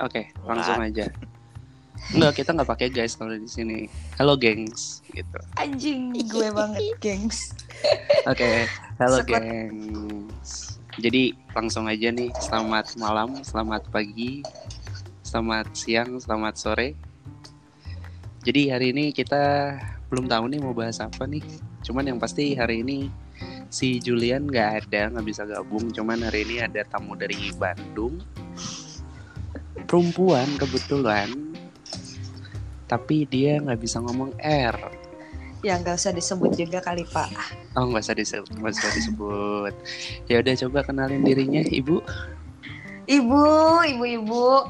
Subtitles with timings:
[0.00, 1.08] Oke, langsung aja.
[2.12, 3.88] Enggak, kita nggak pakai guys kalau di sini.
[4.20, 5.38] Halo gengs, gitu.
[5.56, 7.56] Anjing gue banget, gengs.
[8.28, 8.68] Oke,
[9.00, 9.40] halo Sekut.
[9.40, 10.50] gengs.
[10.96, 12.30] Jadi langsung aja nih.
[12.40, 14.40] Selamat malam, selamat pagi,
[15.24, 16.88] selamat siang, selamat sore.
[18.46, 19.74] Jadi hari ini kita
[20.06, 21.42] belum tahu nih mau bahas apa nih.
[21.82, 23.10] Cuman yang pasti hari ini
[23.68, 25.90] si Julian nggak ada, nggak bisa gabung.
[25.90, 28.22] Cuman hari ini ada tamu dari Bandung.
[29.86, 31.30] Perempuan kebetulan.
[32.86, 34.76] Tapi dia nggak bisa ngomong R.
[35.66, 37.30] Ya nggak usah disebut juga kali Pak.
[37.74, 39.72] Oh nggak usah disebut, nggak usah disebut.
[40.30, 41.98] Ya udah coba kenalin dirinya, Ibu.
[43.06, 43.42] Ibu,
[43.94, 44.66] ibu-ibu.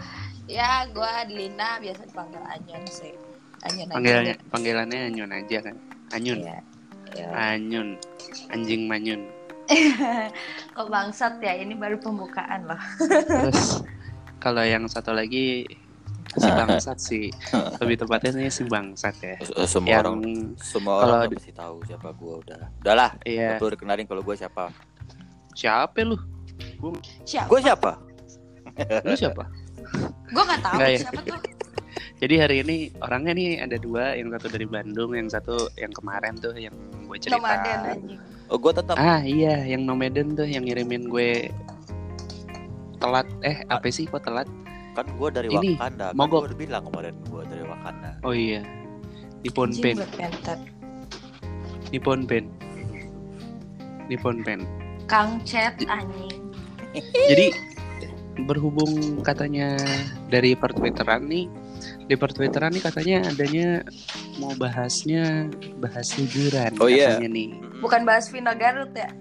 [0.46, 3.12] Ya, gue Lina biasa dipanggil Anyon sih.
[3.66, 3.96] Anyon aja.
[3.96, 5.76] Panggilannya panggilannya Anyun aja kan.
[6.14, 6.58] Anyun, Iya.
[7.16, 7.28] Iya.
[7.34, 7.88] Anyun,
[8.52, 9.22] anjing manyun.
[10.76, 11.58] Kok bangsat ya?
[11.58, 12.80] Ini baru pembukaan loh.
[13.02, 13.82] Terus
[14.46, 15.66] kalau yang satu lagi
[16.38, 17.26] si bangsat sih,
[17.82, 19.34] lebih tepatnya nih si bangsat ya.
[19.66, 20.16] Semua Yang orang
[20.62, 23.58] semua kalau orang di- udah pasti tahu siapa gue udah udahlah iya yeah.
[23.58, 24.70] lu udah kenalin kalau gue siapa
[25.50, 26.14] siapa lu?
[27.26, 27.48] Siapa?
[27.50, 27.92] gue siapa
[29.02, 29.44] Lu siapa?
[30.28, 30.98] Gue nggak tahu Nggak ya?
[31.00, 31.38] siapa tuh.
[32.20, 36.36] Jadi hari ini orangnya nih ada dua, yang satu dari Bandung, yang satu yang kemarin
[36.36, 36.72] tuh yang
[37.08, 37.40] gue cerita.
[37.40, 38.20] Nomaden anjing.
[38.52, 41.48] oh gue tetap Ah iya, yang Nomaden tuh yang ngirimin gue
[42.96, 43.26] telat.
[43.40, 44.48] Eh apa sih kok telat?
[44.92, 46.40] kan gue dari Ini, Wakanda kan mogok.
[46.40, 48.64] gue udah bilang kemarin gue dari Wakanda Oh iya,
[49.44, 50.58] Nippon Anjing Pen, Black Panther.
[51.92, 52.44] Nippon Pen,
[54.08, 54.64] Nippon Pen.
[55.04, 56.48] Kang Chat anjing.
[57.28, 57.52] Jadi
[58.42, 59.76] berhubung katanya
[60.28, 61.44] dari pertwitteran nih,
[62.04, 63.84] di pertwitteran nih katanya adanya
[64.36, 67.20] mau bahasnya bahas liburan Oh, iya.
[67.20, 67.48] katanya nih.
[67.52, 67.80] Mm-mm.
[67.80, 69.12] Bukan bahas Vina Garut ya?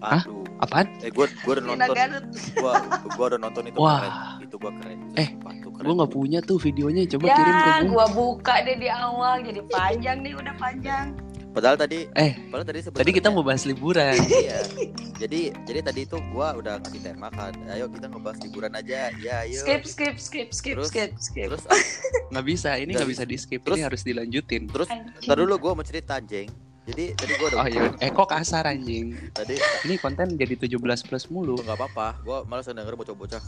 [0.00, 0.24] Hah?
[0.24, 0.86] aduh Apaan?
[1.00, 2.72] eh gue gue udah nonton gue
[3.10, 3.98] gue udah nonton itu Wah.
[3.98, 5.28] keren itu gue keren Eh.
[5.82, 7.90] Gue nggak punya tuh videonya, coba ya, kirim ke gue.
[7.90, 11.06] gua buka deh di awal jadi panjang nih udah panjang.
[11.50, 14.14] padahal tadi Eh, padahal tadi Tadi kita mau bahas liburan.
[14.32, 14.62] iya
[15.18, 19.42] jadi jadi tadi itu gue udah ngasih tema kan ayo kita ngebahas liburan aja ya
[19.42, 21.48] ayo Skip skip skip skip Terus- skip skip.
[21.50, 21.66] terus
[22.32, 23.60] Nggak bisa, ini nggak bisa di skip.
[23.60, 24.62] terus- Ini harus dilanjutin.
[24.66, 24.88] terus
[25.20, 26.46] ntar dulu gue mau cerita anjing
[26.82, 29.14] jadi tadi gue udah Oh iya, eh kok kasar anjing.
[29.30, 29.54] tadi
[29.86, 31.54] Ini konten jadi 17 plus mulu.
[31.54, 33.42] Itu nggak apa-apa, gue malas denger bocah-bocah.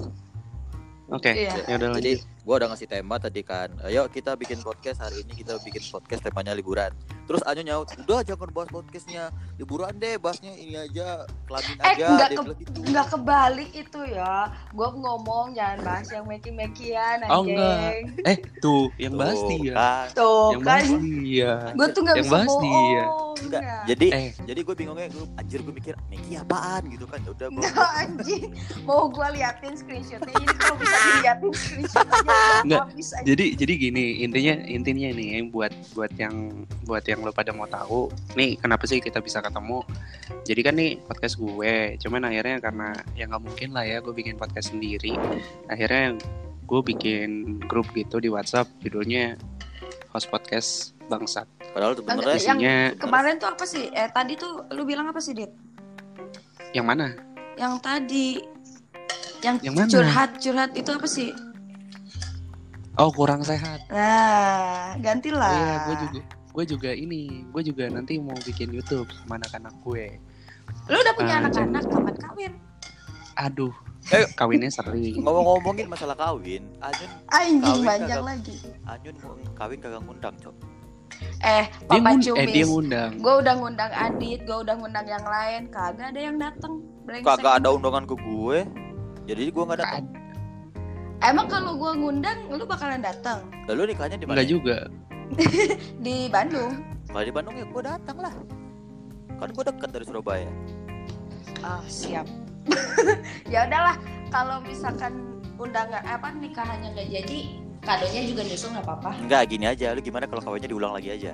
[1.10, 1.66] Oke, Iya.
[1.66, 2.33] ya udah Jadi lanjut.
[2.44, 6.20] Gue udah ngasih tema tadi kan, ayo kita bikin podcast hari ini kita bikin podcast
[6.22, 6.92] temanya liburan.
[7.24, 12.06] Terus Anyo nyaut, udah jangan bahas podcastnya liburan deh, bahasnya ini aja kelamin Eh, aja.
[12.10, 12.78] nggak ke- gitu.
[12.84, 14.36] Nggak kebalik itu ya.
[14.70, 17.32] Gua ngomong jangan bahas yang meki-mekian anjing.
[17.32, 18.28] Oh, enggak.
[18.28, 19.72] Eh, tuh yang bahas Tuh, dia.
[19.72, 20.06] kan.
[20.12, 20.68] Tuh Yang kan.
[20.68, 21.52] bahas dia.
[21.72, 22.68] Gue tuh nggak Yang bisa bahas bohong.
[22.68, 23.04] dia.
[23.34, 23.76] Enggak, ya.
[23.86, 27.62] jadi Eh, jadi gue bingungnya, gue anjir gue mikir Meki apaan gitu kan, udah gue
[27.62, 27.72] Nggak
[28.04, 28.46] anjing.
[28.84, 32.33] Mau gua liatin screenshotnya ini kalau bisa diliatin screenshotnya.
[32.64, 32.84] Nggak,
[33.28, 38.08] jadi jadi gini, intinya intinya nih buat buat yang buat yang lo pada mau tahu,
[38.38, 39.84] nih kenapa sih kita bisa ketemu?
[40.48, 44.40] Jadi kan nih podcast gue, cuman akhirnya karena ya nggak mungkin lah ya gue bikin
[44.40, 45.12] podcast sendiri.
[45.68, 46.16] Akhirnya
[46.64, 49.36] gue bikin grup gitu di WhatsApp, judulnya
[50.14, 51.44] host podcast bangsat.
[51.74, 53.90] padahal tuh benernya yang Isinya kemarin tuh apa sih?
[53.92, 55.52] Eh tadi tuh lu bilang apa sih, Dit?
[56.74, 57.14] yang mana?
[57.54, 58.28] Yang tadi
[59.44, 59.90] yang, Yang mana?
[59.90, 61.30] curhat curhat itu apa sih?
[62.94, 63.82] Oh kurang sehat.
[63.90, 65.50] Nah, Oh gantilah.
[65.50, 66.20] iya, gue juga
[66.54, 70.22] gue juga ini, gue juga nanti mau bikin YouTube sama anak-anak gue.
[70.86, 72.52] Lu udah punya Ah, anak-anak kapan kawin?
[73.34, 73.74] Aduh,
[74.14, 74.22] Eh.
[74.38, 75.18] kawinnya sering.
[75.26, 78.56] ngomong-ngomongin masalah kawin, Anyun Anjing panjang lagi.
[78.86, 80.54] Anyun mau kawin kagak ngundang cok.
[81.42, 82.52] Eh, Dia, Papa eh, Cumis.
[82.54, 83.10] dia ngundang.
[83.18, 86.78] Gue udah ngundang Adit, gue udah ngundang yang lain, kagak ada yang datang.
[87.26, 88.58] Kagak ada undangan ke gue,
[89.26, 90.06] jadi gue nggak datang.
[91.22, 94.34] Emang kalau gue ngundang, lu bakalan datang Lalu nikahnya di mana?
[94.40, 94.76] Enggak juga.
[96.04, 96.72] di Bandung.
[97.08, 98.34] Kalau di Bandung ya gue datang lah.
[99.38, 100.50] Kan gue dekat dari Surabaya.
[101.64, 102.28] Ah, siap.
[103.52, 103.96] ya udahlah,
[104.28, 107.38] kalau misalkan undangan apa nikahannya nggak jadi,
[107.80, 109.10] kadonya juga nyusul nggak apa-apa.
[109.16, 109.96] Enggak, gini aja.
[109.96, 111.32] Lu gimana kalau kawinnya diulang lagi aja?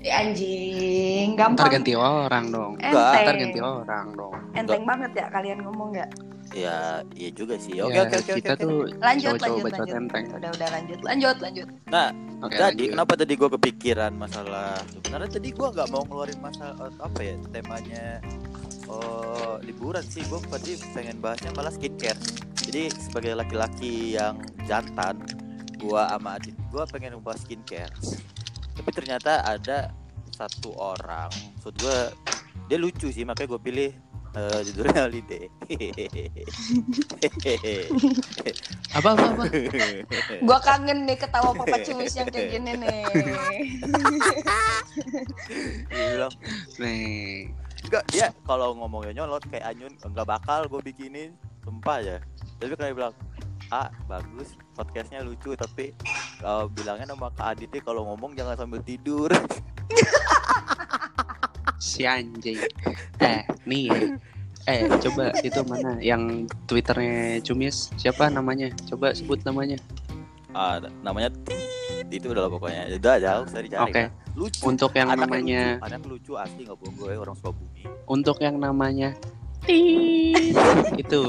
[0.00, 1.70] Eh, anjing, Ntar gampang.
[1.80, 2.72] ganti orang dong.
[2.80, 3.24] Enteng.
[3.24, 4.32] Ntar ganti orang dong.
[4.56, 6.10] Enteng banget ya kalian ngomong nggak?
[6.50, 7.78] Ya, iya juga sih.
[7.78, 8.62] Oke, Ya, oke, oke, kita oke.
[8.66, 9.94] tuh Lanjut, lanjut, lanjut.
[9.94, 10.24] enteng.
[10.34, 11.68] Udah, udah lanjut, lanjut, lanjut.
[12.40, 12.88] Oke, Jadi lanjut.
[12.96, 17.34] kenapa tadi gue kepikiran masalah sebenarnya tadi gue nggak mau ngeluarin masalah eh, apa ya
[17.52, 18.06] temanya
[18.88, 22.18] oh liburan sih gue tadi pengen bahasnya malah skincare.
[22.58, 25.22] Jadi sebagai laki-laki yang jantan,
[25.78, 27.94] gue sama Adit gue pengen ngebahas skincare.
[28.74, 29.94] Tapi ternyata ada
[30.34, 31.98] satu orang, maksud gue
[32.66, 33.90] dia lucu sih makanya gue pilih
[34.30, 35.50] Eh, judulnya holiday.
[38.94, 39.44] Apa apa apa?
[40.42, 43.02] Gua kangen nih ketawa papa cumis yang kayak gini nih.
[45.90, 46.34] Bilang,
[46.78, 47.50] Nih.
[47.80, 51.32] enggak dia kalau ngomongnya nyolot kayak Anyun enggak bakal gue bikinin
[51.64, 52.20] sumpah ya
[52.60, 53.14] tapi kalau bilang
[53.72, 55.96] ah bagus podcastnya lucu tapi
[56.44, 59.32] kalau bilangnya nama Kak Aditya kalau ngomong jangan sambil tidur
[61.78, 62.58] Si anjing.
[63.20, 63.84] Eh, nih.
[63.86, 64.00] ya.
[64.66, 67.88] Eh, coba itu mana yang twitternya Cumis?
[67.96, 68.68] Siapa namanya?
[68.86, 69.78] Coba sebut namanya.
[70.50, 74.02] ah namanya Tit, itu udah lah pokoknya udah jauh saya dicari Oke.
[74.02, 74.10] kan.
[74.34, 78.36] lucu Untuk yang Anaknya namanya lucu, anak lucu asli nggak bohong gue orang Sukabumi untuk
[78.42, 79.14] yang namanya
[79.62, 80.58] Tit,
[80.98, 81.22] itu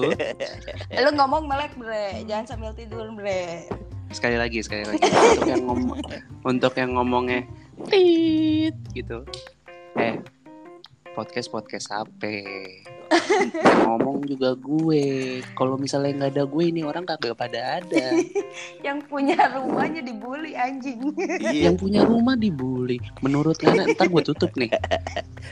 [1.06, 3.70] Lu ngomong melek bre, jangan sambil tidur bre.
[4.10, 6.00] sekali lagi sekali lagi untuk yang ngomong
[6.42, 7.42] untuk yang ngomongnya
[7.88, 9.22] tit gitu
[10.00, 10.16] eh
[11.12, 13.01] podcast podcast yang
[13.88, 15.40] ngomong juga gue.
[15.56, 18.06] Kalau misalnya nggak ada gue ini orang kagak pada ada.
[18.86, 21.00] Yang punya rumahnya dibully anjing.
[21.42, 21.70] iya.
[21.70, 22.98] yang punya rumah dibully.
[23.22, 24.72] Menurut Ngana ntar gue tutup nih.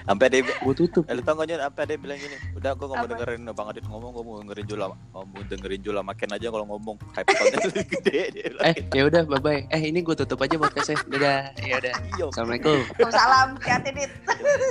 [0.07, 1.03] Sampai dia gue tutup.
[1.07, 3.85] Eh, lu tau gak sampai dia bilang gini Udah gue gak mau dengerin Bang Adit
[3.89, 6.97] ngomong Gue mau dengerin Jula Mau dengerin Jula makin aja kalau ngomong.
[7.13, 7.29] Hype
[7.97, 8.21] gede
[8.59, 10.99] eh ya udah bye bye eh ini gue tutup aja podcastnya.
[11.09, 11.41] Dadah.
[11.63, 11.93] Ya udah.
[12.17, 12.77] Iya assalamualaikum.
[13.09, 14.11] Salam, hati-hati dit.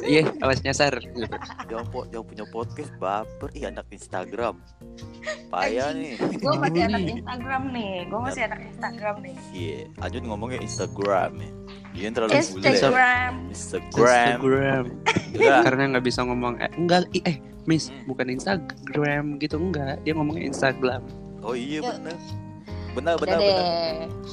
[0.05, 0.93] iya awas nyasar.
[1.01, 1.29] Gitu.
[1.69, 2.45] Jangan, punya
[2.79, 3.49] podcast baper.
[3.53, 4.55] Ih anak Instagram.
[5.53, 6.15] Payah nih.
[6.39, 7.01] Gue masih anak.
[7.03, 7.95] Instagram nih.
[8.07, 9.37] Gue masih anak Instagram nih.
[9.51, 11.51] Iya Anjun ngomongnya Instagram ya.
[11.91, 12.39] Dia terlalu bule.
[12.63, 13.33] Instagram.
[13.51, 13.93] Instagram.
[13.99, 14.85] Instagram.
[15.35, 17.37] Udah karena nggak bisa ngomong eh, enggak i- eh
[17.67, 18.07] Miss Hmm.
[18.07, 19.99] bukan Instagram gitu enggak.
[20.07, 21.03] Dia ngomongnya Instagram.
[21.43, 21.95] Oh iya Yuk.
[22.99, 23.65] Bener Benar benar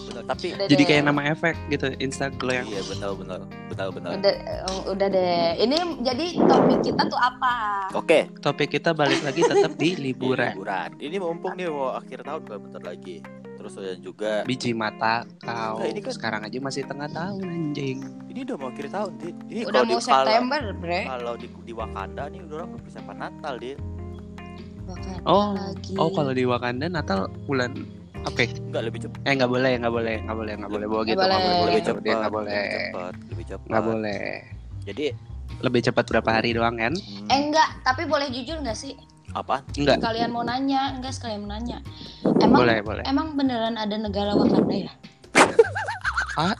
[0.05, 0.87] benar Tapi Udah jadi deh.
[0.87, 5.49] kayak nama efek gitu Instagram Iya benar benar Benar benar Udah, eh, udah deh.
[5.59, 7.53] Ini jadi topik kita tuh apa?
[7.93, 12.41] Oke topik kita balik lagi tetap di liburan Liburan Ini mumpung nih mau akhir tahun
[12.43, 13.21] kan bentar lagi
[13.55, 17.97] Terus ada juga biji mata kau Nah, ini kan- sekarang aja masih tengah tahun anjing
[18.27, 19.35] Ini udah mau akhir tahun, Dit.
[19.47, 21.01] Ini Udah kalau mau di, kalau, September, bre.
[21.07, 23.79] kalau di, di Wakanda nih udah orang persiapan Natal, Dit.
[24.85, 25.93] Wakanda Oh, lagi.
[25.95, 27.71] oh kalau di Wakanda Natal bulan
[28.25, 28.49] apa ya?
[28.57, 29.19] Enggak lebih cepat.
[29.21, 31.29] eh nggak boleh nggak boleh nggak boleh nggak boleh bawa gitu boleh.
[31.29, 32.01] nggak boleh Lebih cepat.
[32.01, 33.67] dia nggak boleh Lebih cepat, lebih cepat.
[33.69, 34.25] nggak boleh
[34.83, 35.05] Jadi
[35.55, 38.93] lebih cepat berapa hari doang kan hmm, Eh enggak, tapi boleh jujur nggak sih?
[39.31, 39.59] apa?
[39.73, 41.83] enggak Kalian mau nanya, enggak sekalian mau nanya.
[42.39, 44.91] Emang boleh boleh emang beneran ada negara Wakanda ya?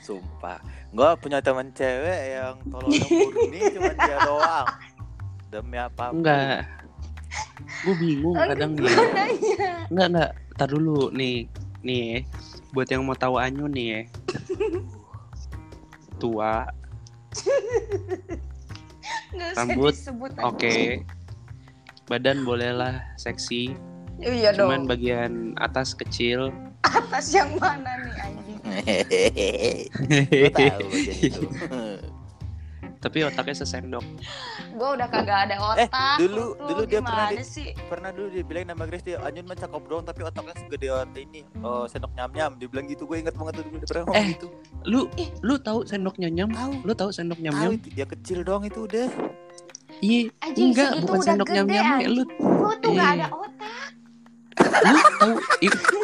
[0.00, 0.58] Sumpah.
[0.90, 4.66] Gua punya teman cewek yang tolong murni cuma dia doang.
[5.52, 6.10] Demi apa?
[6.10, 6.64] enggak
[7.86, 8.92] gue bingung kadang nih.
[9.90, 11.46] Enggak enggak, tar dulu nih.
[11.86, 12.18] Nih, ya.
[12.74, 14.00] buat yang mau tahu Anyu nih ya.
[16.20, 16.66] Tua,
[19.36, 19.94] Nggak Rambut,
[20.42, 20.76] oke.
[22.06, 23.74] Badan bolehlah seksi,
[24.22, 24.70] Iya dong.
[24.72, 26.54] cuman bagian atas kecil.
[26.86, 28.58] Atas yang mana nih anjing?
[30.56, 30.86] Tahu.
[32.96, 34.02] Tapi otaknya sesendok.
[34.72, 35.84] Gue udah kagak ada otak.
[35.84, 35.88] Eh,
[36.18, 37.68] dulu- lu tuh dulu dia pernah di- sih?
[37.86, 41.40] Pernah dulu dia bilang nama Grace dia Anjun mah cakep doang tapi otaknya segede ini
[41.60, 42.56] oh, sendok nyam-nyam.
[42.56, 43.04] Dia bilang gitu.
[43.04, 44.46] Gue inget banget tuh dulu dia pernah ngomong Eh, gitu.
[44.84, 45.00] Lu
[45.40, 46.48] lu tahu sendok nyam-nyam?
[46.50, 46.72] Tahu.
[46.82, 47.70] Lu tahu sendok Tahu nyam-nyam?
[47.74, 49.06] itu dia kecil doang itu udah.
[49.96, 51.84] Iya, enggak, bukan sendok gede, nyam-nyam.
[51.86, 52.10] anjing.
[52.10, 53.14] Lu Lu tuh gak Eh.
[53.14, 53.90] ada otak.
[54.84, 55.32] lu tahu
[55.62, 55.96] itu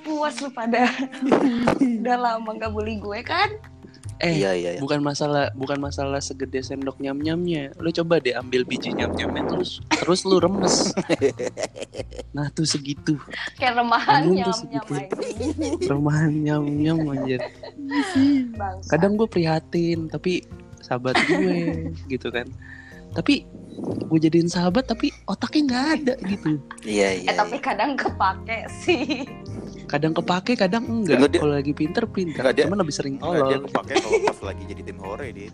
[0.00, 0.86] Puas lu pada.
[1.78, 3.50] udah lama gak bully gue kan?
[4.18, 4.70] Eh iya iya.
[4.82, 7.74] bukan masalah bukan masalah segede sendok nyam-nyamnya.
[7.78, 10.76] Lu coba deh ambil biji nyam-nyamnya terus terus lu remes.
[12.28, 13.18] Nah, tuh segitu.
[13.58, 14.94] Kayak remahan segitu.
[14.94, 15.90] anjing.
[15.90, 17.40] Remahan nyam-nyam anjir.
[18.54, 18.88] Bangsa.
[18.94, 20.44] kadang gue prihatin tapi
[20.82, 22.46] sahabat gue gitu kan
[23.18, 23.42] tapi
[24.06, 26.62] gue jadiin sahabat tapi otaknya nggak ada gitu.
[26.86, 27.30] Iya iya.
[27.30, 29.26] Eh tapi kadang kepake sih.
[29.90, 31.18] kadang kepake kadang enggak.
[31.26, 32.46] Dia- kalau lagi pinter pinter.
[32.46, 35.50] Cuman lebih sering Enggak, dia tolol kepake kalau pas lagi jadi tim hore dia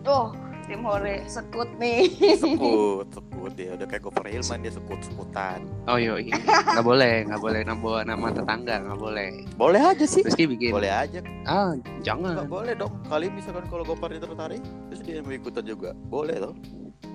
[0.00, 0.26] Tuh,
[0.70, 2.06] tim hore sekut nih.
[2.38, 3.50] sekut sekut.
[3.58, 5.66] Dia udah kayak Gopher Hilman dia sekut sekutan.
[5.90, 6.38] Oh iya iya.
[6.38, 7.60] nggak boleh nggak boleh.
[7.66, 9.28] Nambah nama tetangga nggak boleh.
[9.58, 10.22] Boleh aja sih.
[10.22, 11.18] Rizky bikin boleh aja.
[11.42, 12.94] Ah nggak jangan boleh dong.
[13.10, 15.90] Kali misalkan kalau Gopher tertarik terus dia mau ikutan juga.
[16.06, 16.54] Boleh dong.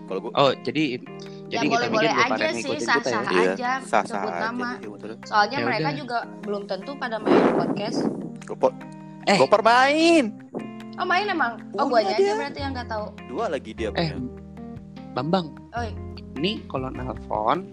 [0.05, 0.99] Kalau gua oh jadi
[1.45, 4.49] Ya jadi bikin gue aja sih, kita sah-sah ya Iya, aja sah sah sebut aja
[4.49, 4.69] nama.
[4.77, 5.09] iya, betul.
[5.25, 5.97] Soalnya Ya mereka udah.
[5.97, 7.99] juga belum tentu pada main podcast.
[8.49, 8.73] Gopher
[9.25, 9.37] Eh.
[9.37, 10.25] Gopher main
[10.95, 11.59] Oh main emang?
[11.75, 12.33] Oh Punya guanya aja dia.
[12.35, 13.05] berarti yang nggak tahu.
[13.27, 14.31] dua lagi dia eh punya.
[15.11, 15.91] bambang Oi.
[16.35, 17.67] ini kalau nelfon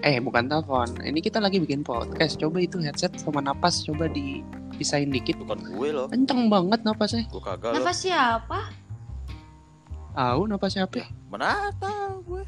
[0.00, 5.08] eh bukan telepon ini kita lagi bikin podcast coba itu headset sama napas coba dipisahin
[5.08, 8.60] dikit bukan gue loh kenceng banget napasnya gue kagak loh Nafas siapa?
[10.14, 11.04] Aun apa siapa?
[11.28, 12.42] Mana tahu gue.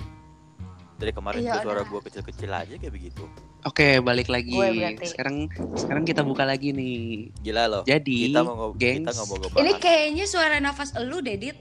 [0.99, 3.23] Dari kemarin Iya, tuh suara gue kecil-kecil aja kayak begitu.
[3.63, 4.51] Oke, balik lagi.
[5.07, 5.47] Sekarang
[5.79, 7.31] sekarang kita buka lagi nih.
[7.39, 7.83] Gila loh.
[7.87, 9.07] Jadi, kita mau ngob- gengs.
[9.07, 9.63] kita ngomong ngebahas.
[9.63, 11.57] Ini kayaknya suara nafas elu, Dedit.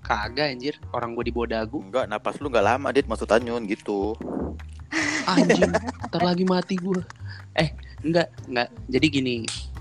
[0.00, 1.78] kagak anjir, orang gue di dagu.
[1.86, 4.18] Enggak, napas lu enggak lama, Dit, maksud Anyun gitu.
[5.30, 5.70] Anjing,
[6.10, 6.98] ntar lagi mati gue.
[7.54, 7.70] Eh,
[8.02, 8.68] enggak, enggak.
[8.90, 9.34] Jadi gini,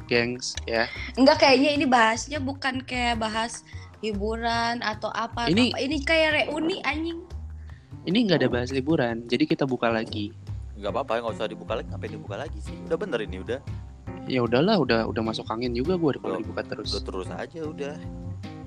[0.05, 0.85] gengs, ya.
[1.17, 3.65] Enggak kayaknya ini bahasnya bukan kayak bahas
[4.05, 5.49] hiburan atau apa.
[5.49, 5.81] Ini- apa.
[5.81, 7.25] ini kayak reuni anjing.
[8.01, 10.31] Ini enggak ada bahas liburan, jadi kita buka lagi.
[10.73, 11.87] Enggak apa-apa, enggak usah dibuka lagi.
[11.87, 12.75] Ngapain dibuka lagi sih?
[12.85, 13.59] Udah bener ini, udah.
[14.25, 16.89] Ya udahlah, udah udah masuk angin juga gue kalau Udah- dibuka terus.
[16.91, 17.95] Udah terus aja udah.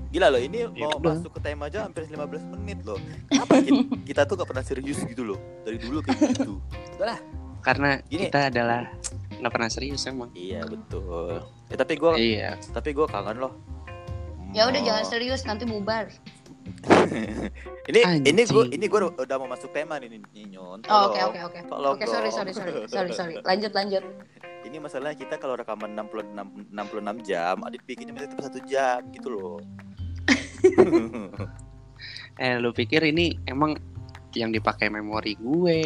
[0.09, 1.17] Gila loh, ini Ya mau udah.
[1.17, 3.01] masuk ke tema aja hampir 15 menit loh.
[3.27, 5.39] Kenapa kita, kita tuh gak pernah serius gitu loh.
[5.65, 6.61] Dari dulu kayak gitu.
[6.95, 7.19] Udahlah.
[7.63, 8.27] Karena Gini.
[8.27, 8.91] kita adalah
[9.33, 10.29] nggak pernah serius emang.
[10.33, 11.41] Iya, betul.
[11.71, 12.51] Ya, tapi gue Iya.
[12.69, 13.55] tapi gue kangen loh.
[14.53, 16.11] Ya udah Mau- jangan serius nanti bubar.
[17.91, 18.75] ini ini gue Anjing.
[18.75, 20.79] ini gue udah mau masuk tema nih, nih, nih Nyon.
[20.87, 21.59] Oh, Oke oke oke.
[21.71, 23.33] Oke sorry sorry sorry sorry sorry.
[23.43, 24.03] Lanjut lanjut.
[24.63, 29.27] Ini masalahnya kita kalau rekaman 66 66 jam, Adit bikinnya masih tetap satu jam gitu
[29.27, 29.59] loh.
[32.41, 33.77] Eh, lu pikir ini emang
[34.33, 35.81] yang dipakai memori gue,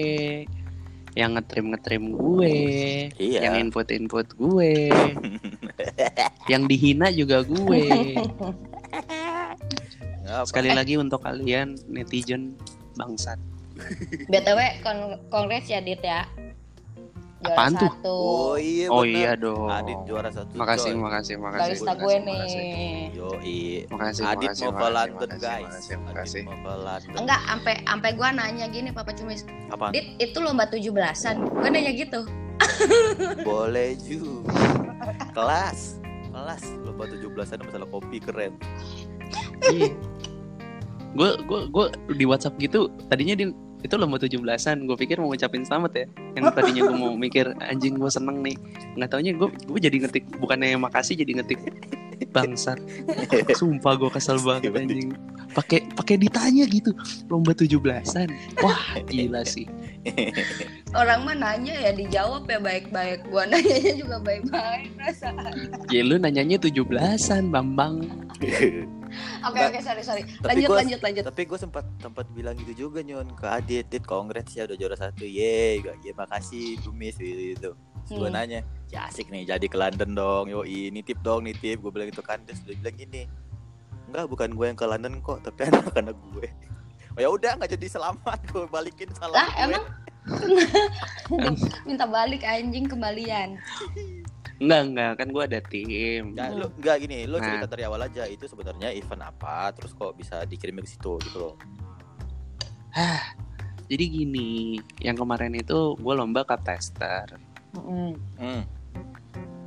[1.13, 2.55] yang ngetrim ngetrim gue,
[3.19, 3.39] iya.
[3.51, 4.88] yang input input gue,
[6.48, 8.15] yang dihina juga gue.
[10.27, 10.43] Apa.
[10.43, 12.53] Sekali lagi untuk kalian netizen
[12.96, 13.39] bangsat.
[14.31, 16.27] BTW kon kongres ya Dit ya.
[17.38, 17.91] Juara Apaan tuh?
[17.93, 18.15] satu.
[18.17, 19.69] Oh iya Oh iya dong.
[19.69, 20.57] Adit juara satu.
[20.57, 21.01] Makasih, coy.
[21.05, 21.62] makasih, makasih.
[21.69, 22.57] Barista makasih, gue makasih.
[22.57, 22.98] nih.
[23.13, 23.62] Yoi.
[23.93, 25.62] Makasih, Adit makasih, mau ke makasih, London makasih, guys.
[25.62, 26.41] makasih, makasih.
[26.41, 27.17] Adit mau ke London.
[27.22, 29.41] Enggak, sampai sampai gua nanya gini Papa Cumis.
[29.69, 29.93] Apaan?
[29.93, 31.36] Dit, itu lomba 17-an.
[31.46, 32.22] Gua nanya gitu.
[33.48, 34.50] Boleh juga.
[35.38, 36.01] Kelas.
[36.34, 38.57] Kelas lomba 17-an masalah kopi keren.
[39.74, 39.89] Iya.
[41.17, 43.50] Gue gue gue di WhatsApp gitu tadinya di
[43.86, 46.05] itu lomba 17-an gue pikir mau ngucapin selamat ya.
[46.34, 48.57] Yang tadinya gue mau mikir anjing gue seneng nih.
[48.98, 51.62] Nggak taunya gue gue jadi ngetik bukannya makasih jadi ngetik
[52.34, 52.81] bangsat
[53.53, 55.13] sumpah gue kesel banget anjing.
[55.53, 56.93] Pakai pakai ditanya gitu
[57.29, 58.29] lomba 17-an
[58.62, 59.65] wah gila sih.
[60.96, 63.27] Orang mah nanya ya dijawab ya baik-baik.
[63.27, 65.53] Gua nanyanya juga baik-baik perasaan.
[65.93, 68.07] ya lu nanyanya 17-an Bambang
[69.43, 70.24] Oke oke sorry sorry.
[70.36, 71.24] Tapi Lanjut gua- lanjut lanjut.
[71.25, 74.95] Tapi gue sempat sempat bilang gitu juga nyon ke Adit, Dit kongres ya udah juara
[74.95, 77.77] satu, ye, gak, ye makasih, Dumis gitu.
[78.07, 78.33] Gue Hmm.
[78.33, 82.21] nanya, ya asik nih jadi ke London dong, yo nitip dong nitip, gue bilang itu
[82.21, 83.27] kan, terus dia bilang gini,
[84.07, 86.47] enggak bukan gue yang ke London kok, tapi anak-anak gue.
[87.12, 89.63] Oh ya udah nggak jadi selamat, gue balikin salam Lah gue.
[89.65, 89.83] emang
[91.88, 93.59] minta balik anjing kembalian.
[94.57, 97.45] enggak enggak kan gue ada tim Nggak, lu enggak gini, lu Nah.
[97.45, 101.37] cerita dari awal aja itu sebenarnya event apa, terus kok bisa dikirim ke situ gitu
[101.37, 101.55] loh.
[103.85, 107.37] jadi gini yang kemarin itu gue lomba cup tester
[107.77, 108.17] Mm-mm.
[108.35, 108.63] Hmm.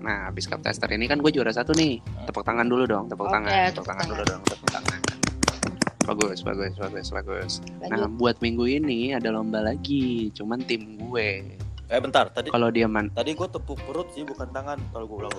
[0.00, 2.00] Nah, habis cup tester ini kan gue juara satu nih.
[2.24, 4.10] Tepuk tangan dulu dong, tepuk Oke, tangan, tepuk tepuk tangan tangan.
[4.10, 5.00] dulu dong, tepuk tangan.
[6.08, 7.52] Bagus, bagus, bagus, bagus.
[7.84, 11.59] Nah, buat minggu ini ada lomba lagi, cuman tim gue.
[11.90, 15.18] Eh bentar, tadi Kalau dia man, tadi gue tepuk perut sih bukan tangan kalau gue
[15.20, 15.34] bilang.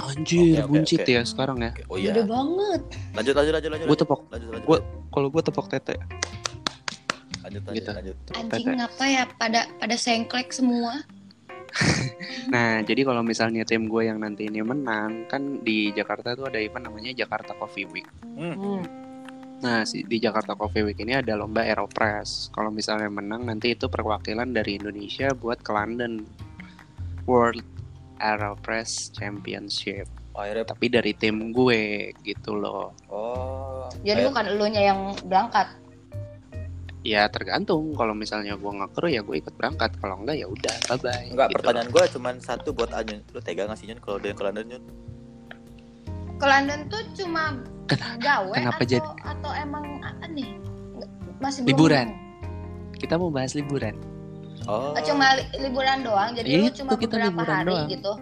[0.00, 1.12] anjir, Oke, oke, buncit oke.
[1.12, 1.70] ya sekarang ya.
[1.74, 2.14] Oke, Oh iya.
[2.14, 2.82] Gede banget.
[3.12, 3.86] Lanjut lanjut lanjut lanjut.
[3.86, 4.64] Gue tepuk, lanjut lanjut.
[4.64, 5.94] Gua- kalau gue tepuk tete.
[7.40, 7.90] lanjut lanjut gitu.
[7.90, 8.16] lanjut.
[8.32, 8.78] Anjing Tete.
[8.78, 11.02] ngapa ya pada pada sengklek semua?
[12.50, 16.58] Nah, jadi kalau misalnya tim gue yang nanti ini menang, kan di Jakarta tuh ada
[16.58, 18.08] event namanya Jakarta Coffee Week.
[18.26, 18.82] Hmm.
[19.60, 22.48] Nah, si- di Jakarta Coffee Week ini ada lomba Aeropress.
[22.48, 26.24] Kalau misalnya menang nanti itu perwakilan dari Indonesia buat ke London
[27.28, 27.60] World
[28.16, 30.08] Aeropress Championship.
[30.32, 32.96] Oh, akhirnya Tapi dari tim gue gitu loh.
[33.12, 33.84] oh.
[34.00, 35.76] Jadi bukan elunya yang berangkat.
[37.00, 37.92] Ya tergantung.
[37.92, 39.92] Kalau misalnya gue nggak kru ya gue ikut berangkat.
[40.00, 41.26] Kalau enggak ya udah bye bye.
[41.28, 43.20] Enggak, pertanyaan gue cuman satu buat Anyun.
[43.32, 44.84] Lu tega nggak sih Nyun kalau dia ke London Nyun?
[46.36, 47.56] Ke London tuh cuma
[47.96, 49.84] gawe kenapa atau jadi- atau emang
[50.30, 50.48] nih?
[50.94, 52.06] Nggak- Masih belum Liburan.
[52.08, 52.28] ngomong.
[52.94, 53.94] Kita mau bahas liburan.
[54.68, 54.92] Oh.
[54.92, 56.30] Oh, cuma li- liburan doang.
[56.32, 57.88] Jadi lu Itu cuma kita beberapa liburan hari doang.
[57.88, 58.12] gitu.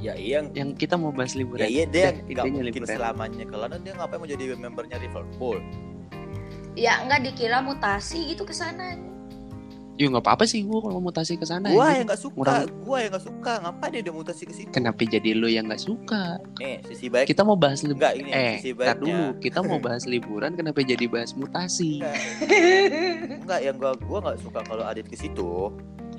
[0.00, 0.40] Ya iya.
[0.48, 1.60] Yang kita mau bahas liburan.
[1.60, 2.88] Ya iya dia nggak mungkin liburan.
[2.88, 5.60] selamanya ke London dia ngapain mau jadi membernya Liverpool?
[6.72, 8.96] Ya enggak dikira mutasi gitu ke sana.
[10.00, 11.68] Ya nggak apa-apa sih gue kalau mutasi ke sana.
[11.68, 13.52] Gua yang nggak suka, Murah- gua yang nggak suka.
[13.60, 14.70] Ngapain dia udah mutasi ke situ?
[14.70, 16.40] Kenapa jadi lu yang nggak suka?
[16.56, 17.28] Nih, sisi baik.
[17.28, 18.00] Kita mau bahas liburan.
[18.00, 18.96] Enggak ini Eh, sisi baiknya.
[18.96, 19.24] dulu.
[19.38, 22.00] Kita mau bahas liburan, kenapa jadi bahas mutasi?
[23.36, 23.60] Enggak.
[23.60, 25.68] Yang gua gua nggak suka kalau Adit ke situ.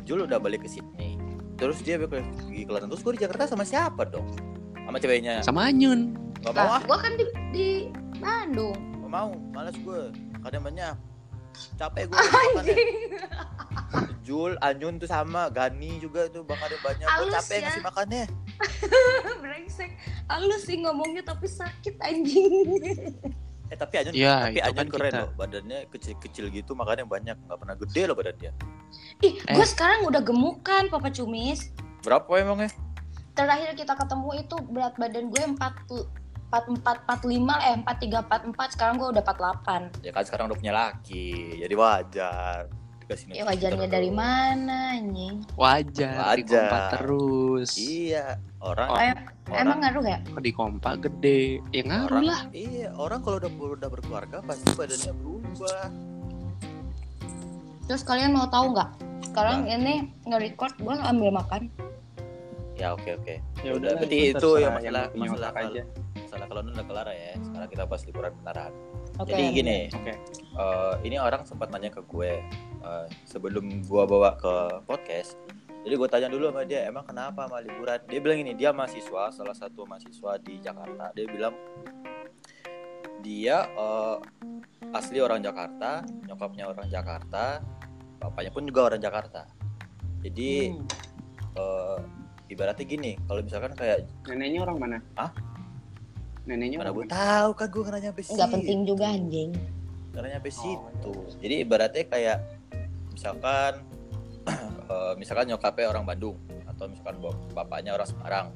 [0.04, 1.18] Jul udah balik ke Sydney.
[1.56, 2.86] Terus dia balik ke London.
[2.88, 4.30] Terus gua di Jakarta sama siapa dong?
[4.80, 5.42] Sama ceweknya.
[5.42, 6.14] Sama Anyun.
[6.40, 7.68] nggak mau Lah, ah gua kan di, di
[8.16, 8.78] Bandung.
[8.96, 10.00] nggak mau males gue
[10.40, 10.94] kadang banyak
[11.76, 12.76] capek gue makannya
[14.22, 17.04] Jul, Anyun tuh sama, Gani juga tuh bang ada banyak.
[17.04, 17.64] Gue capek ya.
[17.66, 18.24] ngasih makannya.
[19.44, 19.92] Brengsek.
[20.26, 22.72] Halus sih ngomongnya tapi sakit anjing.
[23.68, 25.20] Eh tapi Anyun, Ya, tapi Anyun kan keren kita.
[25.20, 25.30] loh.
[25.34, 27.36] Badannya kecil-kecil gitu, makanya banyak.
[27.42, 28.52] Nggak pernah gede loh badannya.
[29.20, 29.56] Ih, Eh.
[29.58, 31.74] gue sekarang udah gemuk kan, Papa Cumis.
[32.00, 32.72] Berapa emangnya?
[33.34, 35.58] Terakhir kita ketemu itu berat badan gue 4
[36.52, 37.32] 44 45
[37.64, 40.04] eh 43 44 sekarang gue udah 48.
[40.04, 42.68] Ya kan sekarang udah punya laki, jadi wajar.
[43.02, 43.96] Dikasih Ya wajarnya terus.
[43.96, 45.36] dari mana anjing?
[45.54, 46.68] Wajar, di Wajar.
[46.68, 47.70] kompa terus.
[47.76, 48.26] Iya,
[48.60, 49.26] orang, Oh, orang
[49.58, 50.20] Emang ngaruh ya?
[50.38, 51.64] Di kompa gede.
[51.72, 52.42] Ya ngaruh orang, lah.
[52.52, 55.84] Iya, orang kalau udah udah berkeluarga pasti badannya berubah.
[57.84, 58.90] Terus kalian mau tahu nggak?
[59.24, 59.94] Sekarang ini
[60.24, 61.62] nge-record gue ambil makan.
[62.76, 63.36] Ya oke oke.
[63.62, 65.84] Ya udah, berarti itu itu terserah yang masalah- masalah aja.
[66.32, 67.36] Masalah kalau udah kelar ya.
[67.44, 68.72] Sekarang kita bahas liburan beneran.
[69.20, 69.36] Oke.
[69.36, 70.16] Jadi gini, Oke.
[70.56, 72.40] eh, ini orang sempat nanya ke gue
[72.80, 75.36] eh, sebelum gua bawa ke podcast.
[75.84, 78.00] Jadi gue tanya dulu sama dia, emang kenapa sama liburan?
[78.08, 81.12] Dia bilang ini, dia mahasiswa, salah satu mahasiswa di Jakarta.
[81.12, 81.52] Dia bilang
[83.20, 84.18] dia eh,
[84.96, 86.00] asli orang Jakarta,
[86.32, 87.60] nyokapnya orang Jakarta,
[88.24, 89.52] bapaknya pun juga orang Jakarta.
[90.24, 90.88] Jadi Hmm.
[91.60, 92.00] eh,
[92.48, 94.98] ibaratnya gini, kalau misalkan kayak Neneknya orang mana?
[95.20, 95.51] Hah?
[96.44, 98.56] Neneknya mana gue tahu kan gue nanya sampai Nggak situ.
[98.56, 99.52] penting juga anjing.
[100.12, 101.38] karena nyampe Oh, situ iya.
[101.40, 102.38] jadi ibaratnya kayak
[103.10, 103.74] misalkan
[104.92, 108.48] eh, misalkan nyokapnya orang Bandung atau misalkan bap- bapaknya orang Semarang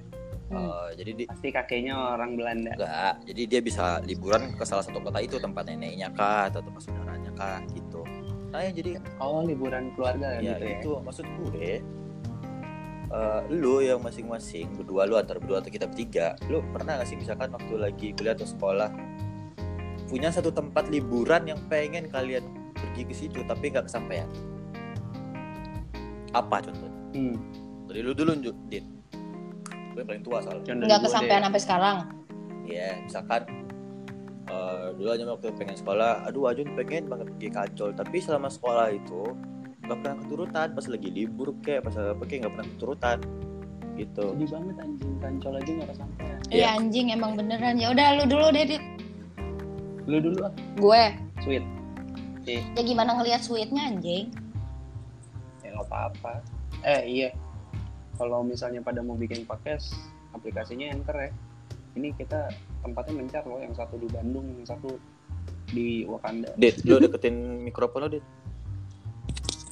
[0.45, 0.61] Hmm.
[0.61, 2.69] Eh, jadi di, Pasti kakeknya orang Belanda.
[2.71, 6.85] enggak jadi dia bisa liburan ke salah satu kota itu tempat neneknya kah atau tempat
[6.85, 8.05] saudaranya kah gitu
[8.51, 10.77] nah ya jadi Oh, liburan keluarga ya gitu ya.
[10.77, 11.81] itu maksud gue
[13.15, 17.15] eh, lu yang masing-masing berdua lu antar berdua atau kita bertiga lu pernah gak sih
[17.15, 18.91] misalkan waktu lagi kuliah atau sekolah
[20.05, 24.27] punya satu tempat liburan yang pengen kalian pergi ke situ tapi nggak kesampaian
[26.31, 27.39] apa contohnya Hmm.
[27.87, 28.35] dari lu dulu
[28.67, 28.83] dit gue
[29.95, 31.45] yang paling tua soalnya Nggak kesampaian deh.
[31.47, 31.97] sampai sekarang.
[32.67, 33.41] ya misalkan
[34.45, 38.47] eh, dulu aja waktu pengen sekolah aduh Ajun pengen banget pergi ke Ancol tapi selama
[38.47, 39.31] sekolah itu
[39.85, 43.19] nggak pernah keturutan pas lagi libur kayak pas apa kayak nggak pernah keturutan
[43.95, 46.39] gitu Sedih banget anjing kancol aja nggak kesampaian.
[46.51, 46.55] Iya.
[46.55, 47.75] Iya anjing emang beneran.
[47.79, 48.83] Ya udah lu dulu deh, Dit.
[50.05, 51.03] Lu dulu ah, Gue.
[51.41, 51.63] sweet.
[52.45, 54.29] Ya gimana ngelihat sweetnya anjing?
[55.63, 56.43] Ya nggak apa-apa.
[56.83, 57.29] Eh iya.
[58.19, 59.95] Kalau misalnya pada mau bikin podcast,
[60.35, 61.31] aplikasinya Anchor ya.
[61.95, 62.51] Ini kita
[62.83, 64.99] tempatnya mencar loh, yang satu di Bandung, yang satu
[65.71, 66.53] di Wakanda.
[66.55, 68.25] dit lu deketin mikrofon lo dit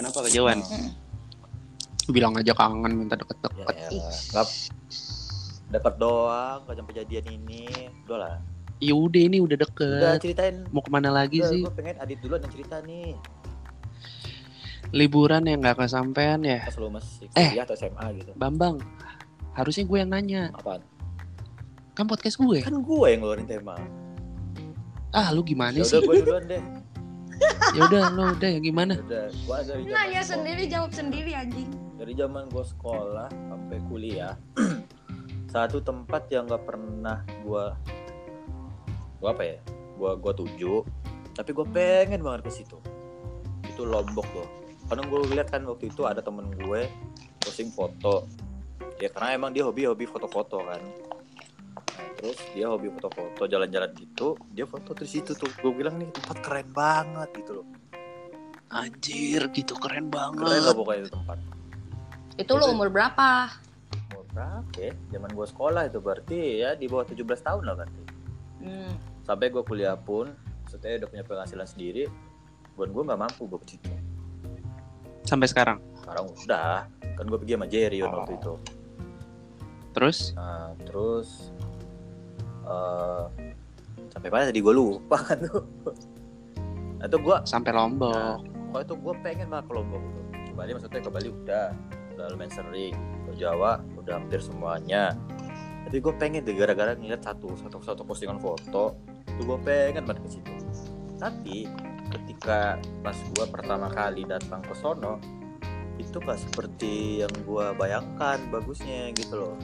[0.04, 0.60] Kenapa kejauhan?
[0.60, 0.92] Mm.
[2.12, 3.96] Bilang aja kangen minta ya deket-deket.
[4.30, 4.48] nggak
[5.72, 7.64] deket doang gak sampai jadian ini
[8.04, 8.36] udah lah
[8.78, 10.20] Ya udah ini udah udah deket.
[10.20, 11.64] ceritain Mau ke mana lagi udah, sih?
[11.64, 13.16] gue pengen adit duluan yang cerita nih
[14.92, 16.60] Liburan yang nggak kesampaian ya.
[16.62, 17.56] pas lu masih Eh.
[17.56, 18.78] atau SMA gitu Bambang,
[19.54, 20.52] harusnya gue yang nanya.
[20.52, 20.84] apaan
[21.94, 22.60] Kan podcast gue.
[22.60, 23.80] kan gue yang ngeluarin tema
[25.10, 25.96] Ah, lu gimana ya sih?
[25.96, 26.62] udah gue duluan deh
[27.74, 28.94] Ya udah, lu udah yang gimana?
[28.94, 31.70] Ya udah gue dari Nanya sekolah- sendiri jawab sendiri anjing.
[31.94, 34.36] dari zaman gue sekolah sampai kuliah
[35.54, 37.66] satu tempat yang nggak pernah gue
[39.18, 39.58] gue apa ya
[39.94, 40.84] gue gua tuju
[41.32, 42.76] tapi gue pengen banget ke situ
[43.64, 44.50] itu lombok loh
[44.86, 46.92] karena gue lihat kan waktu itu ada temen gue
[47.40, 48.28] posting foto
[49.00, 51.13] ya karena emang dia hobi hobi foto-foto kan nah,
[52.14, 56.38] terus dia hobi foto-foto jalan-jalan gitu dia foto terus itu tuh gue bilang nih tempat
[56.40, 57.68] keren banget gitu loh
[58.70, 60.66] Anjir, gitu keren keren banget.
[60.66, 61.38] lah pokoknya itu tempat
[62.34, 63.54] Itu lu umur berapa?
[64.10, 68.02] umur berapa ya zaman gue sekolah itu berarti ya di bawah 17 tahun lah berarti
[68.58, 68.96] Hmm.
[69.22, 70.32] sampai gue kuliah pun
[70.64, 72.08] maksudnya udah punya penghasilan sendiri
[72.74, 73.92] buat gue nggak mampu gue ke situ
[75.24, 75.78] Sampai sekarang.
[75.94, 78.10] sekarang udah kan gue pergi sama Jerry Oh.
[78.10, 78.54] waktu itu
[79.94, 81.53] Terus nah, terus
[82.64, 83.24] eh
[84.14, 85.64] sampai mana tadi gue lupa kan tuh.
[87.04, 88.48] Nah, itu gue sampai Lombok.
[88.72, 90.24] pokoknya tuh gue pengen banget ke Lombok tuh.
[90.32, 91.68] Ke Bali maksudnya ke Bali udah.
[92.16, 92.96] Udah lumayan sering
[93.28, 95.12] ke Jawa udah hampir semuanya.
[95.84, 98.96] Tapi gue pengen deh gara-gara ngeliat satu satu satu postingan foto
[99.28, 100.54] itu gue pengen banget ke situ.
[101.20, 101.68] Tapi
[102.08, 105.20] ketika pas gue pertama kali datang ke sono
[106.00, 109.56] itu gak seperti yang gue bayangkan bagusnya gitu loh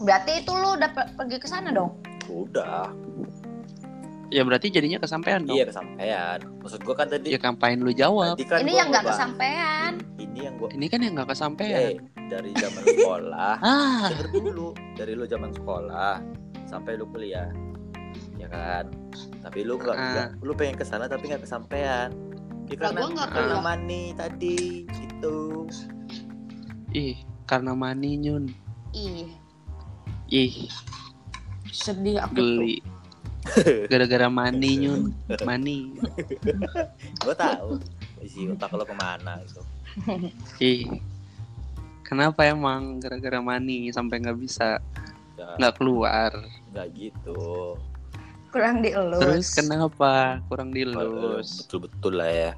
[0.00, 1.92] Berarti itu lu udah pe- pergi ke sana dong?
[2.26, 2.88] udah
[4.28, 5.52] Ya berarti jadinya kesampaian dong.
[5.52, 8.38] iya kesampaian maksud gue kan tadi Ya ngapain lu jawab?
[8.38, 9.92] tadi kan Ini gua yang nggak kesampaian.
[10.16, 11.98] ini yang gue Ini kan yang nggak kesampaian.
[12.24, 16.22] dari zaman sekolah Ah, dulu dari lu zaman sekolah
[16.64, 17.50] sampai lu kuliah
[18.36, 18.86] ya kan
[19.42, 22.14] tapi lu nggak nggak- lu pengen ke sana tapi nggak kesampaian
[22.64, 23.62] ya, karena gua karena kuliah.
[23.66, 25.66] money tadi gitu
[26.92, 28.46] ih karena money nyun
[28.92, 29.26] ih
[30.30, 30.70] ih.
[31.68, 32.40] Sedih aku tuh.
[32.40, 32.74] Geli.
[33.92, 35.10] Gara-gara money nyun.
[35.42, 35.90] Money.
[37.24, 37.80] Gue tahu.
[38.20, 39.62] Isi otak lo ke mana gitu.
[40.60, 40.86] Ih.
[42.04, 44.82] Kenapa emang gara-gara money sampai nggak bisa?
[45.56, 45.72] Nggak.
[45.78, 46.32] Keluar.
[46.74, 47.78] Nggak gitu.
[48.50, 49.22] Kurang dielus.
[49.22, 50.42] Terus kenapa?
[50.50, 52.52] Kurang dilus betul-betul lah ya.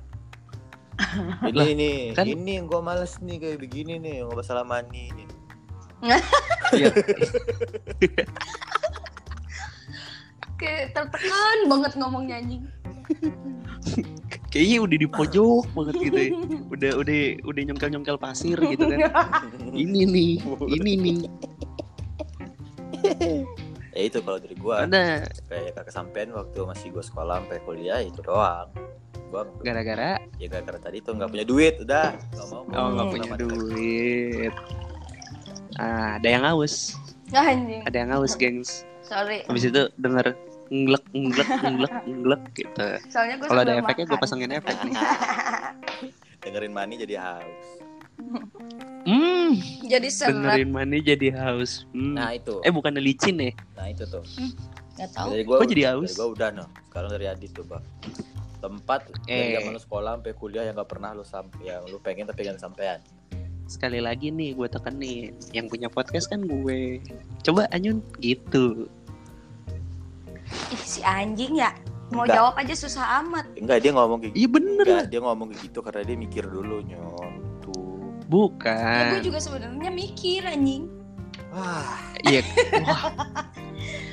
[1.48, 5.31] Ini ini kan- ini yang gue males nih kayak begini nih nggak masalah nih Iya.
[10.58, 12.66] Kayak tertekan banget ngomongnya anjing.
[14.50, 16.30] Kayaknya udah di pojok banget gitu ya.
[16.68, 18.98] udah udah udah nyongkel nyongkel pasir gitu kan.
[19.70, 20.32] Ini nih
[20.70, 21.18] ini nih.
[23.92, 28.02] Ya itu kalau dari gue ada kayak gak kesampean waktu masih gue sekolah sampai kuliah
[28.02, 28.70] itu doang.
[29.64, 30.20] Gara-gara?
[30.36, 32.12] Ya gara-gara tadi tuh nggak punya duit udah.
[32.36, 34.52] Nggak mau oh nggak punya duit
[35.76, 36.96] ah, ada yang haus.
[37.28, 37.82] Nggak, anjing.
[37.84, 38.70] Ada yang haus gengs.
[39.02, 39.44] Sorry.
[39.46, 40.32] Habis itu denger
[40.68, 42.86] ngelek ngelek ngelek ngelek gitu.
[43.08, 44.94] Soalnya gue kalau ada efeknya gue pasangin efek nih.
[46.42, 47.66] Dengerin money jadi haus.
[49.02, 49.58] Hmm.
[49.82, 51.84] Jadi serat dengerin money jadi haus.
[51.92, 52.14] Hmm.
[52.16, 52.62] nah itu.
[52.62, 53.52] Eh bukan licin ya?
[53.74, 54.22] Nah itu tuh.
[54.96, 55.28] Nggak tahu.
[55.32, 56.08] Dari gue Kok jadi haus?
[56.08, 57.84] dari gue udah no sekarang dari Adit tuh bang.
[58.58, 59.34] Tempat Eh.
[59.34, 62.46] dari zaman lu sekolah sampai kuliah yang gak pernah lu sampai yang lu pengen tapi
[62.46, 62.98] gak kesampean
[63.66, 65.32] sekali lagi nih gue tekenin.
[65.54, 67.02] Yang punya podcast kan gue.
[67.42, 68.86] Coba Anyun gitu.
[70.72, 71.72] Ih, si anjing ya.
[72.12, 72.36] Mau Nggak.
[72.36, 73.48] jawab aja susah amat.
[73.56, 74.86] Enggak dia ngomong kayak iya bener.
[74.86, 77.32] Enggak dia ngomong kayak gitu karena dia mikir dulu nyon
[77.64, 77.96] tuh.
[78.22, 80.88] Ya, bukan gue juga sebenarnya mikir anjing.
[81.52, 82.00] Wah.
[82.24, 82.40] Iya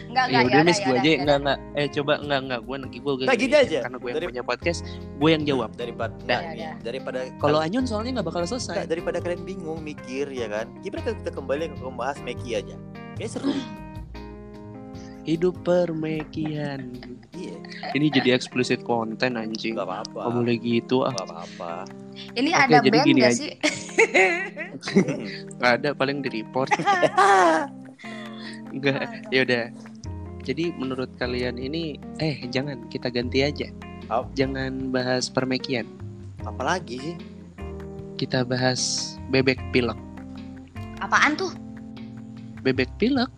[0.09, 2.59] nggak ya nggak udah mis yaudah, gue aja yaudah, enggak enggak eh coba enggak enggak
[2.59, 3.79] gue nanti gue gini aja.
[3.79, 4.79] karena gue yang Dari- punya podcast
[5.15, 5.69] gue yang jawab.
[5.75, 6.71] Daripada Ya, enggak ya, ya.
[6.81, 10.65] daripada kalau Anyun soalnya nggak bakal enggak, selesai daripada kalian bingung mikir ya kan?
[10.81, 12.75] Gimana kalau kita kembali ke membahas Meki aja?
[13.15, 13.53] Kayak seru.
[15.19, 16.89] Hidup permekian.
[17.37, 17.55] Iya.
[17.93, 19.77] Ini jadi explicit konten anjing.
[19.77, 20.19] Nggak apa-apa.
[20.25, 21.13] Gak boleh gitu ah.
[21.13, 21.71] Nggak apa-apa.
[22.33, 23.37] Ini Oke, ada jadi band gini gak aja.
[23.37, 23.51] sih?
[25.59, 26.73] Nggak ada paling di report.
[28.69, 29.63] Enggak ya udah
[30.49, 33.69] jadi menurut kalian ini eh jangan kita ganti aja.
[34.09, 34.25] Apa?
[34.33, 35.85] jangan bahas permekian.
[36.41, 37.15] Apalagi sih?
[38.17, 39.95] Kita bahas bebek pilek.
[41.05, 41.53] Apaan tuh?
[42.65, 43.29] Bebek pilek?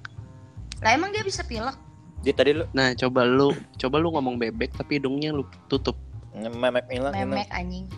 [0.80, 1.76] Lah emang dia bisa pilek?
[2.24, 6.00] Dia tadi lu nah coba lu coba lu ngomong bebek tapi hidungnya lu tutup.
[6.32, 7.91] Memek hilang memek anjing.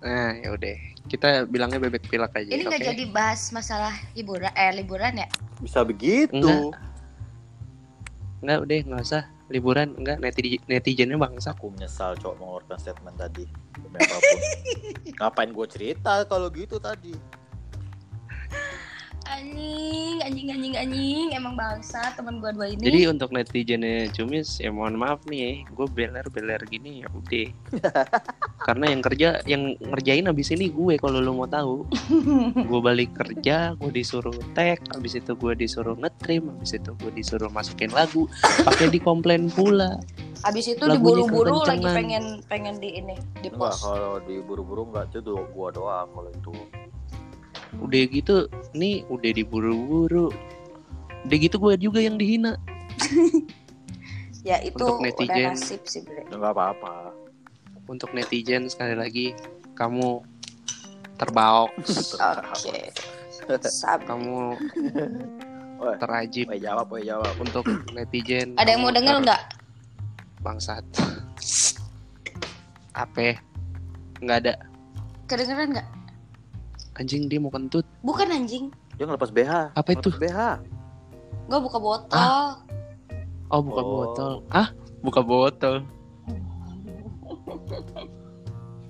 [0.00, 0.76] Nah ya udah.
[1.04, 2.88] Kita bilangnya bebek pilek aja ini nggak oke?
[2.96, 5.28] jadi bahas masalah liburan eh liburan ya?
[5.60, 6.32] Bisa begitu.
[6.40, 6.93] Enggak.
[8.44, 9.24] Nggak udah nggak usah.
[9.48, 11.56] Liburan enggak netizen netizennya bangsa.
[11.56, 13.44] Aku menyesal cowok mengeluarkan statement tadi.
[15.20, 17.12] Ngapain gue cerita kalau gitu tadi
[19.24, 24.68] anjing anjing anjing anjing emang bangsa teman gua dua ini Jadi untuk netizennya Cumis ya
[24.68, 27.48] mohon maaf nih ya, gue beler-beler gini ya udah.
[28.68, 31.88] Karena yang kerja yang ngerjain abis ini gue kalau lo mau tahu.
[32.70, 37.48] gue balik kerja, gue disuruh tag, abis itu gue disuruh ngetrim, abis itu gue disuruh
[37.48, 38.28] masukin lagu,
[38.64, 40.00] pakai dikomplain pula.
[40.44, 45.32] abis itu diburu-buru lagi pengen pengen di ini di enggak post kalau diburu-buru enggak itu
[45.56, 46.52] gua doang kalau itu
[47.78, 50.28] Udah gitu, nih udah diburu-buru.
[51.24, 52.56] Udah gitu gue juga yang dihina.
[54.48, 55.50] ya itu Untuk udah netizen.
[55.56, 57.16] nasib sih bre nggak apa-apa
[57.88, 59.26] Untuk netizen sekali lagi,
[59.72, 60.20] kamu
[61.16, 62.76] terbaok, oke
[63.64, 64.04] Sabi.
[64.04, 64.36] kamu
[65.96, 66.44] terajib.
[66.48, 67.34] Woi jawab, woi jawab.
[67.40, 69.42] untuk netizen ada yang mau denger ter- nggak
[70.40, 70.84] bangsat
[73.02, 73.36] apa
[74.20, 74.54] nggak ada
[75.26, 75.88] kedengeran nggak
[76.94, 77.86] anjing dia mau kentut.
[78.00, 78.70] Bukan anjing.
[78.94, 79.74] Dia ngelepas BH.
[79.74, 80.10] Apa itu?
[80.10, 80.40] Ngelepas BH.
[81.44, 82.44] gua buka botol.
[83.52, 83.88] Oh buka Oh.
[83.90, 84.32] botol.
[84.48, 84.68] Ah
[85.02, 85.76] buka botol.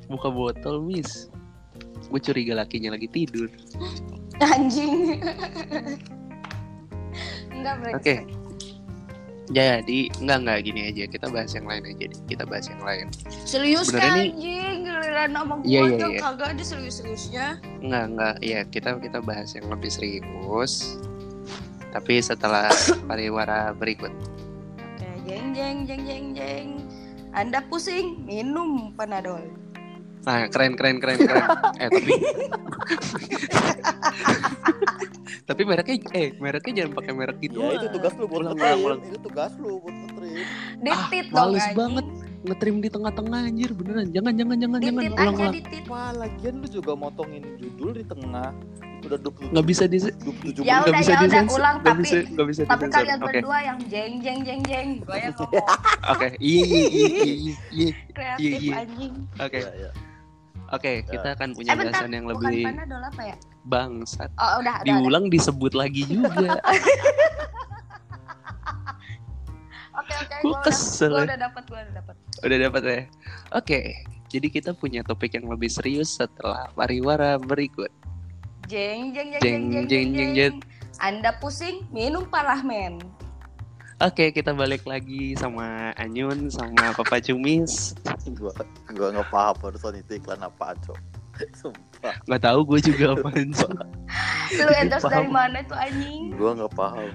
[0.05, 1.33] Buka botol miss.
[2.13, 3.49] Gue curiga lakinya lagi tidur.
[4.39, 5.17] Anjing.
[7.55, 8.15] Enggak Oke.
[9.53, 12.21] Jadi enggak enggak gini aja kita bahas yang lain aja deh.
[12.25, 13.07] kita bahas yang lain
[13.45, 16.21] serius kan anjing giliran sama gua Iya, iya, iya.
[16.21, 17.47] kagak ada serius-seriusnya
[17.85, 20.97] enggak enggak ya kita kita bahas yang lebih serius
[21.93, 22.73] tapi setelah
[23.09, 24.13] pariwara berikut
[24.81, 26.69] Oke, jeng jeng jeng jeng jeng.
[27.35, 29.43] Anda pusing, minum panadol.
[30.23, 31.45] Nah, keren keren keren keren.
[31.83, 32.15] eh tapi
[35.43, 37.59] Tapi mereknya eh mereknya jangan pakai merek gitu.
[37.59, 38.65] Ya itu tugas lu buat Ulang, ngetrim.
[38.65, 39.01] ulang, ulang.
[39.05, 40.45] Itu tugas lu buat ngetrim.
[40.79, 40.95] Ditit
[41.27, 41.77] Ah, dong males anjing.
[41.77, 42.07] banget.
[42.45, 44.07] Ngetrim di tengah-tengah anjir beneran.
[44.11, 45.01] Jangan jangan jangan jangan.
[45.01, 45.55] Ditit Ulang aja ulang.
[45.55, 45.85] ditit.
[45.87, 48.49] Wah, lagian lu juga motongin judul di tengah.
[49.03, 52.17] Udah 27 Nggak bisa di 27 Ya udah, bisa ya udah, ulang, Nggak tapi- bisa
[52.25, 53.27] nggak bisa Tapi kalian Oke.
[53.37, 54.89] berdua yang jeng jeng jeng jeng.
[55.01, 55.67] Gue yang ngomong
[56.13, 56.27] Oke.
[56.39, 57.89] Iya iya iya iya, iya.
[58.11, 58.73] kreatif iya.
[58.81, 59.13] anjing.
[59.37, 59.59] Oke.
[59.59, 59.91] Ya, ya.
[60.67, 63.37] Oke, kita akan punya Eh bentar, bahasan yang bukan lebih panadol apa ya?
[63.65, 64.29] Bangsat.
[64.37, 64.87] Oh udah, udah, udah.
[64.87, 66.57] Diulang disebut lagi juga.
[69.95, 71.27] Oke oke, Gua gue udah, kesel gua ya.
[71.31, 72.15] udah dapat, gue udah dapat.
[72.43, 73.01] Udah dapat ya?
[73.55, 73.81] Oke.
[74.27, 77.87] Jadi kita punya topik yang lebih serius setelah pariwara berikut.
[78.67, 80.31] Jeng jeng jeng Jeng, jeng jeng jeng, jeng.
[80.35, 80.55] jeng.
[80.99, 82.99] Anda pusing, minum parahmen.
[84.03, 87.95] Oke, kita balik lagi sama Anyun sama Papa Cumis.
[88.35, 88.51] gua
[88.91, 90.99] gua nggak paham barusan itu iklan apa cok
[91.61, 93.73] sumpah Nggak tahu gue juga apaan sih.
[94.61, 96.37] Lu endorse dari mana tuh anjing?
[96.37, 97.13] gua nggak paham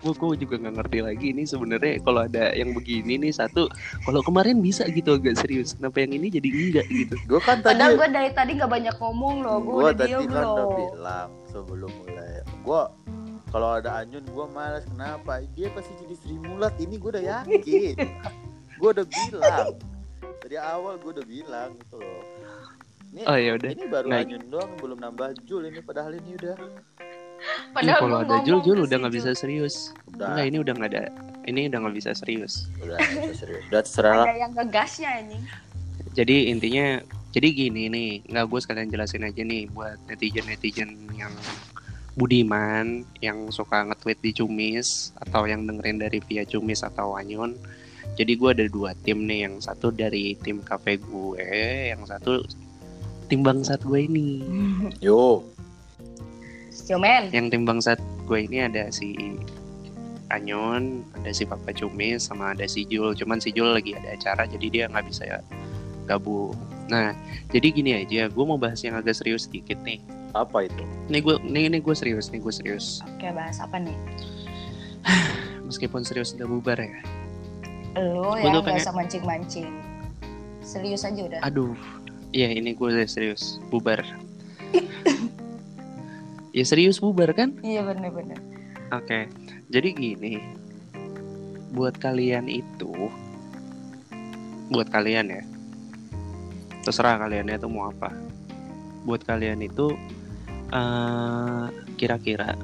[0.00, 3.68] Gue gue juga nggak ngerti lagi ini sebenarnya kalau ada yang begini nih satu.
[4.08, 5.76] Kalau kemarin bisa gitu agak serius.
[5.76, 7.14] Kenapa yang ini jadi enggak gitu?
[7.28, 10.40] gua kan tadi Padahal gue dari tadi gak banyak ngomong loh, gue tadi diem kan
[10.40, 10.72] udah loh.
[10.72, 12.82] bilang sebelum mulai gua
[13.50, 17.94] kalau ada Anyun gua malas kenapa dia pasti jadi Sri Mulat ini gua udah yakin
[18.80, 19.68] gua udah bilang
[20.40, 22.22] dari awal gua udah bilang gitu loh
[23.10, 23.70] ini, Oh ya udah.
[23.74, 24.22] ini baru Nah.
[24.22, 26.56] Anyun doang belum nambah Jul ini padahal ini udah
[27.40, 29.96] Ih, Padahal kalau gua ada Jul Jul udah nggak bisa serius.
[30.12, 31.04] udah Enggak ini udah nggak ada.
[31.48, 32.68] Ini udah nggak bisa serius.
[32.84, 35.44] udah udah serius udah terserah Ada yang ngegasnya anjing.
[36.12, 36.86] Jadi intinya
[37.30, 41.30] jadi gini nih, nggak gue sekalian jelasin aja nih buat netizen netizen yang
[42.18, 47.54] budiman, yang suka nge-tweet di Cumis atau yang dengerin dari via Cumis atau Anyun.
[48.18, 51.46] Jadi gue ada dua tim nih, yang satu dari tim kafe gue,
[51.94, 52.42] yang satu
[53.30, 54.42] tim bangsat gue ini.
[55.00, 55.46] yo
[56.84, 59.14] Cuman, Yang tim bangsat gue ini ada si
[60.28, 63.14] Anyun, ada si Papa Cumis, sama ada si Jul.
[63.14, 65.38] Cuman si Jul lagi ada acara, jadi dia nggak bisa
[66.04, 66.54] gabung.
[66.86, 67.14] Nah,
[67.48, 70.02] jadi gini aja, gue mau bahas yang agak serius sedikit nih.
[70.30, 73.02] apa itu Nih gue, nih, nih gue serius, nih gue serius.
[73.04, 73.98] oke bahas apa nih?
[75.66, 76.90] Meskipun serius udah bubar ya.
[77.92, 79.68] Gua yang tuh gak pengen- usah mancing-mancing.
[80.60, 81.40] Serius aja udah.
[81.42, 81.74] Aduh,
[82.30, 84.02] iya ini gue serius, bubar.
[86.56, 87.58] ya serius bubar kan?
[87.62, 88.38] Iya bener-bener.
[88.90, 89.30] Oke,
[89.70, 90.42] jadi gini,
[91.70, 92.90] buat kalian itu,
[94.70, 95.42] buat kalian ya,
[96.82, 98.10] terserah kalian itu mau apa.
[99.06, 99.94] Buat kalian itu,
[100.74, 102.58] eh, kira-kira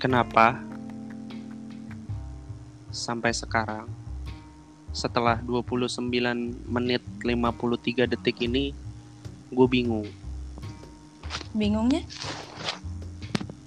[0.00, 0.60] kenapa
[2.88, 4.05] sampai sekarang
[4.96, 6.08] setelah 29
[6.64, 8.72] menit 53 detik ini
[9.52, 10.08] gue bingung
[11.56, 12.04] Bingungnya?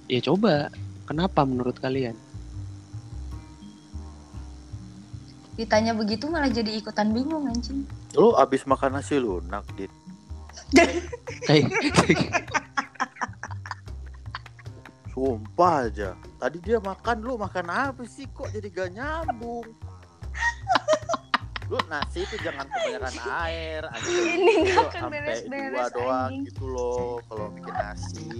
[0.06, 0.70] Ya coba,
[1.06, 2.14] kenapa menurut kalian?
[5.58, 7.86] Ditanya begitu malah jadi ikutan bingung anjing.
[8.14, 9.90] lu abis makan nasi lunak dit
[11.46, 11.70] Kayak
[15.14, 16.16] Sumpah aja.
[16.40, 19.66] Tadi dia makan lu makan apa sih kok jadi gak nyambung?
[21.70, 23.14] lu nasi itu jangan kebanyakan
[23.46, 23.82] air.
[23.86, 24.26] anjing.
[24.26, 26.42] Ini nggak akan sampai beres-beres, dua doang anjing.
[26.44, 28.30] gitu loh kalau bikin nasi.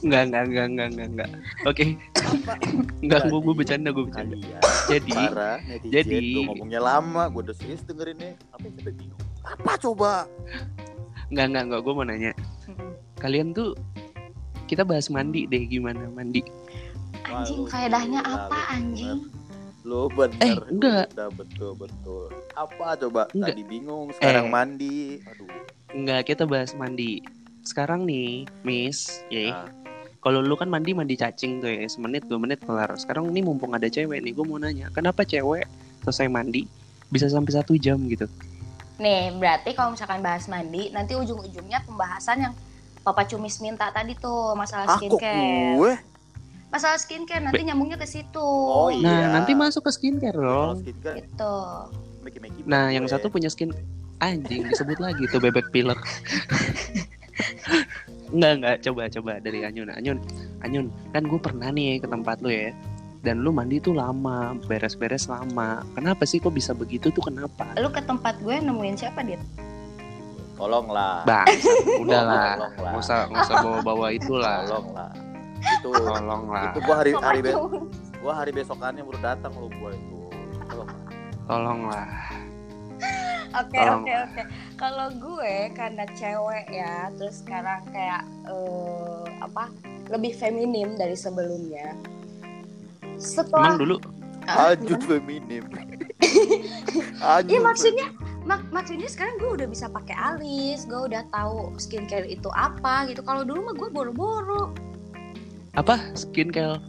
[0.00, 1.30] enggak enggak enggak enggak enggak enggak.
[1.62, 1.84] Oke,
[2.98, 4.34] enggak gue gue bercanda gue bercanda.
[4.34, 8.32] Kalian Jadi para netizen jadi- lu ngomongnya lama, gue udah serius dengerinnya.
[8.50, 9.20] Apa yang sampai bingung?
[9.42, 10.12] Apa coba?
[11.28, 12.32] enggak enggak enggak gue mau nanya.
[13.16, 13.76] Kalian tuh
[14.64, 16.40] kita bahas mandi deh gimana mandi.
[17.22, 19.28] Anjing faedahnya apa anjing?
[19.80, 20.36] Lu bener.
[20.44, 21.06] Eh, enggak.
[21.16, 22.28] Udah betul betul.
[22.52, 23.26] Apa coba?
[23.32, 23.56] Enggak.
[23.56, 24.52] Tadi bingung, sekarang Eh.
[24.52, 24.98] mandi.
[25.24, 25.48] Aduh.
[25.96, 27.24] Enggak, kita bahas mandi.
[27.64, 29.52] Sekarang nih, Miss, ya.
[29.52, 29.68] Nah.
[30.20, 32.92] Kalau lu kan mandi mandi cacing tuh ya, semenit dua menit kelar.
[33.00, 35.64] Sekarang nih mumpung ada cewek nih, gue mau nanya, kenapa cewek
[36.04, 36.68] selesai mandi
[37.08, 38.28] bisa sampai satu jam gitu?
[39.00, 42.54] Nih, berarti kalau misalkan bahas mandi, nanti ujung-ujungnya pembahasan yang
[43.00, 45.80] Papa Cumis minta tadi tuh masalah Aku skincare.
[45.80, 45.92] gue.
[46.70, 48.46] Masalah skincare nanti nyambungnya ke situ.
[48.70, 49.26] Oh iya.
[49.26, 50.78] Nah, nanti masuk ke skincare dong.
[50.86, 51.56] skincare, Gitu.
[52.68, 53.74] Nah, yang satu punya skin
[54.20, 55.98] anjing disebut lagi tuh bebek pilek.
[58.30, 59.90] Enggak, enggak, coba coba dari Anyun.
[59.90, 60.18] Anyun,
[60.62, 62.70] Anyun, kan gue pernah nih ke tempat lu ya.
[63.20, 65.84] Dan lu mandi tuh lama, beres-beres lama.
[65.92, 67.68] Kenapa sih kok bisa begitu tuh kenapa?
[67.76, 69.42] Lu ke tempat gue nemuin siapa, Dit?
[70.56, 71.24] Tolonglah.
[71.24, 71.48] Bang,
[72.00, 72.56] udahlah.
[72.56, 72.70] Lah.
[72.76, 74.64] Nggak usah nggak usah bawa-bawa itulah.
[74.68, 75.10] Tolonglah.
[75.60, 76.72] Itu Tolonglah.
[76.72, 77.56] itu gua hari hari be-
[78.20, 80.18] gua hari besokannya baru datang lu gua itu.
[80.70, 80.90] Tolong.
[81.46, 82.08] Tolonglah.
[83.50, 84.02] Oke Tolong.
[84.06, 84.42] oke oke.
[84.78, 89.68] Kalau gue karena cewek ya, terus sekarang kayak eh, apa?
[90.06, 91.98] Lebih feminim dari sebelumnya.
[93.18, 93.96] Setelah Emang dulu
[94.48, 95.62] Ah, feminim.
[97.46, 98.10] Iya maksudnya
[98.48, 103.20] mak maksudnya sekarang gue udah bisa pakai alis, gue udah tahu skincare itu apa gitu.
[103.22, 104.72] Kalau dulu mah gue boro-boro.
[105.72, 106.82] Apa skincare?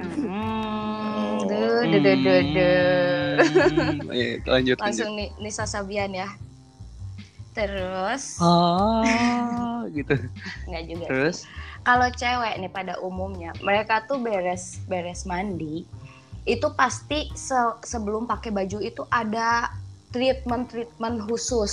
[0.00, 3.34] Hmm, duh, duh, duh, duh, duh.
[4.08, 4.76] Hmm, lanjut.
[4.78, 6.28] Langsung nih Nisa Sabian ya.
[7.50, 10.14] Terus Oh, gitu.
[10.64, 11.04] nggak juga.
[11.06, 11.44] Terus
[11.82, 15.84] kalau cewek nih pada umumnya mereka tuh beres beres mandi
[16.44, 19.68] itu pasti se- sebelum pakai baju itu ada
[20.08, 21.72] treatment treatment khusus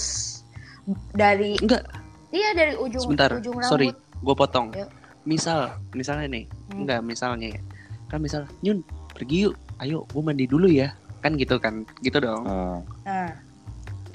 [1.13, 1.83] dari enggak,
[2.29, 3.31] iya dari ujung sebentar.
[3.33, 4.67] ujung Sorry, rambut gue potong.
[4.73, 4.89] Yuk.
[5.28, 6.88] Misal, misalnya nih, Hmm.
[6.88, 7.62] enggak misalnya ya.
[8.08, 8.80] Kan misal, Nyun,
[9.12, 9.60] pergi yuk.
[9.78, 10.96] Ayo, gue mandi dulu ya.
[11.20, 11.84] Kan gitu kan.
[12.00, 12.48] Gitu dong.
[12.48, 13.32] Ah, nah,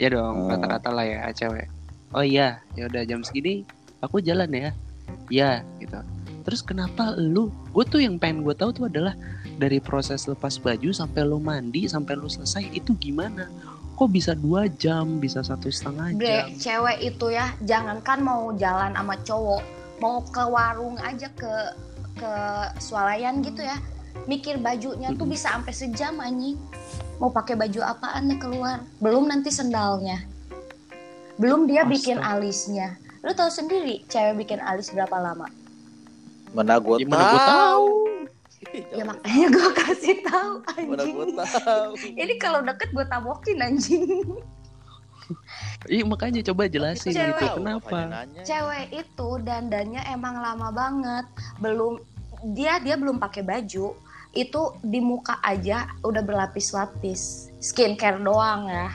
[0.00, 0.48] Ya dong, Oh.
[0.48, 1.68] kata-kata lah ya cewek.
[2.16, 3.68] Oh iya, ya udah jam segini
[4.00, 4.70] aku jalan ya.
[5.28, 6.00] Ya, gitu.
[6.42, 7.52] Terus kenapa lu?
[7.76, 9.12] Gue tuh yang pengen gue tahu tuh adalah
[9.60, 13.52] dari proses lepas baju sampai lu mandi sampai lu selesai itu gimana?
[13.94, 16.48] Kok bisa dua jam, bisa satu setengah jam?
[16.56, 19.62] cewek itu ya jangankan mau jalan sama cowok
[20.02, 21.54] mau ke warung aja ke
[22.18, 22.32] ke
[22.82, 23.78] swalayan gitu ya.
[24.28, 26.58] Mikir bajunya tuh bisa sampai sejam anjing.
[27.22, 28.82] Mau pakai baju apaan nih keluar?
[28.98, 30.20] Belum nanti sendalnya.
[31.38, 32.36] Belum dia bikin Astaga.
[32.42, 32.88] alisnya.
[33.22, 35.46] Lu tahu sendiri cewek bikin alis berapa lama?
[36.52, 37.88] Mana gua Gimana gua tahu?
[38.98, 40.52] ya makanya gue kasih tahu
[40.86, 41.14] Mana anjing.
[41.18, 41.90] gua tahu.
[41.98, 44.06] ini kalau deket gue tabokin anjing
[45.88, 47.38] Iya makanya coba jelasin Cewek.
[47.38, 47.98] gitu kenapa?
[48.46, 51.26] cewek itu dandannya emang lama banget
[51.58, 51.98] belum
[52.54, 53.94] dia dia belum pakai baju
[54.32, 57.52] itu di muka aja udah berlapis-lapis.
[57.60, 58.88] Skincare doang ya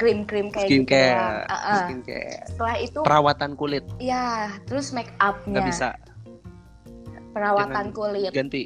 [0.00, 1.36] krim-krim kayak gitu Skincare, doang.
[1.44, 1.80] Uh, uh.
[1.84, 3.84] skincare, setelah itu perawatan kulit.
[4.00, 5.88] Ya terus make nggak upnya bisa.
[7.36, 8.32] Perawatan jangan kulit.
[8.32, 8.62] ganti.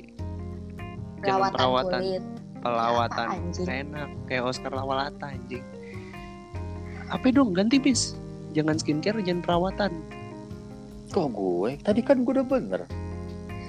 [1.19, 2.01] Perawatan, perawatan.
[2.01, 2.25] kulit.
[2.63, 3.27] Perawatan.
[3.67, 4.09] Enak.
[4.31, 5.74] Kayak Oscar Lawalata anjing
[7.11, 7.53] apa dong?
[7.53, 8.17] Ganti bis
[8.55, 9.93] jangan skincare jangan perawatan.
[11.11, 11.71] Kok gue?
[11.83, 12.83] Tadi kan gue udah bener.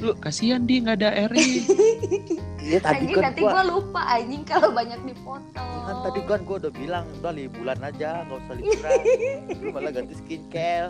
[0.03, 1.49] lu kasihan dia nggak ada Eri.
[2.65, 5.69] Iya tadi anjing kan nanti gua gue lupa anjing kalau banyak dipotong.
[5.85, 8.99] Kan tadi kan gue udah bilang udah liburan aja nggak usah liburan.
[9.61, 10.89] Lu malah ganti skincare.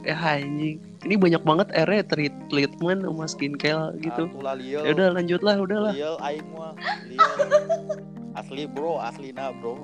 [0.00, 0.80] Ya anjing.
[1.04, 4.32] Ini banyak banget Eri treat treatment sama skincare gitu.
[4.64, 5.92] Ya udah lanjutlah udahlah.
[5.92, 6.72] Liel aing mah
[7.04, 7.20] liel
[8.40, 9.80] asli bro asli nah bro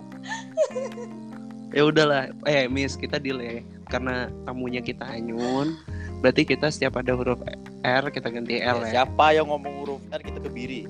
[1.73, 2.31] ya udahlah.
[2.45, 3.65] Eh Miss kita delay.
[3.89, 5.77] Karena tamunya kita Anyun
[6.23, 7.43] berarti kita setiap ada huruf
[7.83, 8.91] R kita ganti L Ya, ya.
[9.03, 10.87] siapa yang ngomong huruf R kita kebiri.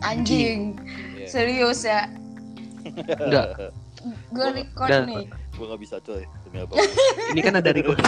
[0.00, 0.76] Anjing.
[1.16, 1.26] Iya.
[1.28, 2.08] serius ya?
[3.20, 3.72] Enggak.
[4.30, 5.24] gue record nih.
[5.52, 6.22] Gue nggak bisa coy.
[6.46, 6.74] Demi apa?
[7.34, 7.98] Ini kan ada record.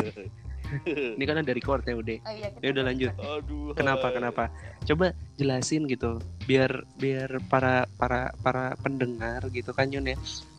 [1.16, 2.16] Ini kan ada record ya udah.
[2.24, 3.12] Oh, iya, ya udah lanjut.
[3.18, 4.14] Aduh Kenapa hai.
[4.20, 4.44] kenapa?
[4.84, 10.16] Coba jelasin gitu biar biar para para para pendengar gitu kan Yun ya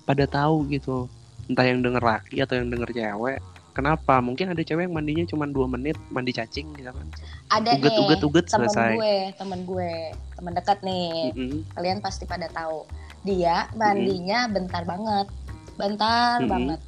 [0.09, 1.05] pada tahu gitu.
[1.45, 3.37] Entah yang denger laki atau yang denger cewek.
[3.77, 4.17] Kenapa?
[4.19, 7.07] Mungkin ada cewek yang mandinya cuma dua menit mandi cacing gitu kan.
[7.53, 8.93] Ada uget nih uget uget temen selesai.
[8.97, 9.93] gue temen gue
[10.33, 11.31] temen dekat nih.
[11.37, 11.61] Mm-mm.
[11.77, 12.89] kalian pasti pada tahu.
[13.21, 15.29] Dia mandinya bentar banget
[15.77, 16.49] bentar Mm-mm.
[16.49, 16.79] banget.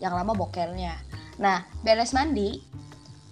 [0.00, 0.96] Yang lama bokernya.
[1.36, 2.64] Nah beres mandi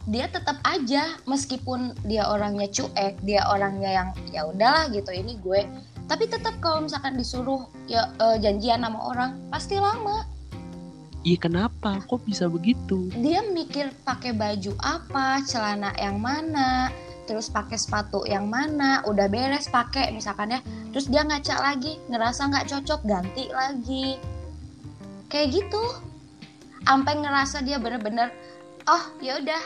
[0.04, 5.08] dia tetap aja meskipun dia orangnya cuek dia orangnya yang ya udahlah gitu.
[5.08, 5.60] Ini gue
[6.04, 10.24] tapi tetap kalau misalkan disuruh ya eh, janjian sama orang pasti lama.
[11.24, 12.04] Iya kenapa?
[12.04, 13.08] Kok bisa begitu?
[13.16, 16.92] dia mikir pakai baju apa, celana yang mana,
[17.24, 20.60] terus pakai sepatu yang mana, udah beres pakai misalkan ya,
[20.92, 24.20] terus dia ngaca lagi, ngerasa nggak cocok, ganti lagi,
[25.32, 25.82] kayak gitu,
[26.84, 28.28] sampai ngerasa dia bener-bener,
[28.84, 29.62] oh ya udah,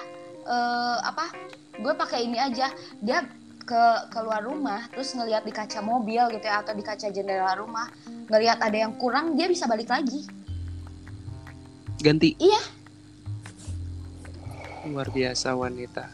[0.47, 1.35] eh, apa,
[1.75, 2.71] gue pakai ini aja,
[3.03, 3.27] dia
[3.69, 7.93] ke keluar rumah, terus ngelihat di kaca mobil gitu ya, atau di kaca jendela rumah,
[8.27, 10.25] ngelihat ada yang kurang, dia bisa balik lagi.
[12.01, 12.33] Ganti.
[12.41, 12.63] Iya.
[14.89, 16.09] Luar biasa wanita.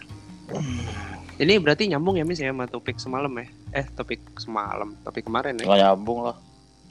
[1.35, 3.47] Ini berarti nyambung ya Miss ya sama topik semalam ya?
[3.73, 5.67] Eh topik semalam, topik kemarin ya?
[5.67, 6.37] nggak nyambung lah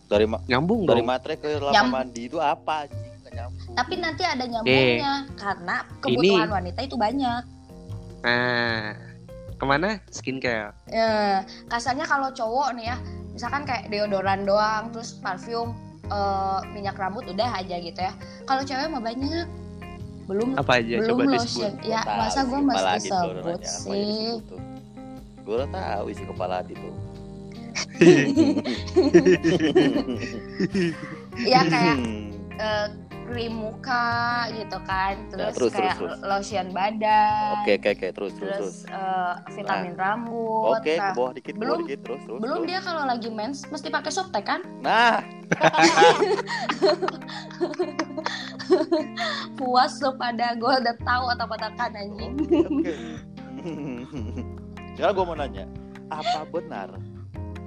[0.08, 1.08] dari ma- Nyambung dari dong.
[1.08, 2.88] matre ke lama Nyam- mandi itu apa
[3.34, 7.42] nyambung Tapi nanti ada nyambungnya karena kebutuhan wanita itu banyak.
[8.22, 8.94] Nah,
[9.54, 10.00] ke mana?
[10.10, 10.72] Skincare.
[10.86, 12.96] Ya, kasarnya kalau cowok nih ya,
[13.30, 15.72] misalkan kayak deodoran doang, terus parfum,
[16.06, 18.12] eh, minyak rambut udah aja gitu ya.
[18.44, 19.46] Kalau cewek mah banyak.
[20.24, 21.36] Belum Apa aja belum coba lotion.
[21.36, 21.74] disebut?
[21.84, 24.40] Ya, Tahu masa gue mesti tuh, sebut sih?
[25.44, 26.80] gue udah tahu isi kepala tuh
[31.44, 32.30] ya kayak Hmm.
[33.34, 34.06] krim muka
[34.54, 36.22] gitu kan terus, terus, kayak terus, terus.
[36.22, 38.76] lotion badan Oke, oke, oke, terus, terus, terus.
[38.86, 42.40] terus eh, vitamin rambut Oke, ke Nah, bawah dikit, ke bawah belum- dikit, terus, terus.
[42.40, 42.70] belum terus.
[42.70, 45.26] dia kalau lagi mens mesti pakai softtek kan Nah,
[49.56, 52.94] puas lo pada gue udah tahu atau katakan anjing oke, oke.
[54.94, 55.66] Sekarang gue mau nanya,
[56.08, 56.90] apa benar?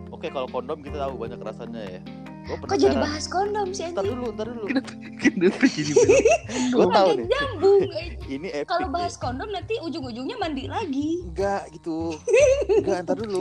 [0.08, 2.00] Oke, kalau kondom kita tahu banyak rasanya ya.
[2.46, 4.70] Kok jadi bahas kondom sih Ntar dulu, ntar dulu.
[5.18, 6.22] Kenapa jadi belok?
[6.78, 7.26] Gue tahu nih.
[7.26, 7.82] nyambung.
[8.38, 8.70] Ini epic.
[8.70, 8.94] kalau nih.
[8.94, 12.14] bahas kondom nanti ujung-ujungnya mandi lagi Enggak gitu.
[12.82, 13.38] Enggak, ntar dulu.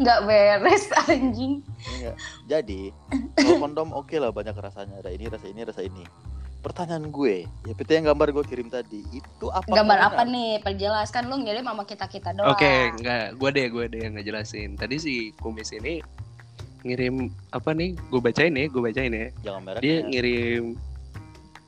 [0.00, 1.60] nggak beres anjing
[1.96, 2.16] Enggak.
[2.48, 2.80] Jadi,
[3.36, 5.04] kalau kondom oke lah banyak rasanya.
[5.04, 6.04] Ada ini, rasa ini, rasa ini.
[6.60, 9.64] Pertanyaan gue, ya PT yang gambar gue kirim tadi, itu apa?
[9.64, 10.12] gambar benar?
[10.12, 14.00] apa nih perjelaskan lu ngirim sama kita kita doang Oke, enggak, gue deh, gue deh
[14.04, 14.76] yang ngejelasin.
[14.76, 16.04] Tadi si kumis ini
[16.84, 17.96] ngirim apa nih?
[18.12, 19.26] Gue bacain ya, gue bacain ya.
[19.40, 19.80] Jangan merek.
[19.80, 20.64] Dia ngirim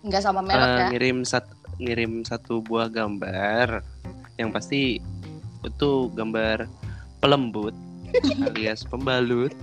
[0.03, 1.47] nggak sama merek eh, ya ngirim sat,
[1.79, 3.87] ngirim satu buah gambar
[4.35, 4.99] yang pasti
[5.63, 6.67] itu gambar
[7.23, 7.71] pelembut
[8.51, 9.55] alias pembalut.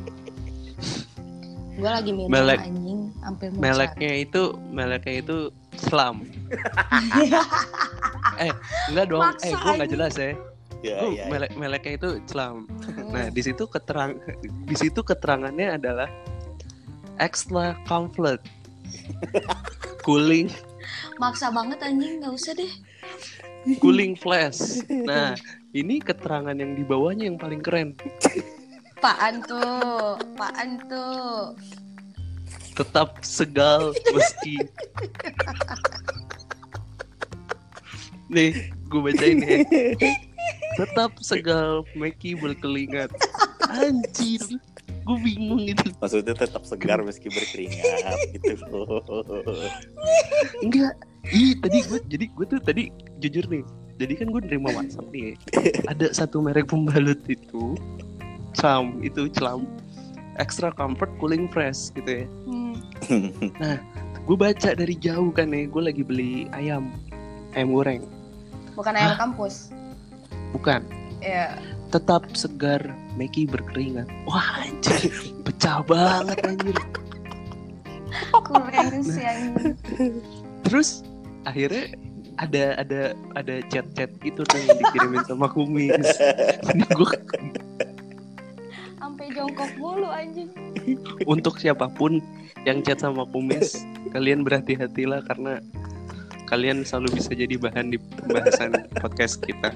[1.79, 2.59] gue lagi minum Melek.
[2.59, 5.37] anjing hampir Meleknya itu meleknya itu
[5.75, 6.23] slam.
[8.43, 8.53] eh,
[8.91, 9.21] enggak dong.
[9.23, 10.31] Maksa eh, gue nggak jelas ya.
[10.79, 11.25] Ya, Gua ya, ya.
[11.27, 12.63] melek meleknya itu slam.
[12.79, 13.11] cari.
[13.11, 14.15] Nah, di situ keterang
[14.63, 16.07] di situ keterangannya adalah
[17.19, 18.39] extra comfort.
[20.07, 20.49] cooling
[21.21, 22.71] maksa banget anjing nggak usah deh
[23.77, 24.81] cooling flash.
[25.09, 25.35] Nah,
[25.75, 27.93] ini keterangan yang di bawahnya yang paling keren.
[28.97, 30.15] Apaan tuh?
[30.15, 31.53] Apaan tuh?
[32.79, 34.55] Tetap segal meski
[38.29, 39.65] Nih, gue bacain ya.
[40.77, 43.09] Tetap segal Meki berkelingat.
[43.67, 44.39] Anjir.
[45.01, 45.89] Gue bingung gitu.
[45.97, 49.01] Maksudnya tetap segar meski berkeringat gitu loh.
[50.61, 50.93] Enggak.
[51.33, 53.65] Ih, tadi gue jadi gue tuh tadi jujur nih.
[53.99, 55.33] Jadi kan gue nerima WhatsApp nih.
[55.89, 57.73] Ada satu merek pembalut itu.
[58.53, 59.65] Clam, itu Clam.
[60.37, 62.25] Extra comfort cooling fresh gitu ya.
[62.45, 62.68] Hmm.
[64.29, 65.65] Gue baca dari jauh kan nih.
[65.71, 66.93] Gue lagi beli ayam.
[67.57, 68.05] Ayam goreng.
[68.77, 69.73] Bukan ayam kampus.
[70.53, 70.85] Bukan.
[71.19, 71.57] Ya.
[71.89, 72.79] Tetap segar
[73.17, 74.05] Meki berkeringat.
[74.29, 75.09] Wah anjir.
[75.41, 76.77] Pecah banget anjir.
[78.29, 79.73] Kurang sih anjing.
[80.69, 81.01] Terus
[81.49, 81.97] akhirnya
[82.39, 83.01] ada ada
[83.35, 86.05] ada chat-chat gitu tuh yang dikirimin sama kumis.
[86.69, 87.11] Ini gue
[88.95, 90.53] Sampai jongkok mulu anjing.
[91.27, 92.21] untuk siapa pun
[92.67, 93.83] yang chat sama kumis,
[94.15, 95.63] kalian berhati-hatilah karena
[96.49, 99.71] kalian selalu bisa jadi bahan di pembahasan podcast kita.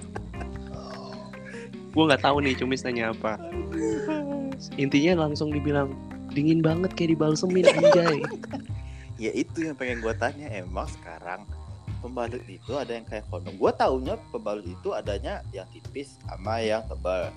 [1.93, 3.37] Gue nggak tahu nih kumis nanya apa.
[4.81, 5.93] Intinya langsung dibilang
[6.33, 8.17] dingin banget kayak dibalsemin anjay.
[9.21, 11.45] ya itu yang pengen gue tanya emang sekarang
[12.01, 13.53] pembalut itu ada yang kayak kondom.
[13.55, 17.29] Gue taunya pembalut itu adanya yang tipis sama yang tebal.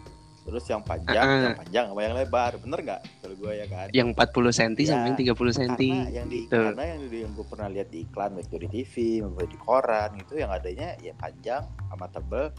[0.47, 1.43] Terus yang panjang, Ah.
[1.43, 2.53] yang panjang sama yang lebar.
[2.57, 3.01] Bener nggak?
[3.19, 3.87] Kalau gue ya kan.
[3.91, 5.75] Yang 40 cm sama Ya, yang 30 cm.
[5.77, 6.55] karena yang di Gitu.
[6.57, 9.59] karena yang di, yang gue pernah lihat di iklan baik itu di TV maupun di
[9.59, 12.55] koran itu yang adanya ya panjang sama tebel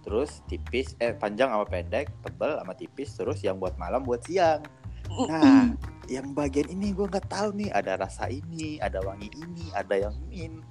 [0.00, 4.62] terus tipis eh panjang sama pendek tebel sama tipis terus yang buat malam buat siang
[5.26, 5.74] nah
[6.06, 10.14] yang bagian ini gue nggak tahu nih ada rasa ini ada wangi ini ada yang
[10.24, 10.62] min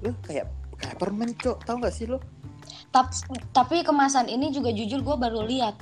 [0.00, 0.46] lu kayak
[0.76, 2.22] kayak permen cok tahu nggak sih lo
[2.90, 3.12] Tapi,
[3.50, 5.78] tapi kemasan ini juga jujur gue baru lihat.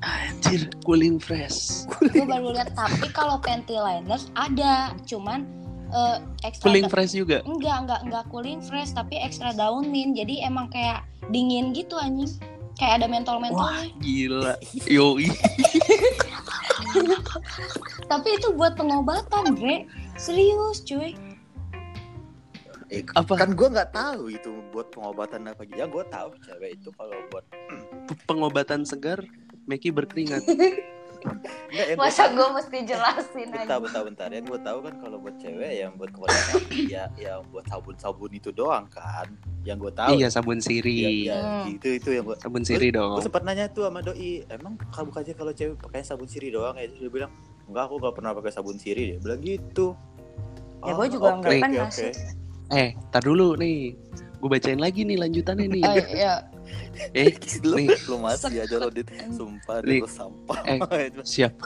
[0.00, 1.84] Anjir, cooling fresh.
[2.00, 2.72] Gue baru lihat.
[2.72, 5.44] Tapi kalau panty liners ada, cuman
[5.90, 7.44] eh, ekstra Cooling da- fresh juga.
[7.44, 10.16] enggak enggak enggak cooling fresh tapi ekstra daunin.
[10.16, 12.32] Jadi emang kayak dingin gitu anjing.
[12.80, 13.92] Kayak ada Wah, mentol-mentolnya.
[14.00, 14.52] gila.
[14.88, 15.28] Yoi.
[18.10, 19.84] Tapi itu buat pengobatan, Bre.
[20.16, 21.12] Serius, cuy.
[22.90, 23.34] Eh, Apa?
[23.36, 27.16] kan gue nggak tahu itu buat pengobatan apa gitu ya gue tahu cewek itu kalau
[27.28, 27.44] buat
[28.20, 29.22] Pengobatan segar,
[29.64, 30.42] Meki berkeringat.
[31.70, 33.76] Nggak, gua Masa gue mesti jelasin bentar aja.
[33.78, 37.62] bentar bentar yang gue tahu kan kalau buat cewek yang buat kebanyakan ya yang buat
[37.68, 39.28] sabun sabun itu doang kan
[39.62, 40.96] yang gue tahu iya, sabun Iya, siri.
[41.28, 41.70] iya, Hmm.
[41.70, 43.20] itu itu yang gue Sabun siri gue dong.
[43.20, 46.88] sempat nanya tuh sama doi emang kamu aja kalau cewek pakai sabun siri doang ya
[46.88, 47.30] dia bilang
[47.68, 49.94] enggak aku gak pernah pakai sabun siri dia bilang gitu
[50.80, 51.92] Ya, Oh, gua juga oke, nggak oke, pernah oke.
[51.92, 52.12] sih.
[52.70, 53.94] Eh, tar dulu nih.
[54.40, 55.82] Gue bacain lagi nih lanjutannya nih.
[55.84, 56.34] Eh, ya.
[57.16, 57.32] Eh,
[57.66, 57.90] lu, Nih.
[58.06, 60.04] lu masih aja lo dit sumpah Nih.
[60.04, 60.78] lu sampah Eh.
[61.26, 61.56] siap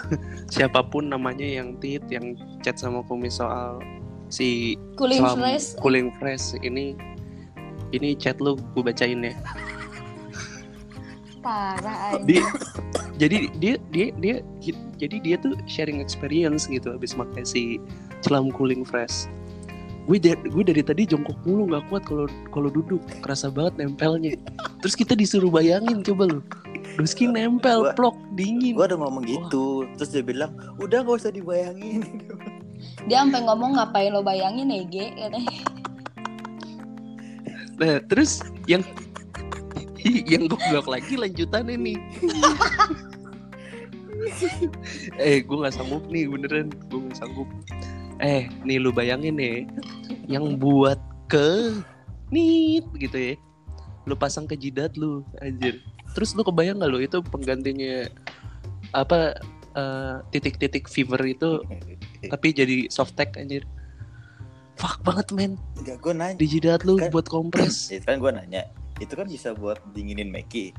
[0.49, 2.33] siapa pun namanya yang tit yang
[2.65, 3.83] chat sama kumis soal
[4.33, 5.67] si Cooling Selam fresh.
[5.77, 6.97] cooling fresh ini
[7.93, 9.35] ini chat lu gue bacain ya
[11.45, 12.41] Parah dia
[13.21, 14.37] jadi dia dia dia
[14.97, 17.77] jadi dia tuh sharing experience gitu habis makan si
[18.25, 19.29] celam cooling fresh
[20.05, 23.01] gue dari, gue dari tadi jongkok mulu nggak kuat kalau kalau duduk.
[23.25, 24.37] Kerasa banget nempelnya.
[24.85, 26.41] Terus kita disuruh bayangin coba lu.
[27.01, 28.77] Doski nempel Gua- plok dingin.
[28.77, 32.05] Gua udah ngomong gitu, terus dia bilang, udah gak usah dibayangin.
[33.09, 35.13] Dia sampai ngomong ngapain lo bayangin Ege?
[35.17, 35.57] katanya.
[37.81, 38.85] nah terus yang
[40.05, 41.97] yang goblok lagi lanjutan ini.
[45.21, 46.73] Eh gue nggak sanggup nih beneran.
[46.89, 47.49] Gue nggak sanggup
[48.19, 49.67] eh nih lu bayangin nih
[50.29, 51.75] yang buat ke
[52.31, 53.35] nit gitu ya
[54.05, 55.81] lu pasang ke jidat lu anjir
[56.12, 58.07] terus lu kebayang gak lu itu penggantinya
[58.93, 59.35] apa
[59.75, 61.59] eh, titik-titik fever itu
[62.29, 63.65] tapi jadi soft tech anjir
[64.75, 66.37] fuck banget men Enggak, gue nanya.
[66.39, 68.62] di jidat lu Kan- buat kompres Itu kan gue nanya,
[68.99, 70.75] itu kan bisa buat dinginin Meki.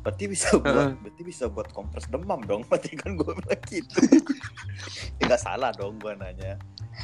[0.00, 2.64] Berarti bisa buat, berarti bisa buat kompres demam dong.
[2.68, 4.00] Berarti kan gue bilang gitu.
[5.20, 6.60] ya gak salah dong gue nanya.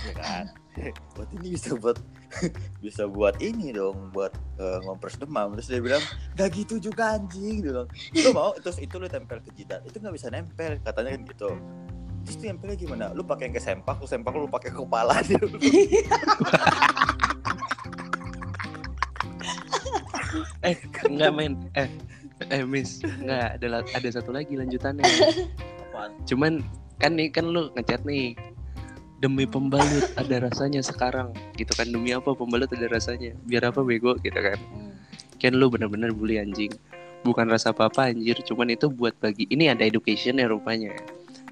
[0.06, 0.44] Ya kan?
[1.18, 1.98] Berarti ini bisa buat
[2.84, 5.54] bisa buat ini dong buat eh, ngompres demam.
[5.58, 6.02] Terus dia bilang
[6.38, 7.62] gak gitu juga anjing.
[7.64, 8.50] Dia bilang lu mau?
[8.56, 9.82] Terus itu lu tempel ke jidat.
[9.84, 11.50] Itu nggak bisa nempel katanya kan gitu.
[12.26, 13.04] Terus tuh nempelnya gimana?
[13.16, 15.14] Lu pakai yang ke sempak lu sempak lu pakai ke kepala.
[15.24, 15.40] Dia
[20.62, 20.76] eh
[21.08, 21.90] enggak men eh
[22.52, 23.02] eh miss.
[23.02, 25.02] Enggak ada ada satu lagi lanjutannya.
[25.90, 26.10] Apaan?
[26.28, 26.62] cuman
[27.00, 28.36] kan nih kan lu ngechat nih
[29.20, 31.92] demi pembalut ada rasanya sekarang gitu kan.
[31.92, 33.36] Demi apa pembalut ada rasanya?
[33.44, 34.56] Biar apa bego gitu kan.
[35.36, 36.72] Kan lu bener-bener bully anjing.
[37.20, 38.40] Bukan rasa apa-apa anjir.
[38.48, 40.96] Cuman itu buat bagi ini ada education ya rupanya.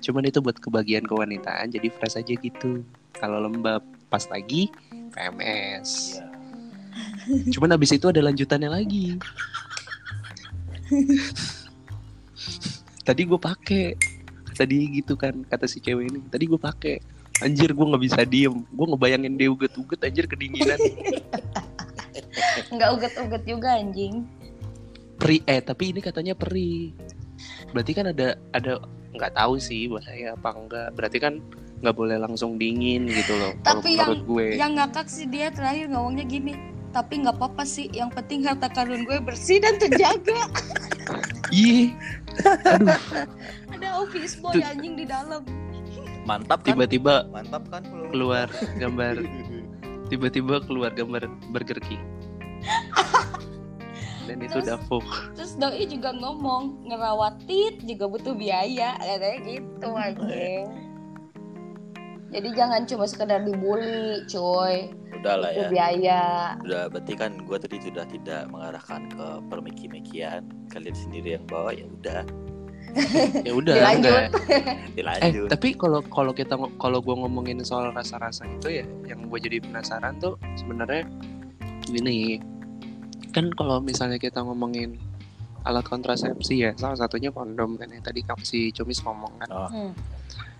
[0.00, 2.80] Cuman itu buat kebagian kewanitaan jadi fresh aja gitu.
[3.12, 4.72] Kalau lembab pas lagi
[5.12, 6.24] PMS
[7.28, 7.52] Iya.
[7.54, 9.20] cuman abis itu ada lanjutannya lagi.
[13.06, 13.94] Tadi gue pakai.
[14.56, 16.18] Tadi gitu kan kata si cewek ini.
[16.26, 16.98] Tadi gue pakai
[17.44, 20.78] anjir gue nggak bisa diem gue ngebayangin dia uget-uget anjir kedinginan
[22.68, 24.26] Nggak uget-uget juga anjing.
[25.18, 26.94] peri eh tapi ini katanya peri
[27.74, 28.78] berarti kan ada ada
[29.18, 31.42] nggak tahu sih bahaya apa enggak berarti kan
[31.82, 36.26] nggak boleh langsung dingin gitu loh Tapi menurut gue Yang ngakak sih dia terakhir ngomongnya
[36.26, 36.54] gini.
[36.90, 37.86] Tapi nggak apa-apa sih.
[37.94, 40.50] Yang penting harta karun gue bersih dan terjaga.
[41.54, 41.94] ih
[42.66, 42.98] aduh
[43.74, 45.42] Ada office boy anjing di dalam.
[46.28, 48.12] Mantap kan tiba-tiba mantap kan lu?
[48.12, 48.46] keluar
[48.82, 49.24] gambar
[50.12, 52.04] tiba-tiba keluar gambar Burger King
[54.28, 55.00] dan itu Terus- Davo
[55.32, 60.68] Terus doi juga ngomong ngerawat tit juga butuh biaya katanya gitu anjing.
[62.28, 64.92] Jadi jangan cuma sekedar dibully, coy.
[65.16, 66.22] udah lah ya biaya.
[66.60, 71.88] udah berarti kan gue tadi sudah tidak mengarahkan ke permeki-mekian kalian sendiri yang bawa ya
[71.88, 72.22] udah
[73.46, 73.98] ya udah Dilanjut.
[73.98, 74.26] enggak.
[74.66, 79.38] eh dilanjut tapi kalau kalau kita kalau gue ngomongin soal rasa-rasa itu ya yang gue
[79.38, 81.04] jadi penasaran tuh sebenarnya
[81.84, 82.38] gini
[83.30, 84.96] kan kalau misalnya kita ngomongin
[85.62, 89.68] alat kontrasepsi ya salah satunya kondom kan yang tadi kamu si Cumis ngomong kan Oh.
[89.68, 89.92] Hmm.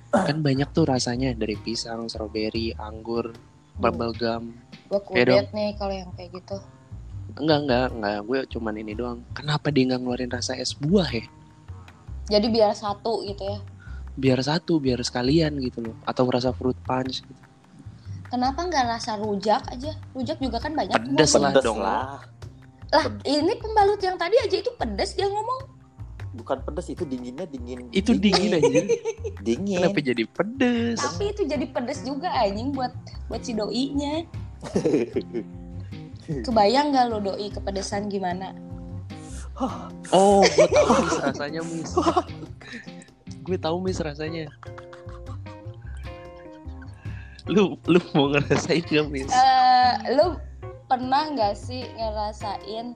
[0.09, 3.29] kan banyak tuh rasanya dari pisang, strawberry, anggur,
[3.76, 4.57] bubble gum.
[4.89, 6.57] Gue Ya kudet nih kalau yang kayak gitu.
[7.37, 9.20] Enggak enggak enggak, gue cuman ini doang.
[9.37, 11.29] Kenapa dia nggak ngeluarin rasa es buah ya?
[12.29, 13.59] Jadi biar satu gitu ya.
[14.18, 15.97] Biar satu, biar sekalian gitu loh.
[16.05, 17.24] Atau rasa fruit punch.
[17.24, 17.43] Gitu.
[18.29, 19.97] Kenapa nggak rasa rujak aja?
[20.12, 20.93] Rujak juga kan banyak.
[20.93, 21.81] Pedes lah Pedes dong.
[21.81, 22.20] lah
[22.89, 25.76] Lah, ini pembalut yang tadi aja itu pedes dia ngomong.
[26.39, 28.81] bukan pedes itu dinginnya dingin Itu dingin aja.
[29.49, 31.01] dingin Kenapa jadi pedes?
[31.03, 32.95] Tapi itu jadi pedes juga anjing buat
[33.26, 34.22] buat si doi-nya.
[36.47, 38.55] Kebayang gak lo doi kepedesan gimana?
[40.11, 41.91] Oh, gue tahu mis rasanya mis.
[43.43, 44.45] gue tahu mis rasanya.
[47.45, 49.27] Lu lu mau ngerasain gak mis?
[49.27, 50.37] Eh, lo
[50.85, 52.93] pernah nggak sih ngerasain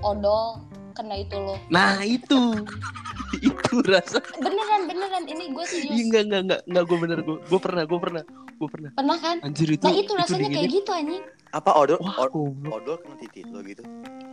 [0.00, 0.58] odol
[0.92, 1.54] kena itu lo?
[1.68, 2.60] Nah itu,
[3.40, 4.18] itu rasa.
[4.36, 5.96] Beneran beneran ini gue Iya serius.
[6.02, 8.90] enggak enggak enggak enggak gue bener gue gue pernah gue pernah gue pernah.
[8.92, 9.36] Pernah kan?
[9.40, 9.82] Anjir itu.
[9.82, 11.24] Nah itu rasanya kayak dinginnya- gitu anjing.
[11.52, 12.72] apa odol Wah, od- goblok.
[12.74, 13.84] odol kena titit lo gitu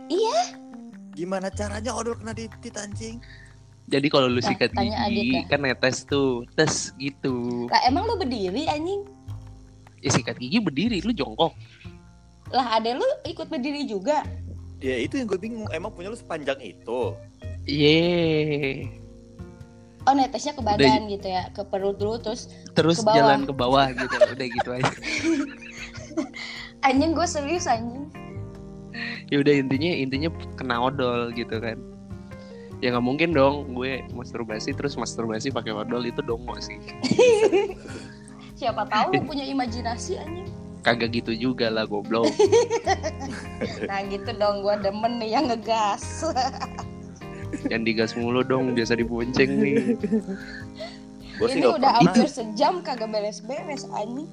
[0.08, 0.40] Iya.
[1.20, 3.20] Gimana caranya odol kena titit anjing
[3.90, 7.66] Jadi kalau lu Nah, sikat gigi kan netes tuh, tes gitu.
[7.66, 9.02] Lah emang lo berdiri anjing?
[9.98, 11.50] Ya sikat gigi berdiri, lu jongkok.
[12.54, 14.22] Lah ada lu ikut berdiri juga.
[14.80, 17.12] ya itu yang gue bingung emang punya lu sepanjang itu
[17.66, 18.88] Ye.
[20.06, 23.16] Oh netesnya ke badan gitu ya, ke perut dulu terus Terus Ke bawah.
[23.18, 24.14] jalan ke bawah gitu.
[24.16, 24.92] Udah gitu aja.
[26.88, 28.06] anjing gue serius anjing.
[29.28, 31.76] Ya udah intinya intinya kena odol gitu kan
[32.80, 36.80] ya nggak mungkin dong gue masturbasi terus masturbasi pakai odol itu dongo sih
[38.60, 40.44] Siapa tahu lu punya imajinasi anjing.
[40.84, 42.28] kagak gitu juga lah goblok
[43.88, 46.28] Nah gitu dong gua demen nih yang ngegas.
[47.72, 49.96] yang digas mulu dong biasa dibonceng nih
[51.40, 54.28] Gue sih Ini udah hampir sejam kagak beres-beres anjing.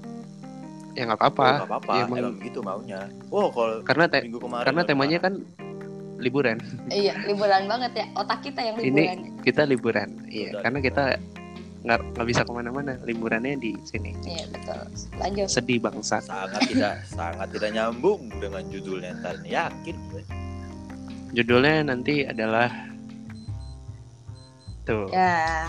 [0.97, 2.99] Ya nggak Oh, apa-apa nggak apa-apa, Ya, emang emang- gitu maunya.
[3.29, 5.45] Oh, kalau karena te- minggu kemarin karena temanya kemarin.
[5.45, 5.65] kan
[6.17, 6.57] liburan
[6.91, 8.05] Iya, liburan banget ya.
[8.15, 9.19] Otak kita yang Ini- liburan.
[9.39, 11.03] kita liburan iya Udah, karena kita
[11.77, 14.81] nggak nggak bisa ke mana-mana liburannya di sini Iya, betul.
[15.15, 15.47] Lanjut.
[15.47, 20.23] sedih bangsa sangat tidak sangat tidak nyambung dengan judulnya ntar yakin gue.
[21.29, 22.73] judulnya nanti adalah
[24.83, 25.67] tuh Ya.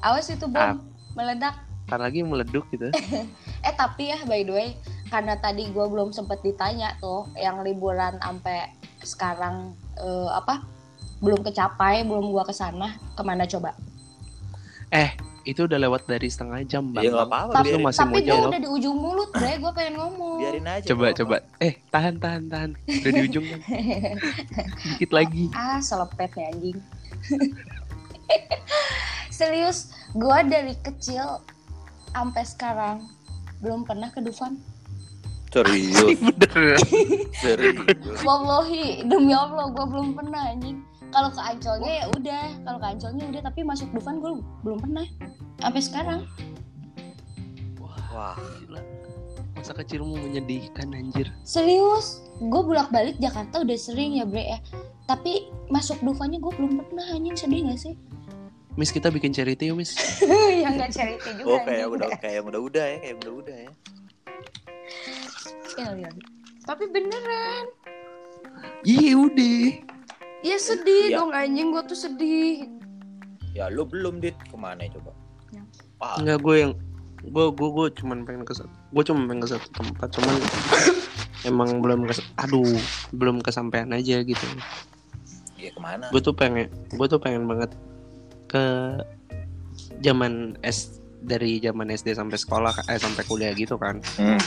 [0.00, 0.76] Awas itu bom Ah.
[1.12, 1.56] meledak.
[1.90, 2.86] Ntar lagi meleduk gitu
[3.66, 4.68] Eh tapi ya by the way,
[5.10, 8.70] karena tadi gue belum sempet ditanya tuh yang liburan sampai
[9.02, 10.62] sekarang eh, apa
[11.18, 13.76] belum kecapai, belum gua ke sana, ke mana coba?
[15.40, 17.60] itu udah lewat dari setengah jam bang Ya apa-apa.
[17.60, 19.52] Tapi- biarin, masih Tapi mau dia jawab udah di ujung mulut, bre.
[19.56, 20.36] Gue pengen ngomong.
[20.36, 20.86] biarin aja.
[20.92, 23.60] coba nggak coba eh tahan tahan tahan udah di ujung kan
[24.94, 26.78] dikit lagi Ah, selepet nih anjing.
[29.30, 31.40] Serius, gue dari kecil
[32.10, 33.06] sampai sekarang
[33.60, 34.58] belum pernah ke Dufan.
[35.50, 36.78] Serius, bener
[37.34, 38.22] serius.
[38.22, 40.78] Wallahi, demi Allah gue belum pernah anjing.
[41.10, 44.30] Kalau ke Ancolnya ya udah, kalau ke Ancolnya udah, tapi masuk Dufan gue
[44.62, 45.06] belum pernah.
[45.58, 46.20] Sampai sekarang.
[48.10, 48.82] Wah, Gila.
[49.54, 54.58] masa kecilmu menyedihkan anjir Serius, gue bolak-balik Jakarta udah sering ya bre ya.
[55.06, 57.94] Tapi masuk Dufannya gue belum pernah anjing sedih gak sih?
[58.80, 59.92] Miss kita bikin charity yuk Miss
[60.64, 63.70] yang gak charity juga oh kayak udah kayak yang udah-udah ya, kayak yang udah-udah ya.
[65.76, 66.10] Iya, iya.
[66.64, 67.64] Tapi beneran.
[68.88, 69.60] Iya udah
[70.40, 71.20] Ya sedih Iya.
[71.20, 72.64] dong anjing gue tuh sedih.
[73.52, 75.12] Ya lu belum dit ke mana coba?
[75.52, 75.62] Ya.
[76.16, 76.72] Enggak gue yang
[77.20, 80.34] gue gue gue cuman pengen ke satu gue cuma pengen ke satu tempat cuman
[81.52, 82.80] emang belum ke aduh
[83.12, 84.46] belum kesampaian aja gitu
[85.60, 86.08] ya ke mana?
[86.08, 87.76] gue tuh pengen gue tuh pengen banget
[88.50, 88.64] ke
[90.00, 94.40] zaman S dari zaman SD sampai sekolah eh sampai kuliah gitu kan Hmm.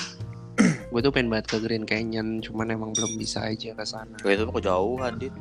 [0.86, 4.30] gue tuh pengen banget ke Green Canyon cuman emang belum bisa aja ke sana Oh,
[4.30, 5.34] itu kejauhan dit.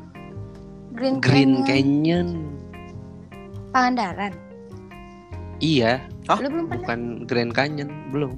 [0.92, 1.66] Green, Green Canyon.
[1.66, 2.28] Canyon
[3.70, 4.32] Pangandaran.
[5.58, 6.38] iya Hah?
[6.38, 6.80] Lu belum pernah?
[6.80, 8.32] bukan Grand Canyon belum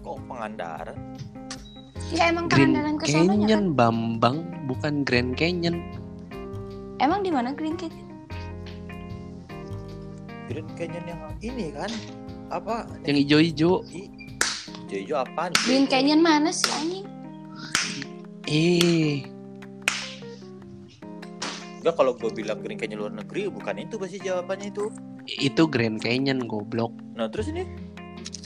[0.00, 0.96] Kok Pangandaran?
[2.10, 3.36] Ya emang Green Pangandaran ke sononya kan?
[3.40, 4.36] Canyon Bambang
[4.66, 5.76] bukan Grand Canyon
[6.98, 8.09] Emang di mana Green Canyon?
[10.50, 11.90] Green Canyon yang ini kan?
[12.50, 12.82] Apa?
[13.06, 13.86] yang hijau-hijau
[14.90, 15.54] Hijau apaan?
[15.62, 17.06] Green Canyon mana sih anjing?
[18.44, 19.22] eh
[21.80, 24.90] Enggak kalau gue bilang Green Canyon luar negeri bukan itu pasti jawabannya itu.
[25.30, 27.62] itu Grand Canyon goblok Nah terus ini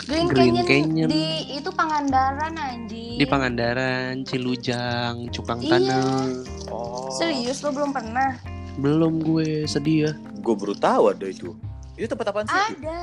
[0.05, 1.09] Green, Green Canyon, Canyon.
[1.09, 3.17] di itu Pangandaran anjing.
[3.17, 5.81] di Pangandaran Cilujang Cupang Iya.
[5.81, 6.29] Tanah
[6.69, 8.37] oh Serius lu belum pernah?
[8.77, 11.57] belum gue sedih ya gue baru tahu ada itu.
[11.95, 12.59] Itu tempat apaan sih?
[12.78, 13.03] Ada.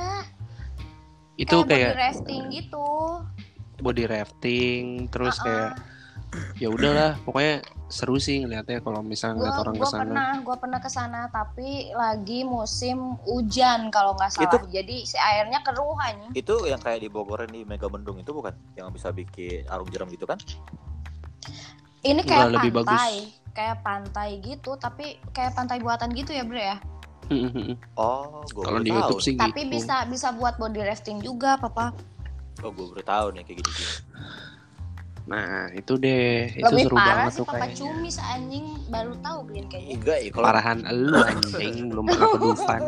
[1.32, 2.88] itu kayak, body kayak rafting gitu.
[3.80, 5.44] body rafting terus Uh-uh.
[5.48, 5.72] kayak
[6.56, 10.30] ya udahlah pokoknya seru sih ngeliatnya kalau misalnya Gua, ngeliat orang gua ke sana pernah,
[10.40, 14.48] gua pernah ke sana tapi lagi musim hujan kalau nggak salah.
[14.48, 16.32] Itu- Jadi si airnya keruh anjing.
[16.32, 18.52] Itu yang kayak di Bogor di Mega Mendung itu bukan?
[18.76, 20.36] Yang bisa bikin arung jeram gitu kan?
[22.02, 22.88] Ini kayak Nggak, lebih bagus.
[22.92, 23.14] pantai,
[23.52, 26.76] kayak pantai gitu, tapi kayak pantai buatan gitu ya, Bre ya.
[27.96, 28.98] Oh, gue kalau di tahu.
[28.98, 31.94] YouTube sih Tapi gitu bisa bisa buat body rafting juga, Papa.
[32.60, 33.72] Oh, gue baru tahu nih kayak gini.
[35.22, 39.12] nah itu deh itu Lebih seru parah banget sih tuh Papa kayaknya Cumis anjing baru
[39.22, 39.94] tahu Green Canyon.
[40.02, 42.80] Enggak ya kalau parahan lu anjing belum pernah ke Dufan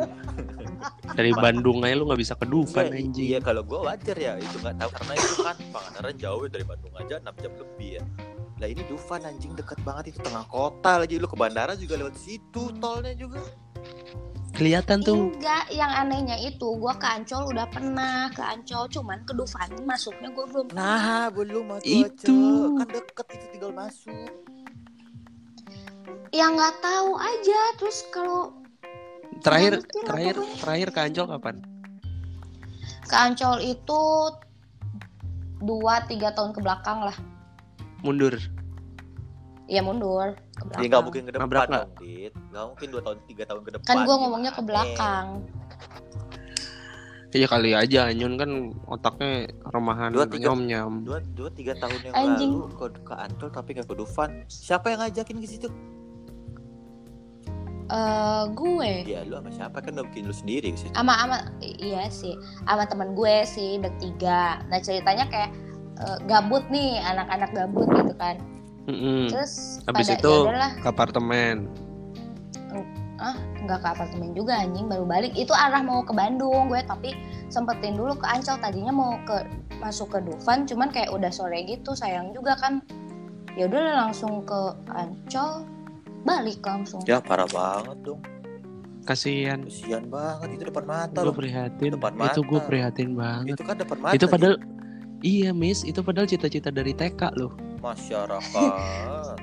[1.15, 4.57] dari Bandung aja lu nggak bisa ke Dufan anjing Iya kalau gue wajar ya itu
[4.59, 8.03] nggak tahu karena itu kan Pangandaran jauh dari Bandung aja 6 jam lebih ya.
[8.59, 12.19] Lah ini Dufan anjing deket banget itu tengah kota lagi lu ke bandara juga lewat
[12.19, 13.47] situ tolnya juga.
[14.55, 19.35] Kelihatan tuh Enggak, yang anehnya itu gua ke Ancol udah pernah ke Ancol, cuman ke
[19.35, 22.39] Dufan masuknya gua belum Nah belum atuh Itu.
[22.71, 22.79] Aca.
[22.79, 24.31] kan deket itu tinggal masuk.
[26.35, 28.51] yang nggak tahu aja terus kalau
[29.39, 30.59] terakhir terakhir pokoknya.
[30.59, 31.57] terakhir ke Ancol kapan
[33.07, 34.03] ke Ancol itu
[35.63, 37.17] dua tiga tahun ke belakang lah
[38.03, 38.35] mundur
[39.65, 42.33] ya mundur ke Ya belakang nggak mungkin ke depan Nabrak dong, Dit.
[42.47, 43.85] Nggak mungkin 2 tahun 3 tahun ke depan.
[43.85, 44.21] kan gua Gimana?
[44.21, 45.27] ngomongnya ke belakang
[47.33, 48.51] Iya kali aja Anyun kan
[48.87, 49.31] otaknya
[49.67, 50.47] remahan Dua, tiga.
[50.47, 50.93] nyom nyam.
[51.03, 52.53] dua dua tiga tahun yang Anjing.
[52.55, 55.69] lalu ke, ke Ancol tapi nggak ke Dufan siapa yang ngajakin ke situ
[57.87, 61.37] Eh, gue ya lu sama siapa kan udah bikin lu sendiri ke situ ama ama
[61.61, 62.33] iya sih
[62.65, 65.53] ama temen gue sih bertiga nah ceritanya kayak
[65.99, 68.41] eh, gabut nih anak-anak gabut gitu kan
[68.85, 69.33] Mm-mm.
[69.33, 71.57] terus Habis pada itu yaudahlah ke apartemen.
[73.15, 77.15] ah nggak ke apartemen juga anjing baru balik itu arah mau ke Bandung gue tapi
[77.47, 79.47] sempetin dulu ke Ancol tadinya mau ke
[79.79, 82.83] masuk ke Dufan cuman kayak udah sore gitu sayang juga kan
[83.55, 84.61] ya udah langsung ke
[84.91, 85.63] Ancol
[86.27, 88.21] balik langsung ya parah banget dong
[89.05, 89.61] Kasihan.
[89.63, 91.93] kesian banget itu depan mata Gue prihatin.
[91.93, 92.67] Depan Itu gue mata.
[92.67, 93.53] prihatin banget.
[93.53, 94.57] itu kan depan mata Itu padahal
[95.21, 97.53] Iya miss, itu padahal cita-cita dari TK loh.
[97.85, 99.37] Masyarakat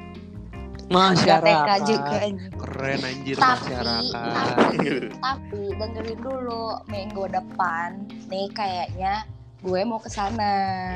[0.92, 2.18] Nggak TK juga.
[2.58, 4.12] Keren anjir tapi masyarakat.
[4.12, 7.89] tapi tapi dengerin dulu minggu depan
[8.28, 9.14] nih kayaknya
[9.62, 10.52] gue mau ke sana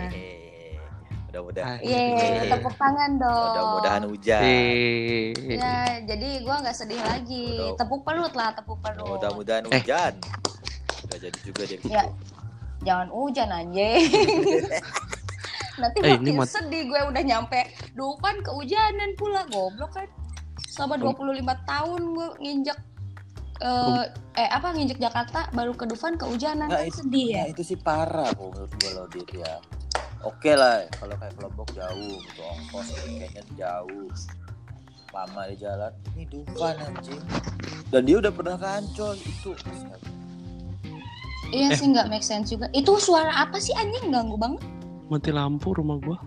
[0.10, 0.76] Eh,
[1.30, 3.40] mudah-mudahan Yeay, tepuk tangan dong.
[3.48, 7.56] mudah-mudahan hujan Eh, Ya, jadi gua nggak sedih lagi.
[7.56, 9.06] Mudah- Tepuk perut lah, tepuk perut.
[9.06, 9.80] mudah-mudahan Eh.
[9.80, 10.14] hujan
[11.06, 12.04] Gak jadi juga dia gitu Ya.
[12.82, 14.04] Jangan hujan anjing.
[15.76, 17.60] Nanti Eh, makin mat- sedih gue udah nyampe
[17.92, 20.08] Dufan kehujanan pula goblok kan.
[20.66, 22.78] Selama 25 tahun gue nginjek
[23.58, 24.04] eh,
[24.36, 27.38] eh apa nginjek Jakarta baru ke Dufan kehujanan Nggak, kan itu- sedih ya.
[27.38, 29.54] Ya itu sih parah kok menurut gue loh dia ya.
[30.22, 34.10] Oke lah kalau kayak kelompok jauh gitu ongkos kayaknya jauh
[35.12, 37.24] lama di jalan ini Dufan anjing
[37.88, 39.52] dan dia udah pernah ke Ancol itu
[41.48, 41.78] Iya Eh.
[41.78, 42.68] sih nggak make sense juga.
[42.72, 44.60] Itu suara apa sih anjing ganggu banget.
[45.08, 46.18] Mati lampu rumah gua.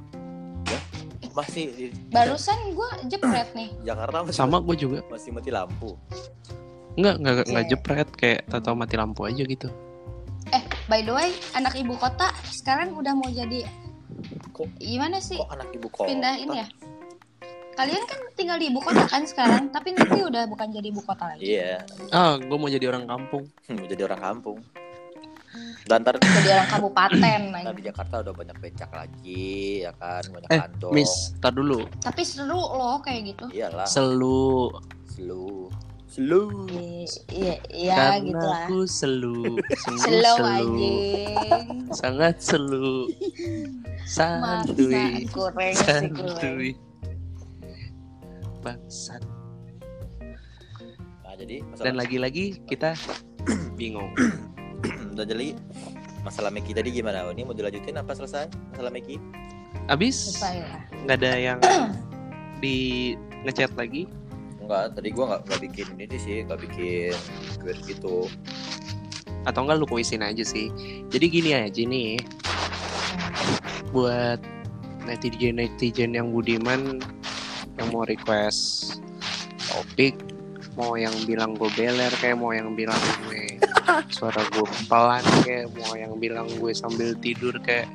[1.30, 3.70] masih di Barusan gue jepret nih.
[3.84, 5.06] Jakarta masih Sama gua juga.
[5.06, 5.94] masih mati lampu
[6.94, 7.70] Enggak, enggak enggak Iya.
[7.70, 9.70] jepret kayak tahu mati lampu aja gitu.
[10.50, 13.62] Eh, by the way, anak ibu kota sekarang udah mau jadi
[14.50, 15.38] Kok- gimana sih?
[15.38, 16.66] kok anak ibu kota pindahin ya
[17.78, 21.30] kalian kan tinggal di ibu kota kan sekarang tapi nanti udah bukan jadi ibu kota
[21.30, 21.78] lagi iya
[22.10, 23.46] Ah, gua mau jadi orang kampung.
[23.70, 24.58] mau jadi orang kampung
[25.88, 27.74] dan ntar jadi orang kabupaten ntar lagi.
[27.74, 29.48] di Jakarta udah banyak becak lagi
[29.80, 31.88] ya kan banyak Eh, kantong Miss, tar dulu.
[31.98, 34.68] tapi seru loh kayak gitu iyalah Selu.
[35.08, 35.72] slow
[36.06, 39.40] slow I- iya iya Karena gitu lah aku selu.
[39.96, 40.44] Slow selu.
[40.46, 43.08] anjing Sangat selu.
[44.08, 45.24] Santuy.
[45.28, 46.72] goreng Santuy.
[48.58, 49.22] Bangsat.
[51.22, 52.96] nah jadi masalah Dan lagi-lagi kita
[53.78, 54.10] bingung.
[55.18, 55.58] Udah jadi
[56.22, 57.26] masalah Meki tadi gimana?
[57.34, 59.18] Ini mau dilanjutin apa selesai masalah Meki?
[59.90, 60.80] Abis Selesai lah.
[61.02, 61.58] nggak ada yang
[62.62, 62.76] di
[63.42, 64.06] ngechat lagi.
[64.62, 67.16] Enggak, tadi gua nggak nggak bikin ini sih, nggak bikin
[67.58, 68.30] quiz gitu.
[69.46, 70.68] atau enggak lu kuisin aja sih
[71.08, 72.20] jadi gini aja nih
[73.96, 74.36] buat
[75.08, 77.00] netizen netizen yang budiman
[77.80, 79.00] yang mau request
[79.72, 80.20] topik
[80.76, 83.56] mau yang bilang gue beler kayak mau yang bilang gue
[84.08, 87.88] suara gue pelan kayak mau yang bilang gue sambil tidur kayak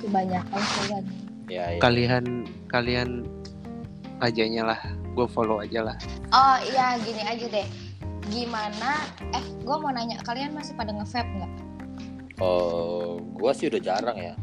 [0.00, 1.04] kebanyakan kalian
[1.50, 1.80] Ya, ya.
[1.84, 2.24] kalian
[2.66, 3.28] kalian
[4.16, 4.80] rajanya lah
[5.12, 5.96] gue follow aja lah.
[6.32, 7.66] Oh iya gini aja deh.
[8.32, 9.04] Gimana?
[9.36, 11.52] Eh gue mau nanya kalian masih pada nge-vape nggak?
[12.40, 14.34] Oh, gua sih udah jarang ya.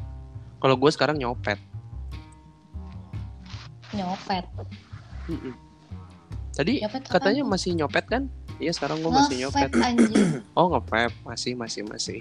[0.61, 1.57] kalau gue sekarang nyopet.
[3.95, 4.45] Nyopet?
[5.25, 5.55] Mm-mm.
[6.53, 8.23] tadi nyopet katanya masih nyopet kan
[8.59, 9.71] iya sekarang gue masih nyopet
[10.59, 12.19] Oh nge-vape masih masih masih.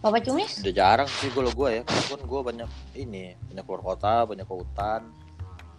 [0.00, 1.82] Bapak Cumis Udah jarang sih kalau gua ya.
[1.82, 5.02] Karena kan gua banyak ini, banyak keluar kota, banyak ke hutan.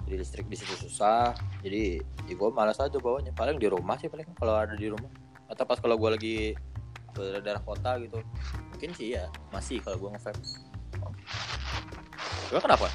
[0.03, 1.31] Jadi listrik di situ susah.
[1.63, 3.31] Jadi ya gua malas aja bawanya.
[3.31, 5.07] Paling di rumah sih paling kalau ada di rumah.
[5.47, 6.57] Atau pas kalau gua lagi
[7.15, 8.19] ke daerah kota gitu.
[8.75, 10.43] Mungkin sih ya, masih kalau gua nge-vape.
[12.51, 12.87] Gua kenapa?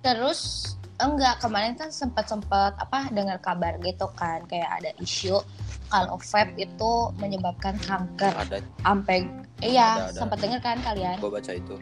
[0.00, 5.40] terus enggak kemarin kan sempat sempat apa dengar kabar gitu kan kayak ada isu
[5.90, 9.26] kalau vape itu menyebabkan kanker Ada sampai
[9.60, 10.16] iya Ada, ada.
[10.16, 11.76] sempat dengar kan kalian gua baca itu.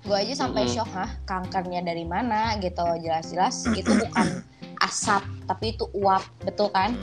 [0.00, 0.74] gue aja sampai Mm-mm.
[0.74, 4.40] shock hah kankernya dari mana gitu jelas-jelas itu bukan
[4.80, 6.96] asap tapi itu uap betul kan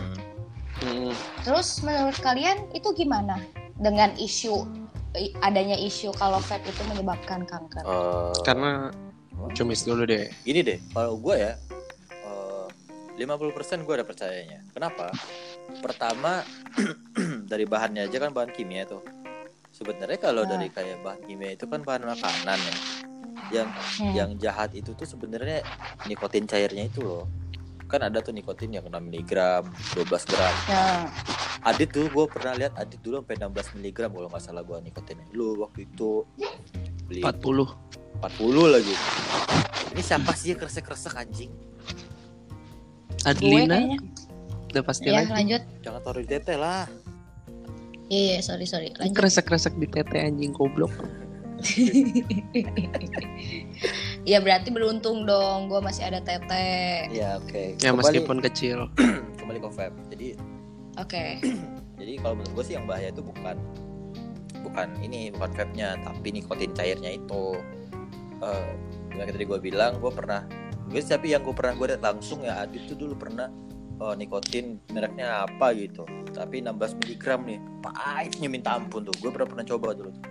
[0.78, 1.10] Hmm.
[1.10, 3.42] Mm, terus menurut kalian itu gimana
[3.76, 4.62] dengan isu
[5.40, 8.94] adanya isu kalau vape itu menyebabkan kanker Eh, karena
[9.52, 10.30] cumis dulu deh.
[10.40, 11.54] gini deh kalau gue ya
[12.12, 12.68] eh,
[13.16, 13.26] 50%
[13.80, 15.10] gue ada percayanya kenapa
[15.80, 16.42] pertama
[17.52, 19.04] dari bahannya aja kan bahan kimia tuh
[19.70, 20.56] sebenarnya kalau Nah.
[20.56, 22.76] dari kayak bahan kimia itu kan bahan makanan ya
[23.48, 24.14] yang Hmm.
[24.14, 25.64] yang jahat itu tuh sebenarnya
[26.06, 27.30] nikotin cairnya itu loh
[27.88, 29.32] kan ada tuh nikotin yang 6 mg
[29.96, 31.08] 12 gram Nah,
[31.64, 35.24] Adit tuh gue pernah lihat Adit dulu sampai 16 mg kalau nggak salah gue nikotinnya.
[35.32, 36.28] Lu waktu itu
[37.08, 37.64] beli 40
[38.20, 38.96] 40 lagi.
[39.92, 41.52] Ini siapa sih yang kresek-kresek anjing?
[43.24, 43.78] Adlina
[44.70, 46.86] udah pasti ya lagi lanjut Jangan taruh di tete lah.
[48.08, 50.92] iya iya, sorry sorry lanjut kresek-kresek di tete anjing goblok
[54.24, 57.76] ya berarti beruntung dong gue masih ada tete Ya oke.
[57.76, 58.78] ya Kembali- meskipun kecil
[59.40, 59.98] kembali ke vape.
[60.12, 60.28] Jadi
[60.96, 61.26] oke
[62.00, 63.58] jadi kalau menurut gue sih yang bahaya itu bukan
[64.62, 67.58] bukan ini bukan vape-nya tapi nikotin cairnya itu.
[68.38, 68.72] Eh
[69.16, 70.46] yang tadi gue bilang gue pernah
[70.86, 73.50] gue tapi yang gue pernah gue lihat langsung ya Adit tuh dulu pernah
[73.98, 76.04] eh, nikotin mereknya apa gitu.
[76.34, 77.60] Tapi 16 mg nih.
[77.82, 79.16] Pahitnya minta ampun tuh.
[79.20, 80.26] Gue pernah pernah coba dulu tuh.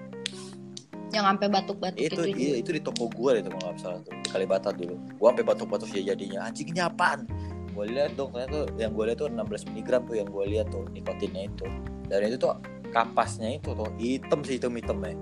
[1.14, 4.12] yang sampai batuk-batuk itu itu iya, itu di toko gue itu kalau nggak salah tuh.
[4.20, 5.00] Di Kalibata dulu.
[5.16, 6.50] Gue sampai batuk-batuk ya jadinya.
[6.50, 7.24] Anjing ini apaan?
[7.72, 10.66] Gue lihat dong ternyata tuh yang gue lihat tuh 16 mg tuh yang gue lihat
[10.68, 11.64] tuh nikotinnya itu.
[12.10, 12.58] Dan itu tuh
[12.90, 15.14] kapasnya itu tuh hitam sih hitam hitamnya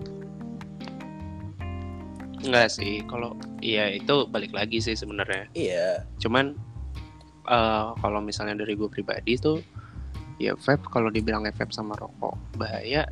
[2.45, 3.33] enggak sih kalau
[3.65, 5.49] iya itu balik lagi sih sebenarnya.
[5.57, 6.05] Iya.
[6.21, 6.55] Cuman
[7.49, 9.59] eh, kalau misalnya dari gue pribadi tuh
[10.41, 13.07] ya vape kalau dibilang vape sama rokok bahaya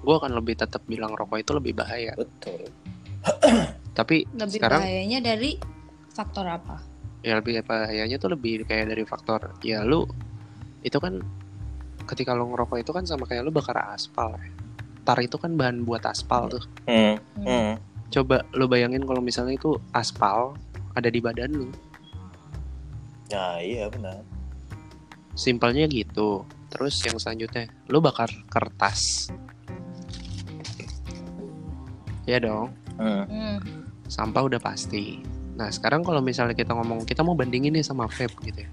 [0.00, 2.70] gue akan lebih tetap bilang rokok itu lebih bahaya betul
[3.98, 5.60] tapi lebih sekarang bahayanya dari
[6.14, 6.80] faktor apa
[7.20, 10.08] ya lebih bahayanya tuh lebih kayak dari faktor ya lu
[10.80, 11.20] itu kan
[12.08, 14.50] ketika lu ngerokok itu kan sama kayak lu bakar aspal ya.
[15.04, 17.16] tar itu kan bahan buat aspal tuh hmm.
[17.44, 17.76] Hmm.
[18.08, 20.56] coba lu bayangin kalau misalnya itu aspal
[20.96, 21.68] ada di badan lu
[23.30, 24.22] nah iya benar.
[25.38, 26.44] Simpelnya gitu.
[26.70, 29.30] Terus yang selanjutnya lu bakar kertas.
[32.28, 32.70] Ya dong.
[33.00, 33.24] Hmm.
[33.26, 33.58] Hmm.
[34.10, 35.22] sampah udah pasti.
[35.56, 38.70] Nah sekarang kalau misalnya kita ngomong kita mau bandingin nih sama vape gitu ya.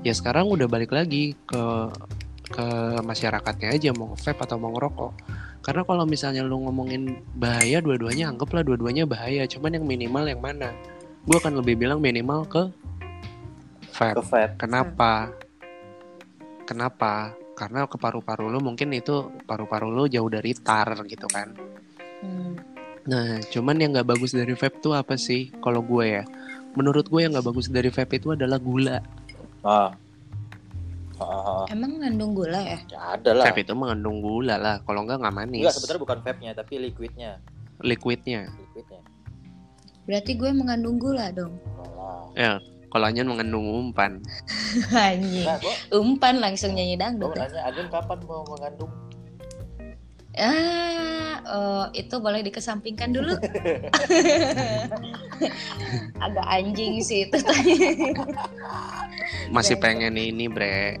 [0.00, 1.64] Ya sekarang udah balik lagi ke
[2.50, 2.66] ke
[3.06, 5.12] masyarakatnya aja mau vape atau mau ngerokok.
[5.60, 9.44] Karena kalau misalnya lu ngomongin bahaya dua-duanya anggaplah dua-duanya bahaya.
[9.44, 10.72] Cuman yang minimal yang mana?
[11.28, 12.72] Gue akan lebih bilang minimal ke
[14.00, 15.12] vape ke vape Kenapa?
[16.64, 17.36] Kenapa?
[17.52, 21.52] Karena ke paru-paru lu mungkin itu paru-paru lu jauh dari tar gitu kan.
[22.24, 22.56] Hmm.
[23.04, 25.52] Nah, cuman yang nggak bagus dari vape tuh apa sih?
[25.60, 26.24] Kalau gue ya,
[26.72, 29.04] menurut gue yang nggak bagus dari vape itu adalah gula.
[29.60, 29.92] ah
[31.20, 31.64] Ah, ah, ah.
[31.68, 34.80] emang mengandung gula ya ya ada lah Vape itu mengandung gula lah.
[34.88, 35.60] Kalau nggak nggak manis.
[35.60, 37.30] enggak sebenarnya bukan vape-nya tapi liquidnya
[37.84, 38.48] Liquidnya.
[38.56, 39.00] liquidnya
[40.08, 41.60] berarti gue mengandung gula dong.
[42.32, 42.56] Ya,
[42.90, 44.18] kalau anyan mengandung umpan.
[44.94, 45.46] anjing.
[45.46, 45.58] Nah
[45.94, 47.46] umpan langsung nyanyi dangdut ya.
[47.46, 48.90] nanya Agen kapan mau mengandung?
[50.38, 53.34] Ah oh, itu boleh dikesampingkan dulu.
[56.24, 57.38] Agak anjing sih itu
[59.50, 60.98] Masih Iya, pengen ini, Bre.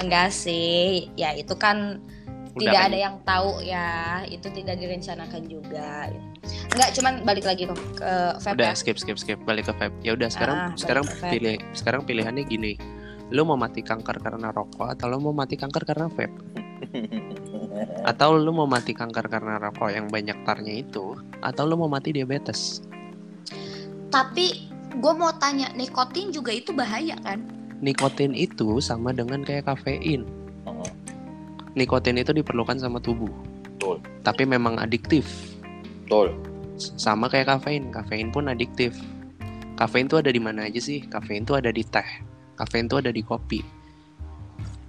[0.00, 1.08] Enggak sih.
[1.16, 2.04] Ya itu kan
[2.52, 2.88] Udah tidak kan?
[2.92, 3.88] ada yang tahu ya.
[4.28, 6.12] Itu tidak direncanakan juga
[6.74, 8.10] enggak cuman balik lagi ke, ke
[8.40, 9.94] vape Udah ya skip skip skip balik ke vape.
[10.02, 12.74] Ya udah sekarang Ah, sekarang pilih sekarang pilihannya gini.
[13.28, 16.32] Lu mau mati kanker karena rokok atau lu mau mati kanker karena vape?
[18.10, 21.14] Atau lu mau mati kanker karena rokok yang banyak tarnya itu
[21.44, 22.82] atau lu mau mati diabetes?
[24.08, 27.44] tapi gue mau tanya nikotin juga itu bahaya kan
[27.78, 30.26] Nikotin itu sama dengan kayak kafein.
[30.66, 30.90] Heeh.
[31.78, 33.30] Nikotin itu diperlukan sama tubuh.
[33.62, 34.02] Betul.
[34.26, 35.47] Tapi memang adiktif.
[36.08, 36.32] Betul
[36.78, 38.94] Sama kayak kafein, kafein pun adiktif.
[39.74, 41.02] Kafein tuh ada di mana aja sih?
[41.02, 42.06] Kafein tuh ada di teh.
[42.54, 43.58] Kafein tuh ada di kopi.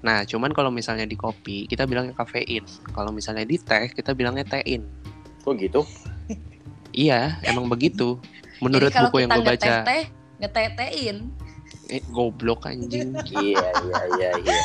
[0.05, 2.61] Nah, cuman kalau misalnya di kopi, kita bilangnya kafein.
[2.93, 4.85] Kalau misalnya di teh, kita bilangnya tein.
[5.41, 5.81] kok gitu
[6.93, 8.21] Iya, emang begitu.
[8.63, 10.03] Menurut Jadi buku yang kita gue baca, ngeteh
[10.39, 11.17] ngetetein
[11.89, 13.17] eh, goblok anjing.
[13.31, 14.61] iya iya iya iya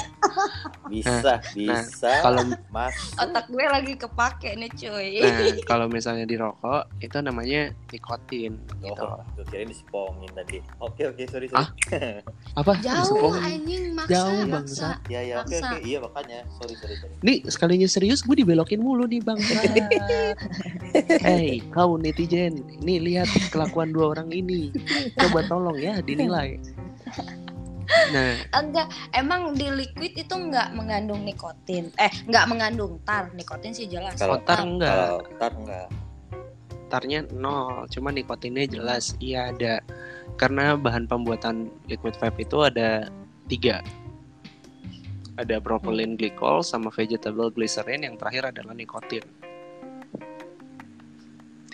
[0.84, 1.16] bisa
[1.50, 7.16] bisa kalau- mas otak gue lagi kepake nih cuy Nah, kalau misalnya di rokok, itu
[7.18, 8.60] namanya nikotin.
[8.78, 9.00] Gitu.
[9.00, 11.68] oh gue kira disepongin tadi oke oke sorry Ah?
[11.80, 12.20] sorry
[12.54, 12.72] Apa?
[12.78, 13.42] jauh Disepongin?
[13.42, 14.96] anjing maksa Jauh, maksa bangsat.
[15.06, 19.06] ya ya oke oke iya makanya sorry sorry sorry Nih, sekalinya serius, gue dibelokin mulu
[19.06, 19.40] nih bang.
[21.24, 24.68] Hei, kau netizen, ini lihat kelakuan dua orang ini.
[25.14, 26.60] Coba tolong ya dinilai.
[28.14, 28.32] Nah,
[28.64, 34.16] enggak emang di liquid itu enggak mengandung nikotin eh enggak mengandung tar nikotin sih jelas
[34.16, 35.88] Kalau kotar enggak, kalau ntar enggak
[36.94, 39.82] tarnya nol, cuma nikotinnya jelas iya ada.
[40.38, 43.10] Karena bahan pembuatan liquid vape itu ada
[43.50, 43.82] tiga.
[45.34, 49.26] Ada propylene glycol sama vegetable glycerin, yang terakhir adalah nikotin.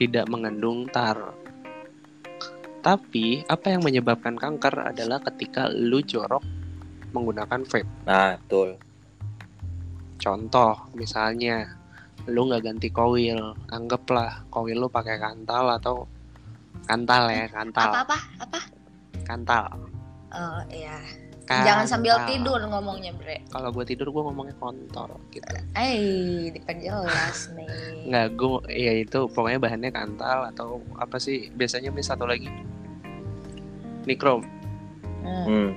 [0.00, 1.36] Tidak mengandung tar.
[2.80, 6.40] Tapi apa yang menyebabkan kanker adalah ketika lu jorok
[7.12, 7.90] menggunakan vape.
[8.08, 8.80] Nah, betul.
[10.20, 11.76] Contoh, misalnya
[12.28, 16.04] lu nggak ganti koil, anggaplah koil lu pakai kantal atau
[16.84, 18.60] kantal ya, kantal, Apa apa apa?
[19.24, 19.64] kantal.
[20.30, 21.00] Oh iya.
[21.50, 21.66] Kantal.
[21.66, 23.42] Jangan sambil tidur ngomongnya, Bre.
[23.50, 25.50] Kalau gue tidur gue ngomongnya kontol gitu.
[25.74, 28.06] Eh, diperjelas nih.
[28.06, 32.46] Nggak, gue ya itu pokoknya bahannya kantal atau apa sih biasanya mis satu lagi
[34.06, 34.46] nikrom.
[35.26, 35.44] Hmm.
[35.50, 35.70] Hmm.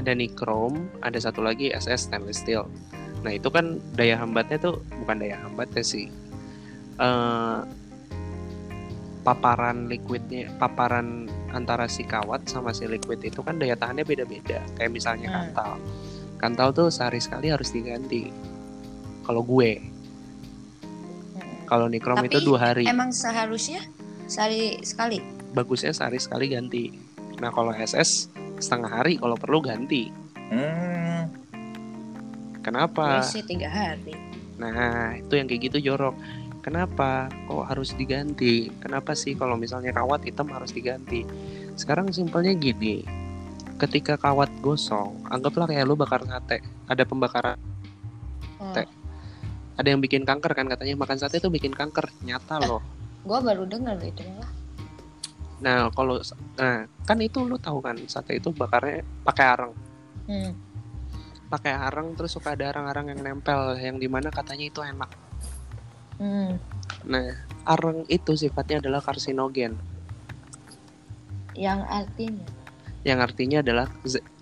[0.00, 2.64] Ada nikrom, ada satu lagi SS stainless steel.
[3.20, 6.08] Nah itu kan daya hambatnya tuh bukan daya hambatnya sih.
[6.96, 7.58] Eh
[9.24, 14.60] paparan liquidnya, paparan antara si kawat sama si liquid itu kan daya tahannya beda-beda.
[14.76, 15.36] Kayak misalnya Hmm.
[15.50, 15.72] kantal.
[16.36, 18.28] Kantal tuh sehari sekali harus diganti.
[19.24, 21.64] Kalau gue, Hmm.
[21.64, 22.84] kalau nikrom Tapi itu dua hari.
[22.84, 23.80] Emang seharusnya
[24.28, 25.24] sehari sekali.
[25.56, 26.92] Bagusnya sehari sekali ganti.
[27.40, 28.28] Nah kalau SS
[28.60, 30.12] setengah hari kalau perlu ganti.
[30.52, 31.32] Hmm.
[32.60, 33.24] Kenapa?
[33.24, 34.16] Sih tiga hari.
[34.56, 36.14] Nah, itu yang kayak gitu jorok.
[36.64, 37.28] Kenapa?
[37.44, 38.72] Kok harus diganti?
[38.80, 41.20] Kenapa sih kalau misalnya kawat hitam harus diganti?
[41.76, 43.04] Sekarang simpelnya gini.
[43.76, 46.64] Ketika kawat gosong, anggaplah kayak lu bakar sate.
[46.88, 47.60] Ada pembakaran,
[48.56, 48.72] Hmm.
[48.72, 48.88] Teh.
[49.74, 52.08] ada yang bikin kanker kan katanya makan sate itu bikin kanker.
[52.24, 52.80] Nyata loh.
[53.26, 54.48] Gue baru dengar itu malah.
[55.60, 56.22] Nah, kalau
[56.56, 59.72] nah, kan itu lu tahu kan sate itu bakarnya pakai arang.
[60.30, 60.54] Hmm.
[61.50, 65.23] Pakai arang terus suka ada arang-arang yang nempel yang di mana katanya itu enak.
[66.18, 66.56] Hmm.
[67.04, 67.26] Nah,
[67.64, 69.76] arang itu sifatnya adalah karsinogen.
[71.54, 72.46] Yang artinya.
[73.04, 73.84] yang artinya adalah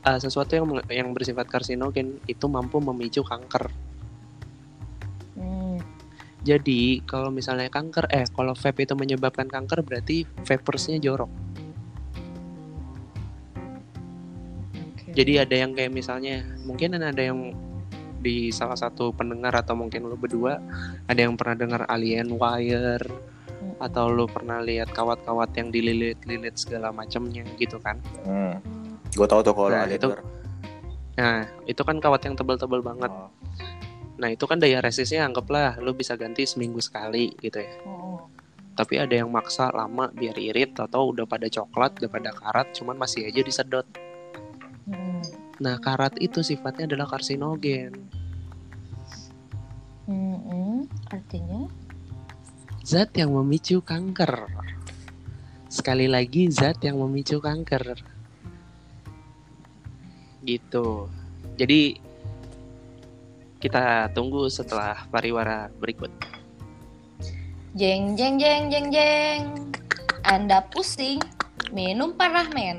[0.06, 3.66] uh, sesuatu yang yang bersifat karsinogen itu mampu memicu kanker.
[5.34, 5.82] Hmm.
[6.46, 11.26] Jadi kalau misalnya kanker, eh kalau vape itu menyebabkan kanker berarti vapersnya jorok.
[14.78, 15.10] Oke.
[15.10, 17.50] Jadi ada yang kayak misalnya mungkin ada yang
[18.22, 20.62] di salah satu pendengar atau mungkin lu berdua
[21.04, 23.02] ada yang pernah dengar alien wire
[23.52, 23.78] Hmm.
[23.78, 27.94] atau lu pernah lihat kawat-kawat yang dililit-lilit segala macamnya gitu kan.
[28.22, 28.58] Hmm.
[29.10, 30.18] Gue tahu tuh kalau Nah, itu-
[31.12, 33.06] Nah, itu kan kawat yang tebal-tebal banget.
[33.06, 33.30] Oh.
[34.16, 37.74] Nah, itu kan daya resistnya anggaplah lu bisa ganti seminggu sekali gitu ya.
[37.84, 38.26] Oh.
[38.72, 42.96] tapi ada yang maksa lama biar irit atau udah pada coklat udah pada karat cuman
[42.96, 44.00] masih aja disedot Hmm.
[45.58, 47.92] Nah karat itu sifatnya adalah karsinogen
[50.02, 50.78] Hmm, hmm.
[51.14, 51.70] Artinya?
[52.82, 54.50] zat yang memicu kanker
[55.70, 57.96] sekali lagi zat yang memicu kanker
[60.42, 61.06] gitu
[61.54, 61.96] jadi
[63.62, 66.10] kita tunggu setelah pariwara berikut
[67.72, 69.72] Jeng jeng jeng jeng jeng.
[70.28, 71.24] Anda pusing?
[71.72, 72.76] Minum parah men.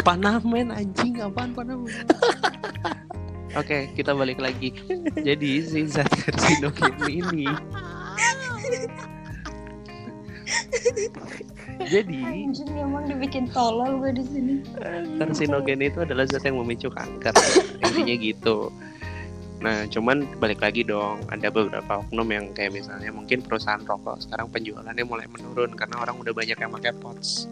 [0.00, 1.92] Panamen anjing apaan panamen?
[3.60, 4.72] Oke, kita balik lagi.
[5.20, 7.44] Jadi si zat karsinogen ini
[11.82, 14.54] Jadi Anjing emang dibikin tolol gue di sini.
[15.20, 17.36] karsinogen itu adalah zat yang memicu kanker.
[17.84, 18.72] Intinya gitu.
[19.62, 24.50] Nah, cuman balik lagi dong, ada beberapa oknum yang kayak misalnya mungkin perusahaan rokok sekarang
[24.50, 27.46] penjualannya mulai menurun karena orang udah banyak yang pakai pots.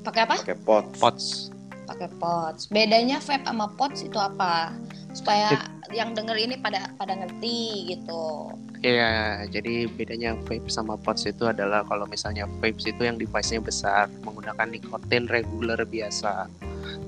[0.00, 0.34] Pakai apa?
[0.40, 0.84] Pakai pot.
[0.96, 1.52] Pots.
[1.84, 2.70] Pakai pots.
[2.72, 4.72] Bedanya vape sama pots itu apa?
[5.12, 8.54] Supaya yang denger ini pada pada ngerti gitu.
[8.80, 14.08] Iya, jadi bedanya vape sama pods itu adalah kalau misalnya vape itu yang device-nya besar,
[14.24, 16.48] menggunakan nikotin reguler biasa.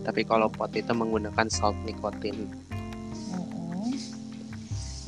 [0.02, 2.50] Tapi kalau pot itu menggunakan salt nikotin.
[3.32, 3.94] Mm-mm.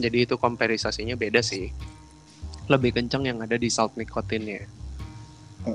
[0.01, 1.69] Jadi itu komperisasinya beda sih.
[2.71, 4.65] Lebih kencang yang ada di salt nikotinnya.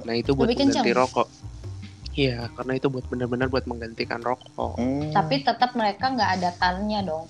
[0.08, 0.86] Nah itu buat Lebih kencang?
[0.90, 1.28] rokok.
[2.18, 4.82] Iya, karena itu buat benar-benar buat menggantikan rokok.
[4.82, 5.14] Hmm.
[5.14, 7.30] Tapi tetap mereka nggak ada tannya dong.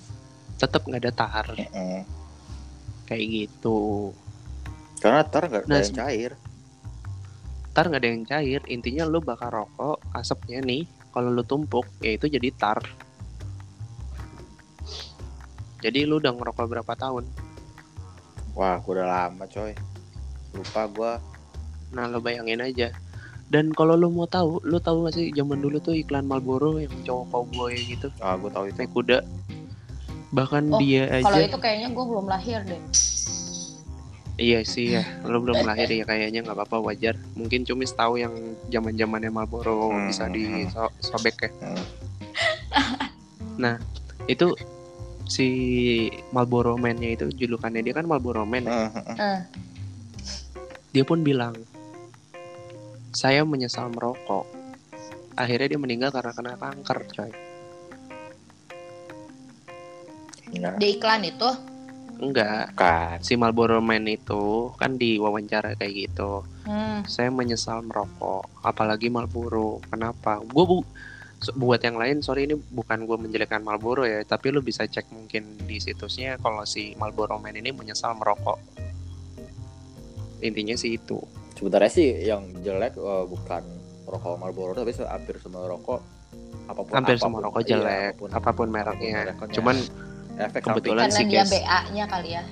[0.55, 2.03] Tetap nggak ada tar Mm-mm.
[3.07, 4.11] kayak gitu.
[4.99, 6.31] Karena ntar nggak ada Nah, yang cair.
[7.71, 8.61] Tar nggak ada yang cair.
[8.67, 12.79] Intinya lu bakar rokok, asapnya nih, kalau lu tumpuk, ya itu jadi tar.
[15.79, 17.23] Jadi lu udah ngerokok berapa tahun?
[18.51, 19.71] Wah, udah lama coy.
[20.51, 21.13] Lupa gua.
[21.95, 22.91] Nah, lo bayangin aja.
[23.49, 26.93] Dan kalau lu mau tahu, lu tahu gak sih zaman dulu tuh iklan Marlboro yang
[27.01, 28.77] cowok cowboy gitu, Ah, gua tahu itu.
[28.77, 29.17] naik kuda.
[30.29, 32.77] Bahkan Oh, dia Kalau aja itu kayaknya gue belum lahir deh.
[34.39, 37.17] Iya sih ya, lo belum lahir ya kayaknya nggak apa-apa wajar.
[37.35, 38.31] Mungkin cumis tahu yang
[38.69, 41.51] zaman zamannya Marlboro Hmm, bisa hmm, disobek ya.
[41.59, 41.83] Hmm.
[43.59, 43.75] Nah
[44.23, 44.55] itu
[45.27, 45.47] si
[46.31, 48.63] Marlboro Man-nya itu julukannya dia kan Marlboro Man.
[48.63, 48.87] ya.
[48.87, 49.39] Hmm, hmm, Eh,
[50.89, 51.53] Dia pun bilang,
[53.13, 54.45] saya menyesal merokok.
[55.39, 57.31] Akhirnya dia meninggal karena kena kanker, coy.
[60.49, 60.81] Enggak.
[60.81, 61.49] di iklan itu
[62.19, 62.75] Enggak.
[62.75, 63.23] Kan.
[63.23, 66.43] Si Marlboro Man itu kan di wawancara kayak gitu.
[66.67, 67.07] hmm.
[67.07, 69.79] Saya menyesal merokok, apalagi Marlboro.
[69.87, 70.43] Kenapa?
[70.43, 70.77] Gue bu
[71.55, 75.55] buat yang lain, sorry ini bukan gue menjelekkan Marlboro ya, tapi lu bisa cek mungkin
[75.63, 78.59] di situsnya kalau si Marlboro Man ini menyesal merokok.
[80.43, 81.23] Intinya sih itu.
[81.59, 83.63] Sebenarnya sih yang jelek eh, bukan
[84.07, 85.99] rokok Marlboro tapi hampir semua rokok
[86.71, 89.35] apa pun Hampir apa pun, semua rokok iya, jelek, apa pun mereknya.
[89.51, 89.75] Cuman
[90.39, 91.51] efek kebetulan karena sih, dia guys.
[91.51, 92.43] BA-nya kali ya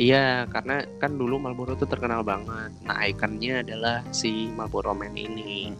[0.00, 2.72] Iya, karena kan dulu Marlboro tuh terkenal banget.
[2.88, 5.76] Nah, ikonnya adalah si Marlboro Man ini.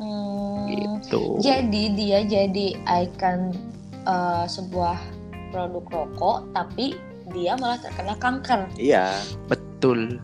[0.00, 0.72] Hmm.
[0.72, 1.36] Gitu.
[1.42, 3.52] Jadi dia jadi ikon
[4.08, 4.96] eh, sebuah
[5.52, 6.96] produk rokok, tapi
[7.36, 8.72] dia malah terkena kanker.
[8.80, 9.20] Iya.
[9.52, 10.16] Betul.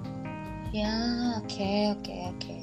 [0.69, 0.93] Ya,
[1.41, 2.61] oke, oke, oke.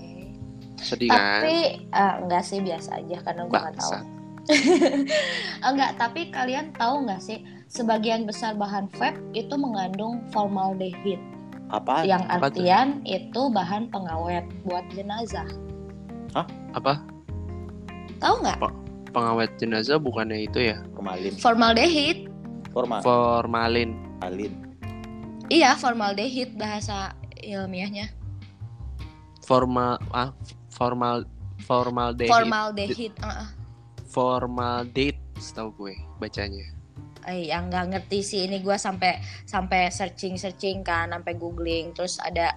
[0.78, 1.42] Sedih kan?
[1.42, 1.58] Tapi
[1.90, 3.92] eh, enggak sih biasa aja karena gue nggak tahu.
[5.74, 11.18] Enggak, tapi kalian tahu nggak sih sebagian besar bahan vape itu mengandung formaldehid
[11.74, 12.06] Apa?
[12.06, 12.62] yang apa tuh?
[12.62, 15.50] artian itu bahan pengawet buat jenazah.
[16.78, 17.02] Apa?
[18.22, 18.58] Tahu nggak?
[19.10, 20.78] Pengawet jenazah bukannya itu ya?
[20.94, 21.34] Formalin.
[21.42, 22.18] Formaldehid.
[22.70, 23.02] Forma.
[23.02, 23.98] Formalin.
[24.22, 24.54] Formalin.
[25.50, 28.12] Iya, formaldehid bahasa ilmiahnya.
[29.46, 30.32] Formal ah
[30.72, 31.28] formal
[31.64, 32.32] formaldehid.
[32.32, 33.14] Formaldehid.
[33.22, 33.50] uh-uh.
[34.10, 36.66] Formaldehid setahu gue bacanya.
[37.26, 39.18] Eh, yang nggak ngerti sih ini gue sampai
[39.50, 42.54] sampai searching searching kan, sampai googling, terus ada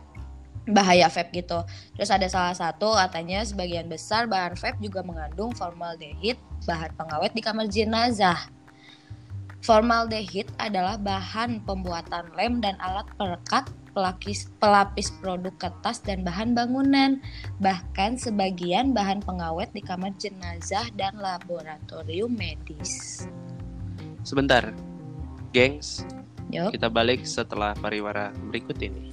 [0.68, 1.64] bahaya vape gitu.
[1.96, 6.36] Terus ada salah satu katanya sebagian besar bahan vape juga mengandung formaldehid,
[6.68, 8.36] bahan pengawet di kamar jenazah.
[9.64, 13.66] Formaldehid adalah bahan pembuatan lem dan alat perekat
[13.98, 17.18] pelapis, pelapis produk kertas dan bahan bangunan.
[17.58, 23.26] Bahkan sebagian bahan pengawet di kamar jenazah dan laboratorium medis.
[24.22, 24.70] Sebentar.
[25.50, 26.06] Gengs,
[26.54, 26.70] Yup.
[26.70, 29.10] kita balik setelah pariwara berikut ini.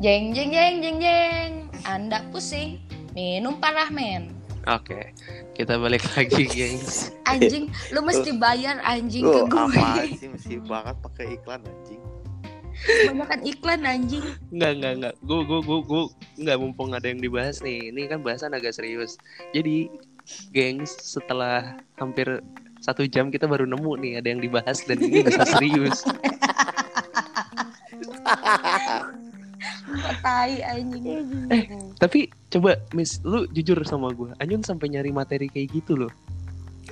[0.00, 1.52] Jeng jeng jeng jeng jeng.
[1.84, 2.80] Anda pusing?
[3.12, 4.32] Minum parah men.
[4.66, 5.14] Oke,
[5.54, 7.14] kita balik lagi, gengs.
[7.22, 9.62] Anjing, lu mesti bayar anjing ke Lu gue.
[9.78, 12.02] apa sih mesti banget pakai iklan anjing.
[12.84, 14.24] Banyakan iklan anjing.
[14.52, 15.14] Enggak, enggak, enggak.
[15.24, 16.02] Gue, gue, gue, gue,
[16.44, 17.90] enggak mumpung ada yang dibahas nih.
[17.90, 19.16] Ini kan bahasan agak serius.
[19.56, 19.88] Jadi,
[20.52, 22.42] gengs, setelah hampir
[22.84, 26.04] satu jam kita baru nemu nih ada yang dibahas dan ini bisa serius.
[30.22, 31.48] Tai anjing.
[31.96, 34.30] Tapi coba, Miss, lu jujur sama gue.
[34.42, 36.12] Anyun sampai nyari materi kayak gitu loh.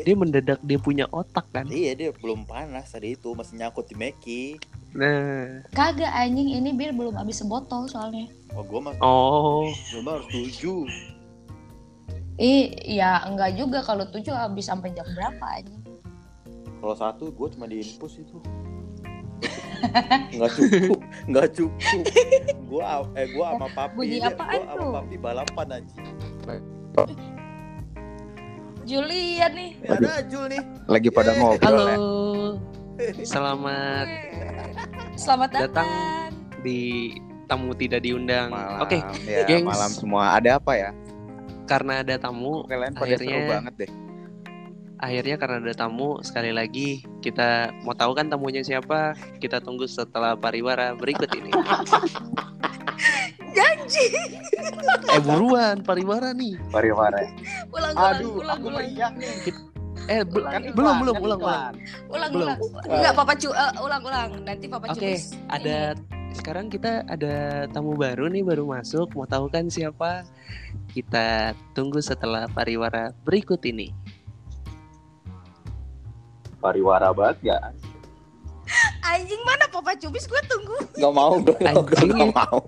[0.03, 1.71] Dia mendadak dia punya otak kan.
[1.71, 4.45] Iya dia belum panas tadi itu masih nyangkut di Meki.
[4.95, 8.27] Nah, Kagak anjing ini bir belum habis sebotol soalnya.
[8.55, 10.87] Oh gua mah oh, gua mah harus tujuh.
[12.35, 15.83] Ih, ya enggak juga kalau tujuh habis sampai jam berapa anjing.
[16.83, 18.39] Kalau satu gua cuma di infus itu.
[20.35, 20.99] Nggak cukup,
[21.31, 22.03] nggak cukup.
[22.67, 24.91] Gua eh gua sama papi, Bunyi dia- apaan gua sama tuh?
[24.99, 26.07] papi balapan anjing.
[28.85, 29.71] Julian nih.
[29.83, 30.63] Ada Jul nih.
[30.85, 31.85] lagi pada Eh, ngobrol halo.
[31.85, 31.97] ya.
[33.33, 34.07] Selamat
[35.15, 35.73] Selamat Datang.
[35.83, 36.31] datang.
[36.61, 37.13] di
[37.45, 38.49] tamu tidak diundang.
[38.49, 39.67] malam Oke, ya gengs.
[39.67, 40.91] malam semua ada apa ya
[41.65, 43.91] karena ada tamu, kalian pada Akhirnya- seru banget deh
[45.05, 46.89] akhirnya karena ada tamu sekali lagi
[47.21, 47.49] kita
[47.85, 51.53] mau tahu kan tamunya siapa kita tunggu setelah pariwara berikut ini
[53.55, 54.07] Janji.
[55.07, 57.21] eh buruan pariwara nih pariwara
[57.71, 58.77] Ulang ulang aduh ulang aku ulang.
[58.81, 59.31] meriang nih
[60.05, 61.73] eh be- Kan iklan, belum belum kan ulang ulang
[62.11, 62.47] Ulang Belum.
[62.51, 62.59] ulang.
[62.91, 64.31] Enggak papa cu eh, ulang ulang.
[64.43, 65.33] Nanti papa oke cubis.
[65.49, 65.79] ada
[66.35, 67.35] sekarang kita ada
[67.71, 70.27] tamu baru nih baru masuk mau tahu kan siapa
[70.91, 73.95] kita tunggu setelah pariwara berikut ini
[76.65, 77.57] pariwara banget ya
[79.05, 80.73] Anjing mana papa cubis gue tunggu.
[80.97, 82.09] Nggak mau nggak Anjing.
[82.09, 82.59] nggak mau.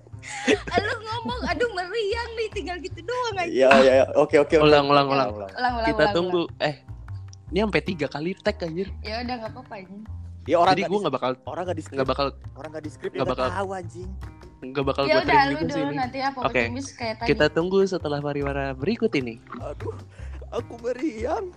[0.77, 3.49] Lu ngomong aduh meriang nih tinggal gitu doang aja.
[3.49, 4.07] Iya iya iya.
[4.13, 4.53] oke oke.
[4.55, 5.89] ulang ulang ulang Ulang ulang.
[5.89, 6.85] kita ulang, tunggu eh
[7.49, 8.93] ini sampai tiga kali tag anjir.
[9.01, 10.03] Ya udah enggak apa-apa anjing.
[10.45, 13.15] Ya orang jadi gue nggak bakal orang nggak di nggak bakal orang nggak di script
[13.17, 14.11] nggak bakal- tahu anjing.
[14.59, 16.61] nggak bakal Ya gue lu juga sih dulu ini nanti ya papa Oke.
[16.69, 17.29] cubis kayak tadi.
[17.29, 19.97] kita tunggu setelah pariwara berikut ini Aduh,
[20.51, 21.49] aku meriang.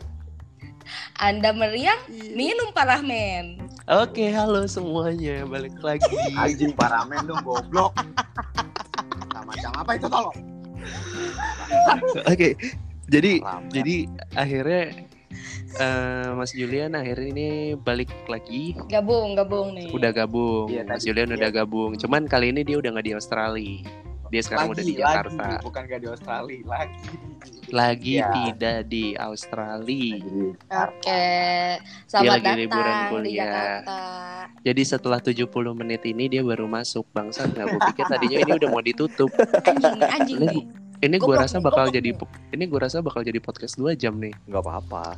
[1.16, 2.34] Anda meriang Iya.
[2.34, 3.60] minum parah men.
[3.86, 6.06] Oke, halo semuanya, balik lagi.
[6.36, 7.94] anjing paramen dong goblok
[9.42, 10.38] macam apa itu tolong
[12.24, 12.54] Oke,
[13.08, 13.70] jadi Paramen.
[13.72, 13.96] jadi
[14.34, 14.84] akhirnya
[15.76, 19.90] eh, Mas Julian akhirnya ini balik lagi, Gabung gabung nih.
[19.90, 20.70] udah gabung.
[20.70, 21.38] Iya, Mas Julian iya.
[21.38, 21.94] udah gabung.
[21.96, 23.82] Cuman kali ini dia udah nggak di Australia.
[24.30, 25.42] Dia sekarang udah di lagi, Jakarta.
[25.42, 25.56] lagi.
[25.66, 27.10] bukan gak di Australia lagi
[27.70, 28.28] Lagi Ya.
[28.34, 30.18] tidak di Australia.
[30.70, 31.26] Oke,
[31.80, 31.80] Dia
[32.10, 33.46] selamat lagi liburan datang di kuliah.
[33.46, 34.00] Jakarta.
[34.60, 38.70] Jadi setelah 70 menit ini dia baru masuk bangsa nggak gue pikir tadinya ini udah
[38.70, 39.30] mau ditutup.
[39.64, 40.60] Anjing anjing Ini.
[41.00, 42.12] Ini gue rasa bakal jadi
[42.52, 44.36] ini gue rasa bakal jadi podcast 2 jam nih.
[44.46, 45.16] nggak apa-apa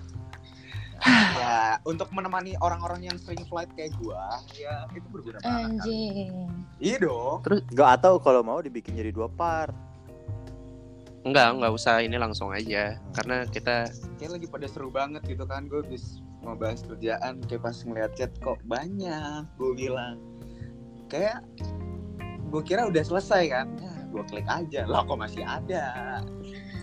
[1.03, 5.69] ya untuk menemani orang-orang yang sering flight kayak gua ya itu berguna banget kan.
[5.81, 6.31] Anjing.
[6.77, 7.41] iya dong
[7.73, 9.73] nggak atau kalau mau dibikin jadi dua part
[11.21, 13.85] Enggak, enggak usah ini langsung aja karena kita
[14.17, 18.33] kayak lagi pada seru banget gitu kan gue habis ngebahas kerjaan kayak pas ngeliat chat
[18.41, 20.17] kok banyak gue bilang
[21.05, 21.45] kayak
[22.49, 26.21] gue kira udah selesai kan ya gue klik aja lah kok masih ada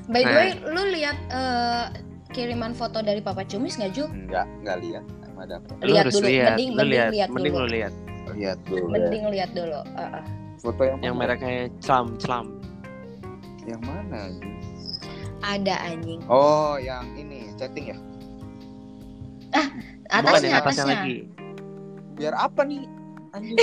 [0.07, 0.39] By the Nah.
[0.41, 1.85] way, lu lihat eh,
[2.31, 4.05] kiriman foto dari Papa Cumis nggak Ju?
[4.07, 7.53] enggak enggak lihat madam lu Lihat harus dulu, lihat, mending- lu mending lihat, lihat mending
[7.53, 7.63] dulu.
[7.63, 7.93] lu lihat
[8.31, 9.81] lihat dulu Mending lihat dulu.
[9.95, 10.23] Ah, ah.
[10.59, 12.47] foto yang yang mereknya celam celam.
[13.65, 14.29] yang mana?
[15.39, 16.21] Ada anjing.
[16.27, 17.99] oh yang ini chatting ya
[19.49, 20.99] Bukan Atasnya, yang atasnya atasnya.
[20.99, 21.17] lagi.
[22.15, 22.83] biar apa nih
[23.31, 23.57] anjing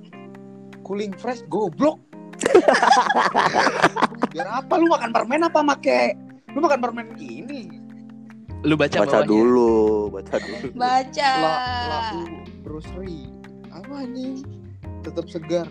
[0.86, 1.98] cooling fresh goblok
[4.32, 6.16] biar apa lu makan permen apa make
[6.48, 7.75] lu makan permen ini
[8.64, 9.28] Lu baca, baca bawahnya.
[9.28, 9.72] dulu
[10.08, 11.30] baca dulu Baca.
[11.36, 11.54] la
[11.86, 12.24] lau
[12.62, 13.28] brosri
[13.68, 14.40] apa nih
[15.02, 15.68] tetap segar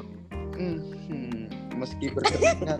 [0.56, 0.80] Hmm,
[1.12, 2.80] hmm, meski berkeringat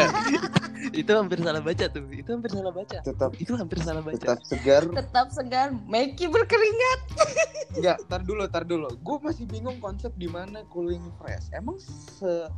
[0.96, 2.08] itu hampir salah baca tuh.
[2.08, 2.98] Itu hampir salah baca.
[3.04, 4.16] tetap Itu hampir salah baca.
[4.16, 5.68] tetap segar Tetap segar.
[5.84, 7.00] Meki berkeringat.
[7.76, 8.88] Enggak, tar dulu, tar dulu.
[8.96, 11.52] Gue masih bingung konsep di mana cooling fresh.
[11.52, 12.48] Emang se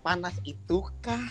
[0.00, 1.28] panas itu kah?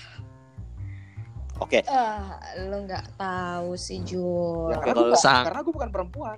[1.64, 4.69] Oke Ah, lu nggak tahu sih Jul.
[4.69, 6.38] Ya, karena, kalau sang- karena gue bukan perempuan.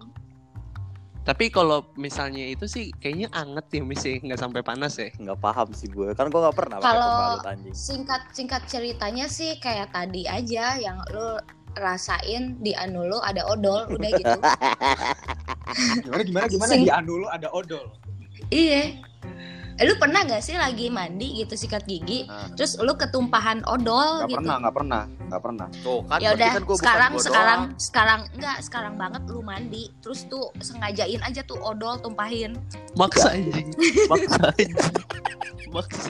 [1.22, 5.10] Tapi kalau misalnya itu sih kayaknya anget ya Miss ya, nggak sampai panas ya.
[5.12, 9.58] nggak paham sih gue kan gue nggak pernah pakai Kalau- anjing Singkat singkat ceritanya sih
[9.58, 11.42] kayak tadi aja yang lu
[11.76, 14.32] rasain di anu lu ada odol udah gitu.
[16.06, 17.90] Gimana gimana gimana Sing- di anu lu ada odol.
[18.48, 19.02] iya.
[19.76, 24.24] Eh, Lu pernah gak sih lagi mandi gitu sikat gigi, Nah, terus lu ketumpahan odol
[24.24, 24.40] Gak gitu?
[24.40, 25.68] pernah, gak pernah, gak pernah.
[25.78, 27.78] tuh kan ya udah kan sekarang sekarang doang.
[27.78, 32.56] sekarang enggak sekarang banget lu mandi terus tuh sengajain aja tuh odol tumpahin
[32.96, 33.68] Maksa anjing.
[34.12, 34.72] Maksa anjing.
[35.70, 36.08] Maksa.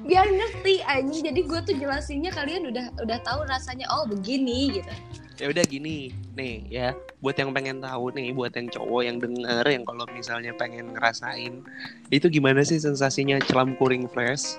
[0.00, 4.92] biar ngerti anjing jadi gue tuh jelasinnya kalian udah udah tahu rasanya oh begini gitu
[5.38, 6.88] Ya udah gini, nih ya,
[7.22, 11.62] buat yang pengen tahu nih, buat yang cowok yang denger yang kalau misalnya pengen ngerasain
[12.10, 14.58] itu gimana sih sensasinya celam kuring fresh?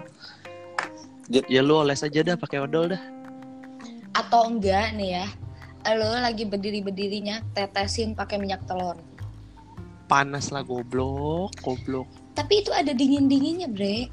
[1.28, 1.46] Jit.
[1.52, 3.02] Ya lu oles aja dah pakai odol dah.
[4.18, 5.26] atau enggak nih ya
[5.96, 8.98] lo lagi berdiri berdirinya tetesin pakai minyak telur
[10.10, 12.10] Panas lah goblok, goblok.
[12.34, 14.10] tapi itu ada dingin dinginnya bre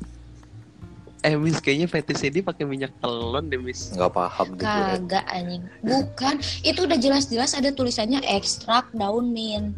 [1.26, 3.90] Eh Miss kayaknya fetish ini pakai minyak telon deh Miss.
[3.90, 9.74] nggak paham deh gue kagak anjing bukan itu udah jelas-jelas ada tulisannya ekstrak daun mint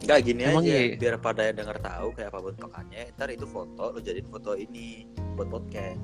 [0.00, 0.96] nggak gini Emang aja iya?
[0.96, 5.06] biar pada yang denger tahu kayak apa bentukannya ntar itu foto lo jadiin foto ini
[5.36, 6.00] buat podcast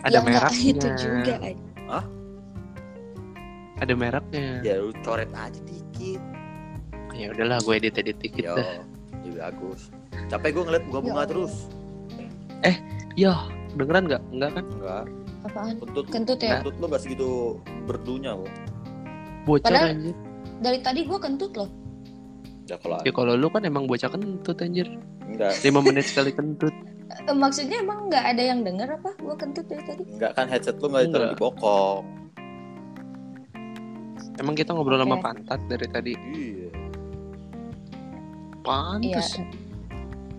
[0.00, 0.70] Ada ya enggak mereknya.
[0.72, 2.04] itu juga anjing.
[3.76, 4.46] Ada mereknya.
[4.62, 6.22] ya lu coret aja dikit
[7.12, 8.82] Ya udahlah gue edit edit dikit yo dah.
[9.20, 9.90] lebih bagus
[10.26, 11.52] capek gue ngeliat bunga bunga Ya
[12.60, 12.78] Terus
[13.14, 13.32] Yo,
[13.72, 14.22] beneran nggak?
[14.30, 14.64] Enggak kan?
[14.68, 15.04] enggak
[15.44, 17.28] apaan kentut kentut ya kentut lo gak segitu
[17.84, 18.48] berdunya lo
[19.44, 20.16] Bocor Padahal- anjir.
[20.58, 21.68] dari tadi gue kentut loh
[22.64, 24.88] ya kalau Ya kalau lu kan emang bocah kentut anjir.
[25.22, 26.72] enggak 5 menit sekali kentut.
[27.20, 30.76] Eh, maksudnya emang nggak ada yang denger apa gue kentut dari tadi enggak kan headset
[30.76, 31.30] lo nggak ditaruh Enggak.
[31.30, 32.02] di bokong
[34.34, 35.22] Emang kita ngobrol sama Oke.
[35.22, 36.12] pantat dari tadi.
[36.32, 36.70] iya
[38.60, 39.36] Pantes.
[39.36, 39.44] Iya.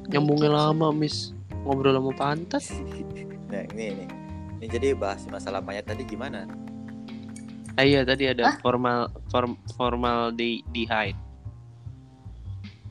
[0.09, 1.34] Nyambungnya lama, Miss.
[1.65, 2.63] Ngobrol sama pantat.
[3.45, 4.09] nah ini nih
[4.57, 6.49] ini jadi bahas masalah mayat tadi gimana
[7.75, 8.57] Ah, iya tadi ada Hah?
[8.63, 11.19] formal form, formal di di hide.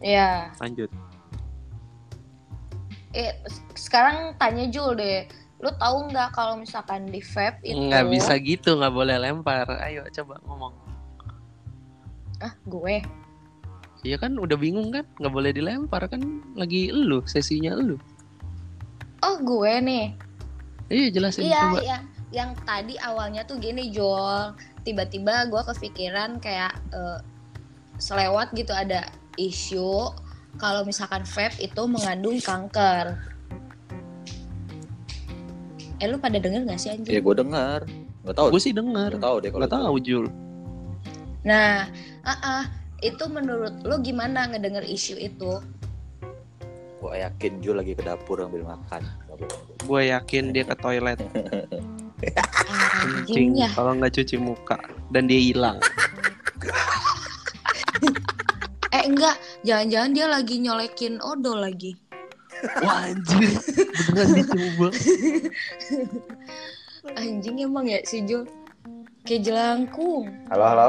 [0.05, 0.53] Iya.
[0.61, 0.93] Lanjut.
[3.17, 3.33] Eh,
[3.73, 5.25] sekarang tanya Jul deh.
[5.65, 9.65] Lu tahu nggak kalau misalkan di vape itu Nggak bisa gitu, nggak boleh lempar.
[9.81, 10.77] Ayo coba ngomong.
[12.45, 13.01] Ah, gue.
[14.05, 15.09] Iya kan udah bingung kan?
[15.17, 16.21] Nggak boleh dilempar kan
[16.53, 17.97] lagi elu, sesinya elu.
[19.25, 20.07] Oh, gue nih.
[20.93, 21.81] Iya jelasin Iya, coba.
[21.81, 24.53] yang yang tadi awalnya tuh gini, Jol.
[24.85, 27.19] Tiba-tiba gue kepikiran kayak eh,
[27.97, 29.09] selewat gitu ada
[29.41, 30.13] isu
[30.55, 33.17] kalau misalkan vape itu mengandung kanker.
[35.99, 37.23] Eh lu pada denger gak sih ya anjing?
[37.23, 37.81] gue dengar
[38.25, 39.15] nggak tahu Gue sih denger.
[39.15, 40.27] nggak tahu deh kalau Nggak tahu Jul.
[41.45, 41.87] Nah,
[42.25, 42.63] ah ah,
[43.01, 45.61] itu menurut lu gimana ngedenger isu itu?
[47.05, 49.05] Gua yakin Jul lagi ke dapur ambil makan.
[49.85, 51.21] Gue yakin dia ke toilet
[53.05, 53.69] Anjing ya.
[53.77, 54.81] kalau nggak cuci muka
[55.13, 55.77] dan dia hilang.
[58.89, 59.35] Eh enggak,
[59.67, 61.99] jangan-jangan dia lagi nyolekin odol lagi.
[62.79, 63.51] Wah anjir,
[64.07, 64.89] beneran dicoba.
[67.19, 68.47] Anjing emang ya si Jul.
[69.27, 70.31] Kayak jelangkung.
[70.47, 70.89] Halo, halo.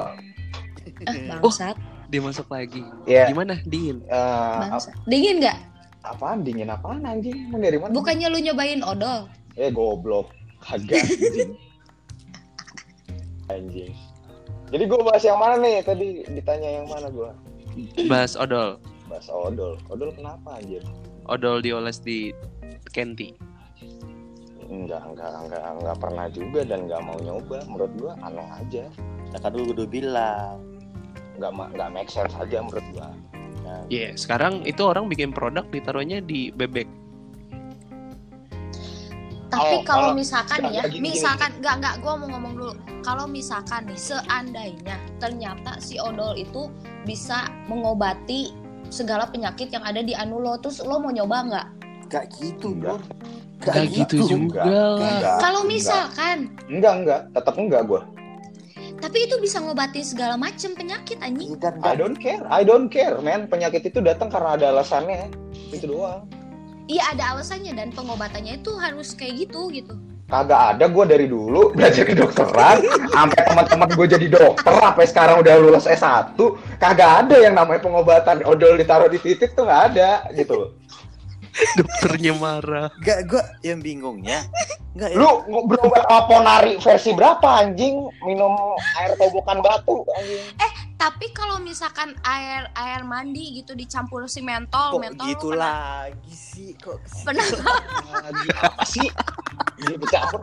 [1.10, 1.74] Ah, bangsat.
[2.08, 2.86] Dia masuk lagi.
[3.04, 3.34] Iya.
[3.34, 3.58] Gimana?
[3.66, 4.06] Dingin.
[4.06, 4.94] eh, Bangsat.
[5.10, 5.58] Dingin nggak?
[6.06, 7.50] Ap- apaan dingin apaan anjing?
[7.50, 7.92] Emang dari mana?
[7.92, 9.26] Bukannya lu nyobain odol?
[9.58, 10.30] Eh goblok.
[10.62, 11.52] Kagak anjing.
[13.50, 13.94] anjing.
[14.70, 15.82] Jadi gue bahas yang mana nih?
[15.86, 17.30] Tadi ditanya yang mana gue?
[18.10, 18.78] Bahas odol.
[19.06, 19.78] Bahas odol.
[19.90, 20.82] Odol kenapa anjir?
[21.30, 22.34] Odol dioles di
[22.94, 23.34] Kenti.
[24.66, 27.62] Enggak, enggak, enggak, enggak pernah juga dan enggak mau nyoba.
[27.70, 28.84] Menurut gue aneh aja.
[29.34, 30.58] Ya kan dulu udah bilang.
[31.38, 33.10] Enggak enggak make sense aja menurut gue.
[33.90, 36.88] Iya, sekarang itu orang bikin produk ditaruhnya di bebek.
[39.46, 42.74] Tapi Oh, kalau misalkan ya, gini, misalkan nggak nggak, gue mau ngomong dulu.
[43.06, 46.68] Kalau misalkan nih, seandainya ternyata si odol itu
[47.06, 48.52] bisa mengobati
[48.90, 51.68] segala penyakit yang ada di anu lo, terus lo mau nyoba nggak?
[52.10, 53.02] Gak gitu, Enggak.
[53.02, 53.26] Bro.
[53.66, 55.00] Gak gitu juga lah.
[55.00, 56.38] Enggak, Kalau misalkan,
[56.68, 58.02] enggak, enggak, tetap enggak gue.
[59.00, 61.56] Tapi itu bisa ngobatin segala macem penyakit anjing.
[61.84, 63.48] I don't care, I don't care, man.
[63.52, 65.30] Penyakit itu datang karena ada alasannya.
[65.72, 66.28] Itu doang.
[66.86, 69.98] Iya ada alasannya dan pengobatannya itu harus kayak gitu gitu.
[70.26, 72.82] Kagak ada gue dari dulu belajar kedokteran
[73.14, 76.34] sampai teman-teman gue jadi dokter sampai sekarang udah lulus S1
[76.82, 80.74] kagak ada yang namanya pengobatan odol ditaruh di titik tuh nggak ada gitu
[81.80, 82.88] Dokternya marah.
[83.02, 84.44] Gak, gue yang bingungnya.
[84.96, 88.56] Gak, lu ng- berobat sama ponari versi berapa anjing minum
[88.96, 90.40] air tobokan batu anjing
[90.96, 96.08] Tapi kalau misalkan air air mandi gitu dicampur si mentol, kok mentol gitu lu pernah,
[96.08, 96.72] lagi sih?
[96.80, 97.44] Kok pernah
[98.24, 99.08] lagi apa sih
[99.76, 100.40] jadi bercampur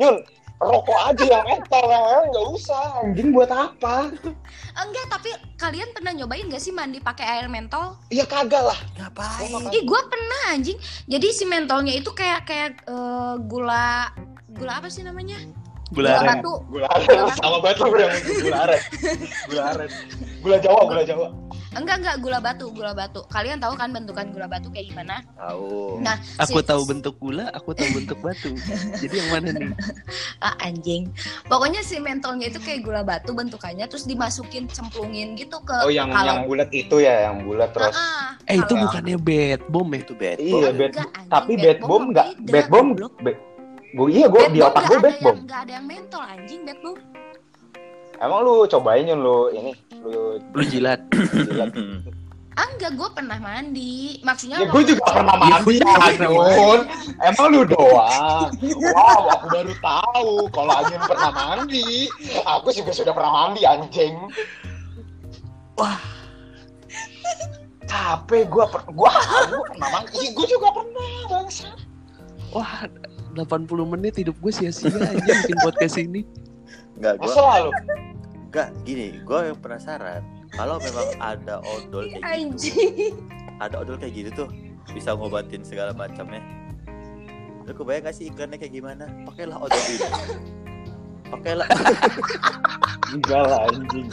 [0.00, 0.16] nyun
[0.62, 3.94] rokok aja yang metal yang lain nggak usah anjing buat apa
[4.82, 7.94] enggak tapi kalian pernah nyobain gak sih mandi pakai air mentol?
[8.08, 9.50] ya kagak lah ngapain?
[9.70, 10.74] Ih gua pernah anjing.
[11.06, 14.10] Jadi si mentolnya itu kayak kayak eh, gula
[14.50, 15.38] gula apa sih namanya?
[15.92, 16.28] Gula Gula aren.
[16.40, 16.54] batu.
[16.72, 17.06] gula aren
[17.36, 18.10] sama banget udah
[18.42, 18.82] gula aren
[19.46, 19.90] gula aren
[20.40, 21.26] gula jawa gula jawa
[21.72, 23.24] Enggak enggak gula batu, gula batu.
[23.32, 25.24] Kalian tahu kan bentukan gula batu kayak gimana?
[25.40, 26.04] Tahu.
[26.04, 28.52] Nah, Aku si- tahu bentuk gula, aku tahu bentuk batu.
[29.00, 29.72] Jadi yang mana nih?
[30.46, 31.08] ah, anjing.
[31.48, 36.12] Pokoknya si mentolnya itu kayak gula batu bentukannya terus dimasukin cemplungin gitu ke oh yang
[36.12, 38.50] kalau yang bulat itu ya yang bulat terus Ah, ah.
[38.50, 39.98] Eh itu Kalau- bukannya bad bom ya?
[40.02, 40.36] Itu bad.
[40.38, 41.30] Iya, enggak, anjing.
[41.32, 42.88] tapi Bad bad bomb bomb enggak bad bomb
[43.92, 46.22] gue iya gue di bomb otak gue ada bad bomb yang- nggak ada yang mentol
[46.24, 46.98] anjing bad bomb.
[48.16, 49.72] emang lu cobain lu ini
[50.02, 51.00] lu Lu jilat.
[51.48, 51.70] jilat.
[52.52, 54.20] Ah, enggak, gue pernah mandi.
[54.20, 56.80] Maksudnya ya gue juga pernah mandi Ya, pernah Anyun
[57.24, 58.48] emang lu doang
[58.92, 62.12] wow aku baru tahu kalau Anyun pernah mandi
[62.44, 64.14] aku juga sudah pernah mandi anjing
[65.80, 65.96] Wah.
[67.88, 69.10] capek gue per gue
[69.48, 71.68] gue pernah mandi gue juga pernah bangsa
[72.52, 72.84] Wah,
[73.32, 73.64] 80
[73.96, 76.20] menit hidup gue sia-sia aja bikin podcast ini.
[77.00, 77.70] Enggak, gua masa lalu
[78.52, 80.20] enggak gini, gua yang penasaran.
[80.52, 83.16] Kalau memang ada odol kayak gitu, anjing.
[83.64, 84.48] ada odol kayak gitu tuh
[84.92, 86.44] bisa ngobatin segala macamnya.
[87.64, 89.08] Lu kebayang gak sih iklannya kayak gimana?
[89.24, 89.98] Pakailah odol ini.
[91.32, 91.68] Pakailah.
[93.12, 94.08] enggak lah anjing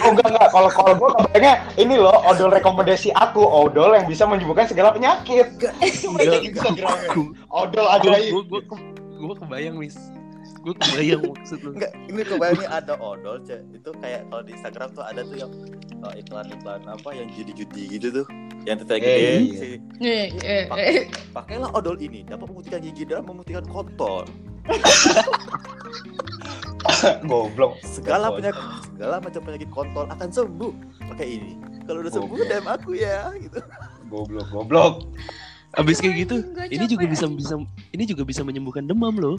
[0.00, 4.24] oh enggak enggak kalau kalau gue kebayangnya ini loh odol rekomendasi aku odol yang bisa
[4.24, 8.60] menyembuhkan segala penyakit Enggak, gue odol gue ajaib gue
[9.22, 9.94] gue kebayang mis.
[10.58, 11.70] Gue kebayang maksud lu.
[11.72, 13.60] Enggak, ini kebayangnya ada odol, Cek.
[13.72, 15.50] Itu kayak kalau di Instagram tuh ada tuh yang
[16.00, 18.26] uh, iklan-iklan apa yang judi-judi gitu tuh.
[18.62, 19.58] Yang teteh Eh, gede iya.
[19.58, 19.74] sih.
[19.98, 21.04] Eh, eh, Pakai- eh.
[21.32, 24.22] Pakailah odol ini dapat memutihkan gigi dan memutihkan kontol.
[27.24, 30.72] goblok Segala penyakit, segala macam penyakit kontol akan sembuh
[31.10, 31.52] pakai ini.
[31.82, 32.46] Kalau udah sembuh Goblok.
[32.48, 33.58] DM aku ya gitu.
[34.06, 34.94] goblok goblok
[35.72, 37.54] Abis kayak gitu, Anjing, gua ini juga bisa bisa
[37.96, 39.36] ini juga bisa menyembuhkan demam loh.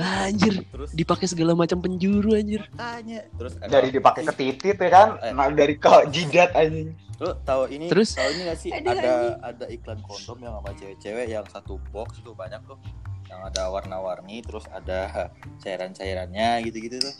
[0.00, 2.66] Anjir, Terus dipakai segala macam penjuru anjir.
[2.74, 5.30] tanya, terus dari dipakai ke titit ya kan Eh.
[5.30, 7.86] nah, dari ke jidat anjing Lu tahu ini?
[7.92, 8.16] Terus?
[8.16, 8.70] tahu ini gak sih?
[8.72, 9.12] Aduh, ada
[9.44, 12.80] ada iklan kondom yang sama cewek-cewek yang satu box itu banyak tuh.
[13.28, 15.28] Yang ada warna-warni terus ada
[15.60, 17.14] cairan-cairannya gitu-gitu tuh.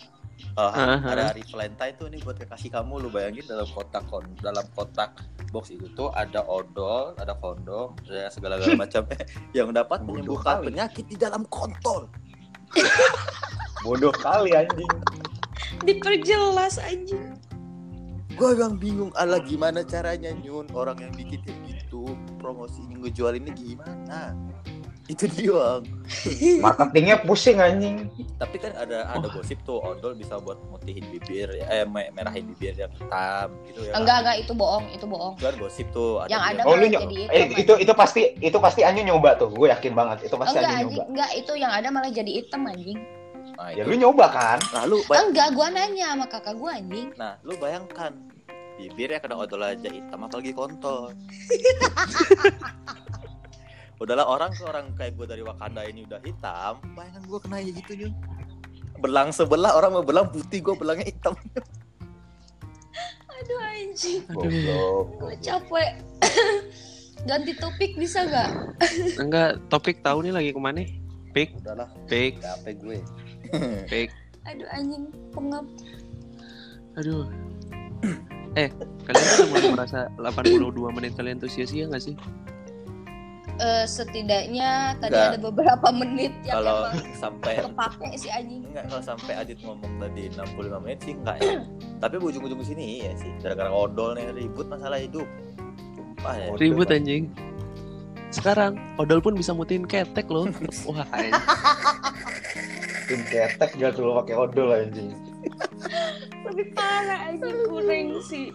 [0.55, 0.99] Aha.
[1.01, 5.15] ada hari Valentine tuh nih buat kekasih kamu lu bayangin dalam kotak kon dalam kotak
[5.51, 9.03] box itu tuh ada odol, ada kondom, ada segala-gala macam
[9.51, 10.67] yang dapat Bodoh menyembuhkan kali.
[10.71, 12.07] penyakit di dalam kontol.
[13.85, 14.91] bodoh kali anjing
[15.81, 17.35] Diperjelas anjing.
[18.31, 22.09] gue yang bingung ala gimana caranya nyun orang yang bikin kayak gitu
[22.39, 24.33] promosi ngejual ini gimana
[25.11, 25.83] itu dia bang
[26.63, 28.07] Marketingnya pusing anjing.
[28.37, 32.47] tapi kan ada ada gosip tuh odol bisa buat mutihin bibir ya eh me- merahin
[32.47, 35.33] bibir yang hitam gitu ya Enggak, enggak itu bohong, itu bohong.
[35.35, 37.59] itu kan gosip tuh Yang ada Oh lu jadi eh, hitam.
[37.59, 39.51] itu itu pasti itu pasti Anyu nyoba tuh.
[39.51, 41.03] Gue yakin banget itu pasti enggak, anjing, nyoba.
[41.11, 42.99] enggak itu yang ada malah jadi hitam anjing.
[43.53, 43.89] nah, Ya itu.
[43.89, 44.57] lu nyoba kan?
[44.71, 47.09] nah lu bay- Enggak, gua nanya sama kakak gua anjing.
[47.15, 48.11] nah lu bayangkan
[48.77, 51.13] bibirnya kena odol aja hitam apalagi kontol
[54.01, 57.75] udahlah orang ke orang kayak gue dari Wakanda ini udah hitam bayangkan gue kena kayak
[57.85, 58.13] gitu nyun
[59.01, 61.37] belang sebelah orang mau belang putih gue belangnya hitam
[63.41, 64.21] Aduh anjing,
[65.17, 65.97] gua capek.
[67.29, 68.51] Ganti topik bisa nggak?
[69.25, 70.85] Enggak, topik tahu nih lagi ke mana?
[71.33, 72.99] Pik, udahlah pik, capek gue
[73.91, 74.13] pik.
[74.45, 75.65] Aduh anjing, pengap.
[77.01, 77.25] Aduh.
[78.59, 78.67] Eh,
[79.07, 82.19] kalian tuh mulai merasa 82 menit kalian tuh sia-sia gak sih?
[83.61, 85.37] Eh, setidaknya tadi Enggak.
[85.37, 88.65] ada beberapa menit yang kalau emang sampai kepake si anjing.
[88.73, 91.61] enggak kalau sampai Adit ngomong tadi 65 menit sih enggak ya
[92.01, 95.29] tapi ujung-ujung sini ya sih gara-gara odol nih ribut masalah hidup
[95.93, 97.29] sumpah ya Ribut anjing.
[98.33, 100.49] Sekarang odol pun bisa mutiin ketek loh.
[100.89, 101.45] Wah, anjing.
[103.13, 105.13] Tim ketek gak lo pakai odol anjing.
[106.49, 108.49] Lebih parah anjing kurang sih.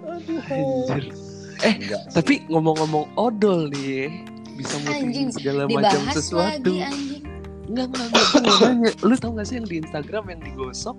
[0.00, 1.12] Anjir.
[1.60, 2.02] Eh, Enggak.
[2.10, 4.24] tapi ngomong-ngomong odol nih,
[4.54, 6.72] bisa mutiin segala macam Dibahas sesuatu.
[6.72, 7.24] lagi anjing.
[7.66, 8.60] Enggak, enggak, enggak.
[8.60, 10.96] Nanya, lu tau gak sih yang di Instagram yang digosok?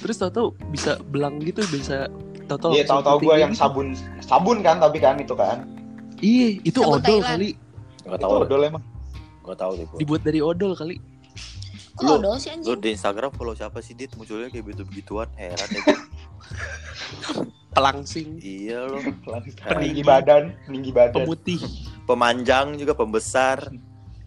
[0.00, 2.06] Terus tau-tau bisa belang gitu, bisa
[2.46, 3.62] tau-tau Iya putih gue yang gitu.
[3.62, 3.86] sabun
[4.20, 5.64] sabun kan tapi kan itu kan.
[6.18, 7.28] Iya, itu Sabun odol Thailand.
[7.32, 7.50] kali.
[8.02, 8.84] Gak tahu odol emang.
[9.42, 9.86] Gak tahu deh.
[9.96, 10.96] Dibuat dari odol kali.
[11.92, 12.78] Kok Lu- odol sih Lu anjing?
[12.78, 15.82] di Instagram follow siapa sih Dit munculnya kayak begitu-begituan heran ya.
[17.70, 18.98] Pelangsing, Iya loh
[19.64, 21.14] Peninggi badan, peninggi badan.
[21.16, 21.62] pemutih.
[22.02, 23.70] Pemanjang juga pembesar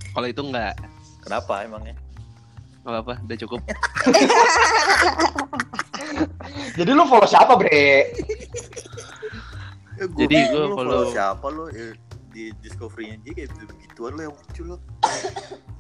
[0.10, 0.80] Kalau itu enggak,
[1.20, 1.96] Kenapa emangnya?
[2.80, 3.60] enggak apa-apa, udah cukup.
[6.74, 8.12] Jadi lu follow siapa, Bre?
[9.96, 11.94] Jadi gua Lu follow- siapa lo Eh,
[12.28, 14.78] di discovery-nya dia kayak begitu-begituan lo yang muncul lo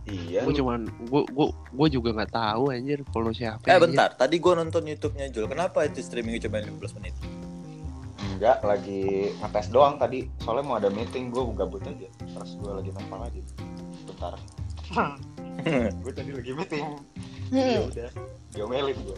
[0.03, 0.44] Iya.
[0.44, 3.64] Gue cuman, gue gue gue juga nggak tahu anjir follow siapa.
[3.64, 3.84] Eh anjir.
[3.85, 7.15] bentar, tadi gua nonton YouTube-nya Jul Kenapa itu streamingnya cuma 15 menit?
[8.44, 10.28] Enggak, lagi ngetes doang tadi.
[10.44, 12.11] Soalnya mau ada meeting, gue gabut aja.
[12.11, 13.40] Terus gue lagi nonton lagi.
[14.03, 14.36] Bentar.
[16.03, 16.86] gue tadi lagi meeting.
[17.56, 17.88] Ya Hmm.
[17.88, 18.11] udah,
[18.52, 19.18] diomelin gue.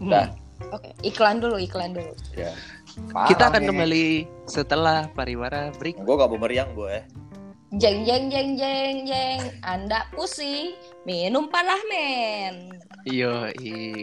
[0.00, 0.32] Dah.
[0.72, 2.16] Oke, iklan dulu, iklan dulu.
[2.32, 2.56] Ya
[3.28, 6.00] Kita akan kembali setelah pariwara break.
[6.00, 7.04] Gue gak mau meriang gue eh
[7.76, 10.72] Jeng jeng jeng jeng jeng, Anda pusing,
[11.04, 11.52] minum
[11.92, 12.80] men.
[13.08, 13.48] Yo,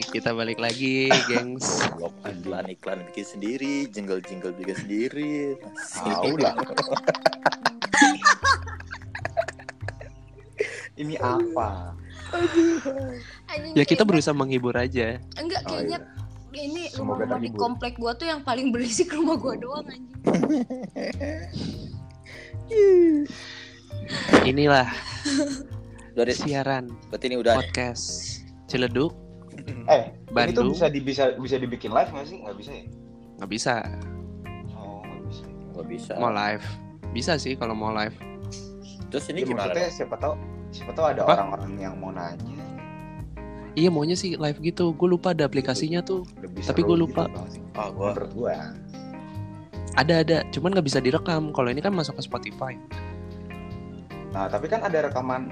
[0.09, 1.85] kita balik lagi, gengs.
[2.01, 5.53] Blok iklan-iklan bikin sendiri Jingle-jingle bikin sendiri
[5.93, 6.57] Tahu lah.
[10.97, 11.93] Ini apa?
[12.33, 15.21] Anjing, Ya kita berusaha menghibur aja.
[15.37, 16.01] Enggak Oh, kayaknya
[16.55, 20.09] ini Semoga rumah-rumah di komplek gua tuh yang paling berisik rumah gua doang anjing.
[24.49, 24.89] Inilah
[26.15, 28.34] Dari siaran berarti ini udah podcast
[28.65, 29.13] Ciledug
[29.85, 30.69] Eh, ini tuh Bandung.
[30.71, 32.37] bisa di, bisa bisa dibikin live nggak sih?
[32.39, 32.85] Nggak bisa ya?
[33.35, 33.73] nggak bisa
[34.73, 35.43] Oh, nggak bisa.
[35.71, 36.65] Gak bisa mau live.
[37.11, 38.15] Bisa sih kalau mau live.
[39.07, 39.95] Terus ini Ya, gimana maksudnya dong?
[39.95, 40.33] siapa tahu
[40.69, 42.65] siapa tahu ada orang-orang yang mau nanya.
[43.73, 44.91] Iya maunya sih live gitu.
[44.91, 46.23] Gue lupa ada aplikasinya tuh.
[46.39, 47.23] Lebih Tapi seru gua lupa.
[47.27, 47.39] gitu.
[47.73, 48.55] Ah gue Menurut gua.
[49.95, 50.37] Ada ada.
[50.49, 51.51] Cuman nggak bisa direkam.
[51.51, 52.75] Kalau ini kan masuk ke Spotify.
[54.31, 55.47] Nah, tapi kan ada rekaman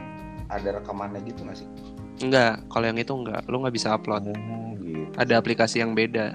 [0.48, 1.68] ada rekamannya gitu nggak sih?
[2.24, 2.64] Enggak.
[2.72, 3.44] Kalau yang itu enggak.
[3.52, 4.32] Lo nggak bisa upload.
[4.32, 5.12] Oh, gitu.
[5.20, 6.32] Ada aplikasi yang beda.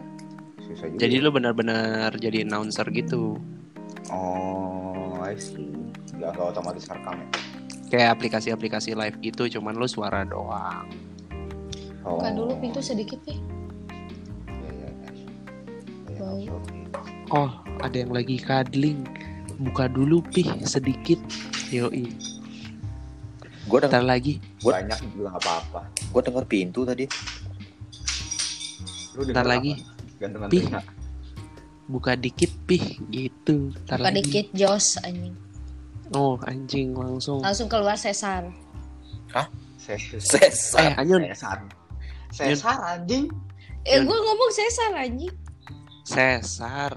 [0.60, 1.00] Susah juga.
[1.00, 3.40] Jadi lo benar-benar jadi announcer gitu.
[4.12, 5.72] Oh, I see.
[6.12, 7.28] Nggak, nggak otomatis rekam ya?
[7.88, 9.48] Kayak aplikasi-aplikasi live gitu.
[9.48, 10.92] Cuman lo suara doang.
[12.04, 12.20] Oh.
[12.20, 13.40] Buka dulu pintu sedikit nih.
[14.48, 14.88] Iya, iya,
[16.44, 16.52] iya.
[17.32, 17.48] Oh,
[17.80, 19.08] ada yang lagi cuddling.
[19.58, 21.18] Buka dulu pih sedikit.
[21.72, 22.37] Yoi.
[23.68, 24.34] Gue denger, Ntar lagi.
[24.58, 25.80] Gua- Banyak juga nggak apa-apa.
[26.08, 27.04] gua denger pintu tadi
[29.12, 29.72] Lu denger lagi.
[30.16, 30.62] Gantungan Pih.
[30.64, 30.82] telinga.
[31.86, 33.72] Buka dikit pih gitu.
[33.82, 34.16] Ntar Buka lagi.
[34.18, 35.36] dikit jos anjing.
[36.10, 37.40] Oh, anjing langsung.
[37.40, 38.48] Langsung keluar sesar.
[39.78, 41.24] Ses- Eh, Sesar Anyun.
[41.32, 41.64] Sesar.
[42.28, 43.24] Sesar anjing.
[43.82, 45.32] Eh gua ngomong sesar anjing.
[46.02, 46.92] Sesar.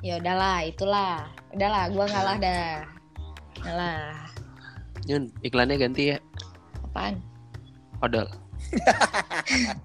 [0.00, 1.28] Ya udahlah, itulah.
[1.50, 2.72] Udahlah, gua ngalah dah.
[3.58, 4.29] Ngalah.
[5.06, 6.18] Yun, iklannya ganti ya.
[6.84, 7.22] Apaan?
[8.00, 8.26] Odol.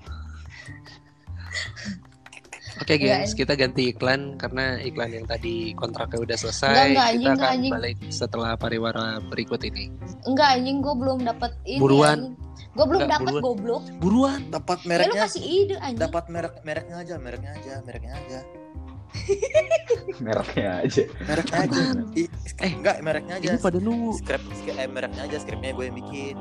[2.76, 6.68] Oke Enggak, guys, kita ganti iklan karena iklan yang tadi kontraknya udah selesai.
[6.68, 7.72] Enggak, enggak, anjing, kita enggak, akan anjing.
[7.72, 9.84] balik setelah pariwara berikut ini.
[10.28, 11.80] Enggak anjing gue belum dapet ini.
[11.80, 12.20] Buruan.
[12.76, 13.44] Gue belum Enggak, dapet buruan.
[13.48, 13.84] goblok.
[14.04, 14.40] Buruan.
[14.52, 15.22] Dapat Ya lu mereknya.
[15.24, 16.04] kasih ide anjing.
[16.04, 18.40] Dapat merek mereknya aja, mereknya aja, mereknya aja.
[20.26, 21.03] Mereknya aja.
[21.23, 21.82] Mereknya aja.
[22.14, 22.27] Ih,
[22.57, 23.48] Eh, enggak, mereknya aja.
[23.52, 24.15] Ini pada nunggu.
[24.15, 26.36] Script, script eh, mereknya aja, skripnya gue yang bikin.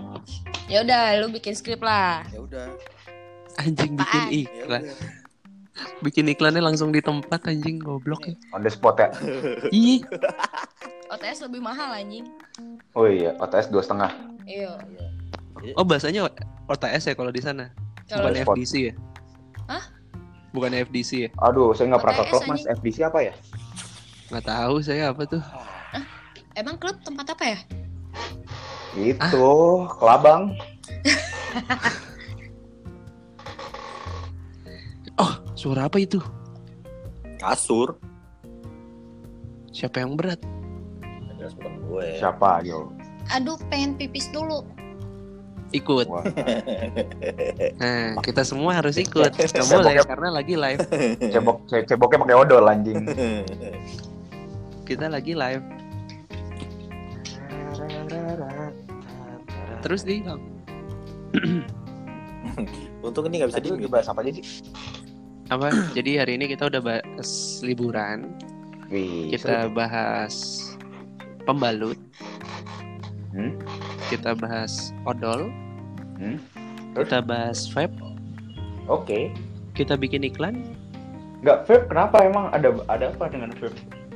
[0.66, 2.22] Ya udah, lu bikin skrip lah.
[2.30, 2.66] Ya udah.
[3.56, 4.30] Anjing bikin Apaan?
[4.30, 4.82] Ya iklan.
[4.82, 4.98] udah.
[6.00, 8.34] Bikin iklannya langsung di tempat anjing goblok ya.
[8.50, 9.10] On the spot ya.
[9.74, 10.06] Ih,
[11.10, 12.26] OTS lebih mahal anjing.
[12.94, 14.10] Oh iya, OTS dua setengah.
[14.46, 14.78] Iya.
[15.74, 16.30] oh bahasanya
[16.66, 17.74] OTS ya kalau di sana.
[18.06, 18.54] Kalau Bukan.
[18.54, 18.94] FDC ya?
[19.66, 19.82] Hah?
[20.54, 21.30] Bukan FDC ya?
[21.42, 22.62] Aduh, saya nggak pernah ke klub mas.
[22.62, 23.34] FDC apa ya?
[24.30, 25.42] Nggak tahu saya apa tuh.
[26.54, 27.58] emang klub tempat apa ya?
[28.94, 29.50] Itu,
[29.98, 30.54] kelabang.
[35.14, 36.18] Oh, suara apa itu?
[37.38, 37.94] Kasur.
[39.70, 40.42] Siapa yang berat?
[42.18, 42.90] Siapa yo?
[43.30, 44.66] Aduh, pengen pipis dulu.
[45.74, 46.06] Ikut.
[46.06, 46.22] Wah,
[47.82, 49.34] Nah, kita semua harus ikut.
[49.34, 50.86] Cebok boleh karena lagi live.
[51.34, 53.02] cebok ce- ceboknya pakai odol anjing.
[54.86, 55.64] Kita lagi live.
[59.82, 60.22] Terus di
[63.04, 64.46] Untung ini nggak bisa Tadi di lagi bahas apa aja sih?
[65.44, 65.68] apa?
[65.92, 67.30] Jadi hari ini kita udah bahas
[67.60, 68.32] liburan.
[68.88, 69.76] Wih, Kita seru.
[69.76, 70.34] bahas
[71.44, 71.98] pembalut.
[73.34, 73.52] Hmm?
[74.14, 75.50] Kita bahas odol.
[76.16, 76.38] Hmm?
[76.94, 77.10] Terus?
[77.10, 77.98] Kita bahas vape.
[78.86, 79.34] Oke.
[79.74, 80.62] Kita bikin iklan.
[81.42, 83.74] Nggak vape kenapa emang ada ada apa dengan vape?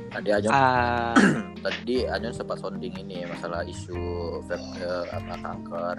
[0.09, 1.13] Tadi aja Ah,
[1.65, 3.99] tadi Anyon sempat sounding ini masalah isu
[4.47, 4.79] vape
[5.11, 5.95] apa kanker.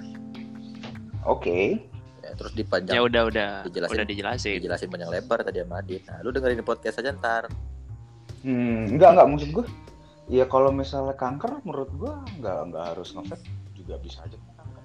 [1.22, 1.84] Oke.
[2.20, 3.96] Ya, terus dipanjang ya udah udah Dijelasin.
[3.96, 4.56] udah dijelasin.
[4.60, 6.02] dijelasin panjang lebar tadi sama Adit.
[6.04, 7.44] Nah, lu dengerin podcast aja ntar.
[8.40, 9.66] Hmm, enggak enggak maksud gue.
[10.26, 13.44] Ya kalau misalnya kanker menurut gue nggak nggak harus nge-vape
[13.90, 14.38] juga bisa aja.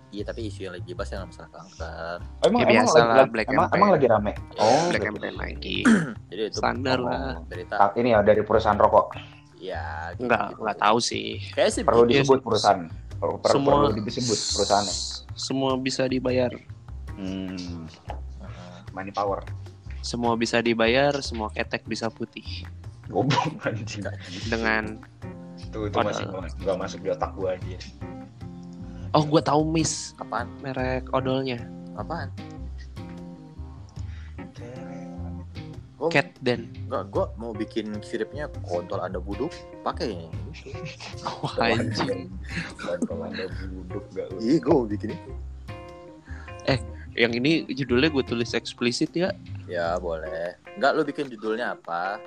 [0.09, 2.17] Iya, tapi isu yang lagi dibahas yang masalah kanker.
[2.39, 4.31] Oh, emang Ya, emang biasa lagi, lah, lagi- Black emang, emang lagi rame.
[4.55, 5.05] Oh, Black gitu.
[5.05, 5.77] campaign lagi.
[6.31, 7.31] Jadi itu Standar lah.
[7.43, 7.75] berita.
[7.77, 9.07] Ah, Ini ya dari perusahaan rokok.
[9.57, 10.23] Ya, gitu.
[10.23, 11.27] Enggak, enggak tahu sih.
[11.51, 12.81] Kayak sih Perlu Iya, disebut se- perusahaan.
[13.15, 14.95] Perlu, perlu, semua perlu disebut perusahaannya.
[15.33, 16.51] Semua bisa dibayar.
[17.13, 17.87] Hmm,
[18.91, 19.43] money power.
[19.99, 22.45] Semua bisa dibayar, semua ketek bisa putih.
[23.05, 24.05] Goblok anjing.
[24.45, 25.01] Dengan
[25.71, 26.07] Tuh, itu Padahal.
[26.07, 27.77] masih nggak nggak masuk di otak gua aja.
[29.15, 30.51] Oh gua tahu Miss Apaan?
[30.59, 31.63] merek odolnya.
[31.95, 32.29] Apaan?
[35.95, 36.67] Gua, Cat Den.
[36.91, 40.27] Enggak, gua mau bikin siripnya kontol Anda buduk pakai ini.
[41.41, 42.27] Wah, anjing.
[42.83, 44.37] Dan kalau anda buduk gak lu.
[44.43, 45.31] Iya, gua mau bikin itu.
[47.15, 49.31] Yang ini judulnya gue tulis eksplisit ya.
[49.71, 50.59] Ya, boleh.
[50.75, 52.19] Enggak lu bikin judulnya apa?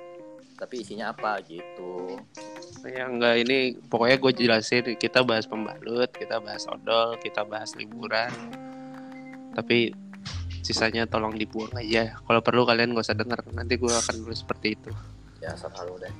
[0.59, 2.19] Tapi isinya apa gitu.
[2.83, 3.57] Yang enggak ini
[3.87, 8.31] pokoknya gue jelasin kita bahas pembalut, kita bahas odol, kita bahas liburan.
[9.55, 9.95] Tapi
[10.61, 12.19] sisanya tolong dibuang aja.
[12.19, 13.39] Kalau perlu kalian gak usah denger.
[13.55, 14.91] Nanti gue akan nulis seperti itu.
[15.39, 16.13] Ya, selalu deh.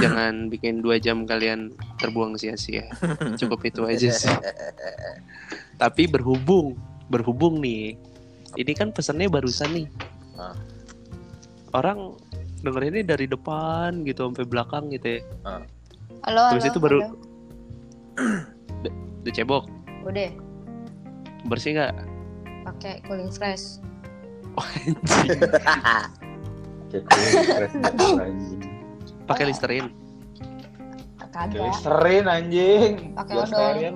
[0.00, 2.88] Jangan bikin dua jam kalian terbuang sia-sia.
[3.36, 4.32] Cukup itu aja sih.
[5.76, 6.80] Tapi berhubung,
[7.12, 8.00] berhubung nih.
[8.56, 9.86] Ini kan pesannya barusan nih.
[10.40, 10.56] Ah.
[11.76, 12.16] Orang
[12.62, 15.20] dengerinnya dari depan gitu sampai belakang gitu ya.
[16.22, 17.16] Halo, Terus halo, itu baru halo.
[19.22, 19.64] udah cebok.
[20.02, 20.30] Udah,
[21.46, 21.94] Bersih nggak?
[22.62, 23.82] pakai cooling fresh.
[24.54, 24.62] Oh.
[29.24, 29.48] Pakai Oh.
[29.48, 29.88] Listerine.
[31.32, 32.92] Kagak, Listerin anjing.
[33.16, 33.48] Pakai Biar odol.
[33.48, 33.94] steril.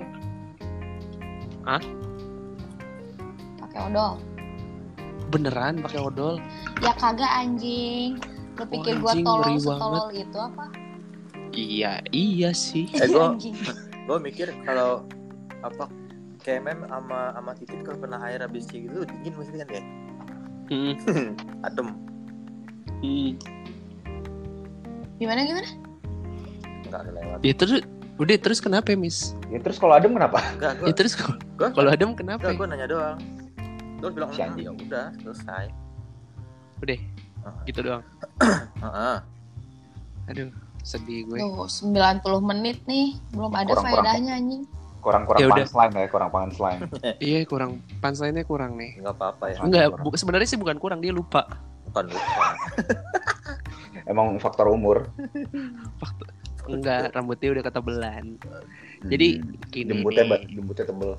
[3.60, 4.12] pakai odol.
[5.28, 6.34] Beneran pakai odol.
[6.80, 8.16] Ya kagak anjing.
[8.56, 10.64] Lu pikir gua anjing, tolol setolol itu apa?
[11.52, 12.88] Iya, iya sih.
[12.90, 13.36] Eh, gua-.
[14.06, 15.02] Gua mikir kalau
[15.60, 15.90] apa
[16.38, 19.82] KMM sama sama titit kalau kena air habis gitu dingin mesti kan ya?
[20.66, 20.92] Hmm,
[21.66, 21.88] Adem.
[23.02, 23.34] hmm.
[25.18, 25.68] Gimana gimana?
[26.86, 27.38] Enggak ada lewat.
[27.42, 27.82] Ya terus
[28.16, 29.34] udah terus kenapa Miss?
[29.50, 30.38] Ya terus kalau adem kenapa?
[30.54, 31.12] Enggak, gua Ya terus
[31.58, 32.46] kalau Adam kenapa?
[32.46, 33.18] enggak gua nanya doang.
[33.98, 34.64] Terus bilang Si "Hmm, anjing.
[34.64, 35.66] ya udah selesai.
[36.78, 36.98] Udah.
[37.64, 38.02] Gitu doang.
[38.76, 39.16] Heeh.
[40.26, 40.50] Aduh,
[40.80, 41.38] sedih gue.
[41.38, 44.04] Tuh, 90 menit nih, belum ada Kurang-kurang.
[44.04, 44.62] faedahnya anjing.
[44.98, 45.56] Kurang-kurang Ya udah.
[45.60, 46.80] punchline ya, kurang punchline.
[47.22, 48.98] Iya, kurang punchline-nya kurang nih.
[48.98, 49.58] Enggak apa-apa ya.
[49.60, 50.04] Enggak, kurang.
[50.04, 51.46] bu- sebenarnya sih bukan kurang, dia lupa.
[51.84, 52.42] Bukan lupa.
[54.10, 55.06] Emang faktor umur.
[56.66, 58.24] Enggak, rambutnya udah ketebelan.
[59.04, 59.70] Jadi Hmm.
[59.70, 60.40] gini jembutnya nih.
[60.50, 61.12] jembutnya tebel.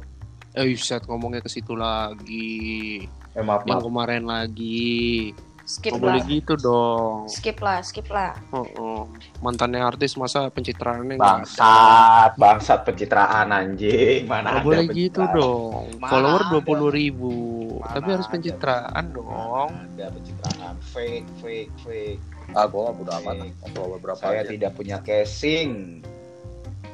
[0.52, 3.06] Eh, set ngomongnya ke situ lagi.
[3.32, 3.86] Eh maaf Yang maaf.
[3.86, 5.32] kemarin lagi.
[5.68, 7.28] Skip Nggak boleh lah gitu dong.
[7.28, 9.02] skip lah skip lah Oh, oh.
[9.38, 11.44] Mantannya artis masa pencitraannya ada?
[11.44, 14.24] Bangsat, bangsat pencitraan anjing.
[14.24, 15.36] Mana Nggak ada boleh gitu pencitraan?
[15.36, 15.84] dong.
[15.98, 16.50] Mana Follower ada.
[16.50, 17.36] dua puluh ribu,
[17.78, 18.34] Mana tapi harus ada.
[18.34, 19.70] pencitraan dong.
[19.94, 22.22] Ada pencitraan fake, fake, fake.
[22.50, 23.36] Ah, gue bodo amat.
[23.68, 24.50] follower berapa Saya aja.
[24.50, 26.00] tidak punya casing.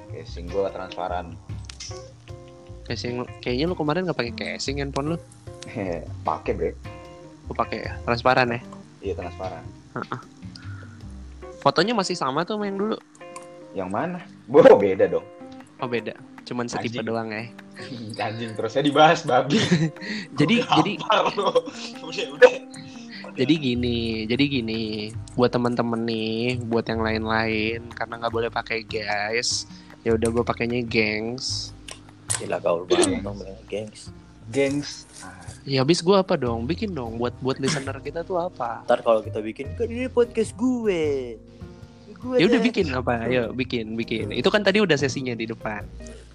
[0.10, 1.38] Casing gua transparan.
[2.84, 5.18] Casing, kayaknya lu kemarin nggak pakai casing handphone lu?
[6.28, 6.72] Pakai, Bre.
[7.48, 7.94] Lu pakai ya?
[8.04, 8.62] Transparan ya?
[9.04, 9.64] Iya, transparan.
[11.60, 12.98] Fotonya masih sama tuh yang dulu.
[13.72, 14.20] Yang mana?
[14.48, 15.26] Boh, beda dong.
[15.82, 16.16] Oh beda,
[16.48, 17.08] cuman setipe Anjing.
[17.08, 17.44] doang ya.
[18.32, 19.60] Anjing terusnya dibahas babi.
[20.40, 20.94] Jadi Udah jadi.
[22.00, 22.54] Udah, udah.
[23.34, 29.66] jadi gini, jadi gini, buat teman-teman nih, buat yang lain-lain, karena nggak boleh pakai guys,
[30.06, 31.74] ya udah gue pakainya gengs.
[32.38, 34.14] Gila gaul banget dong gengs.
[34.54, 35.10] Gengs.
[35.64, 36.70] Ya habis gue apa dong?
[36.70, 38.84] Bikin dong buat buat listener kita tuh apa?
[38.86, 41.36] Ntar kalau kita bikin kan ini podcast gue.
[42.20, 43.26] Gue Ya udah bikin apa?
[43.26, 44.30] Ayo bikin bikin.
[44.30, 45.84] Itu kan tadi udah sesinya di depan.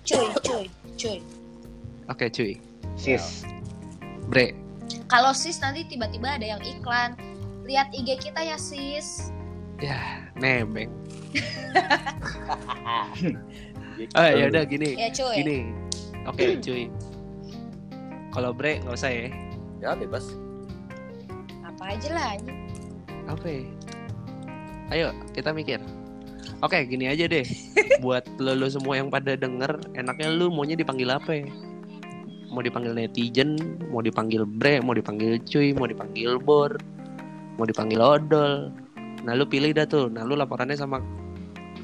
[0.03, 0.65] cuy cuy
[0.97, 1.19] cuy
[2.09, 2.57] Oke cuy,
[2.97, 3.45] sis.
[4.27, 4.57] bre.
[5.05, 7.13] kalau sis nanti tiba-tiba ada yang iklan
[7.69, 9.29] lihat IG kita ya sis
[9.77, 10.89] Ya nebeng.
[14.17, 15.59] Ah ya udah gini, ya cuy gini.
[16.25, 16.89] Oke cuy.
[18.39, 19.27] Kalau bre nggak usah ya.
[19.83, 20.31] Ya bebas.
[21.67, 22.59] apa aja lah anjing.
[23.27, 23.47] Apa?
[23.51, 23.63] ya?
[24.95, 25.83] Ayo kita mikir.
[26.63, 27.43] Oke gini aja deh.
[28.05, 31.43] Buat lo, lo semua yang pada denger, enaknya lu maunya dipanggil apa?
[31.43, 31.51] ya?
[32.55, 33.59] Mau dipanggil netizen,
[33.91, 36.79] mau dipanggil bre, mau dipanggil cuy, mau dipanggil bor,
[37.59, 38.71] mau dipanggil odol.
[39.27, 40.07] Nah lu pilih dah tuh.
[40.15, 41.03] Nah lu laporannya sama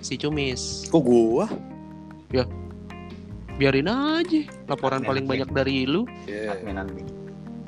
[0.06, 0.86] si cumis.
[0.86, 1.50] Kok gua?
[3.54, 4.40] Biarin aja.
[4.66, 5.32] Laporan Admin, paling admin.
[5.32, 6.02] banyak dari lu.
[6.26, 6.58] Iya.
[6.58, 7.06] Admin admin.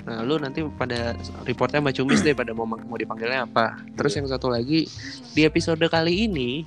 [0.06, 3.82] Nah, lu nanti pada reportnya sama Cumis deh pada mau mau dipanggilnya apa.
[3.98, 4.86] Terus yang satu lagi
[5.34, 6.62] di episode kali ini,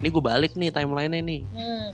[0.00, 1.42] ini gue balik nih timeline-nya nih.
[1.52, 1.88] hmm.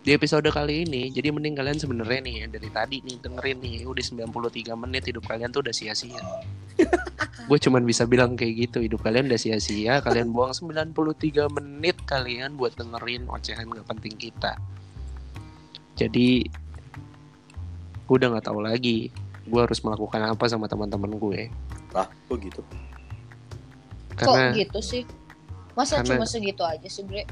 [0.00, 4.00] Di episode kali ini, jadi mending kalian sebenarnya nih dari tadi nih dengerin nih, udah
[4.32, 6.24] 93 menit hidup kalian tuh udah sia-sia.
[7.52, 12.56] gue cuman bisa bilang kayak gitu, hidup kalian udah sia-sia, kalian buang 93 menit kalian
[12.56, 14.56] buat dengerin ocehan gak penting kita.
[16.00, 16.48] Jadi
[18.08, 19.12] gue udah nggak tahu lagi
[19.46, 21.46] gue harus melakukan apa sama teman-teman gue
[21.90, 22.62] Lah, kok gitu?
[24.14, 25.02] karena kok gitu sih
[25.72, 27.22] masa karena- cuma segitu aja sih bre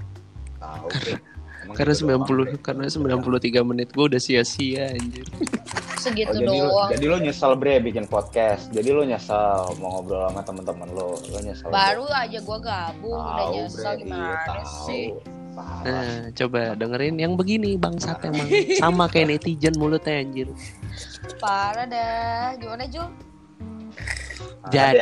[0.58, 1.18] Bre.
[1.60, 2.58] Emang karena gitu 90 Bre.
[2.60, 5.26] karena 93 menit gue udah sia-sia anjir.
[5.98, 8.70] segitu Oh, jadi lo, doang jadi lo nyesel bre bikin podcast.
[8.70, 11.18] Jadi lo nyesel mau ngobrol sama teman-teman lo.
[11.18, 11.68] Lo nyesel.
[11.68, 14.66] baru aja gua gabung udah Tahu, nyesel Bre, gimana iya, tahu.
[14.84, 15.06] sih.
[15.60, 20.48] Nah, coba dengerin yang begini bangsat emang sama kayak netizen mulutnya anjir.
[21.38, 23.06] parah dah gimana Jul
[24.68, 24.98] Jadi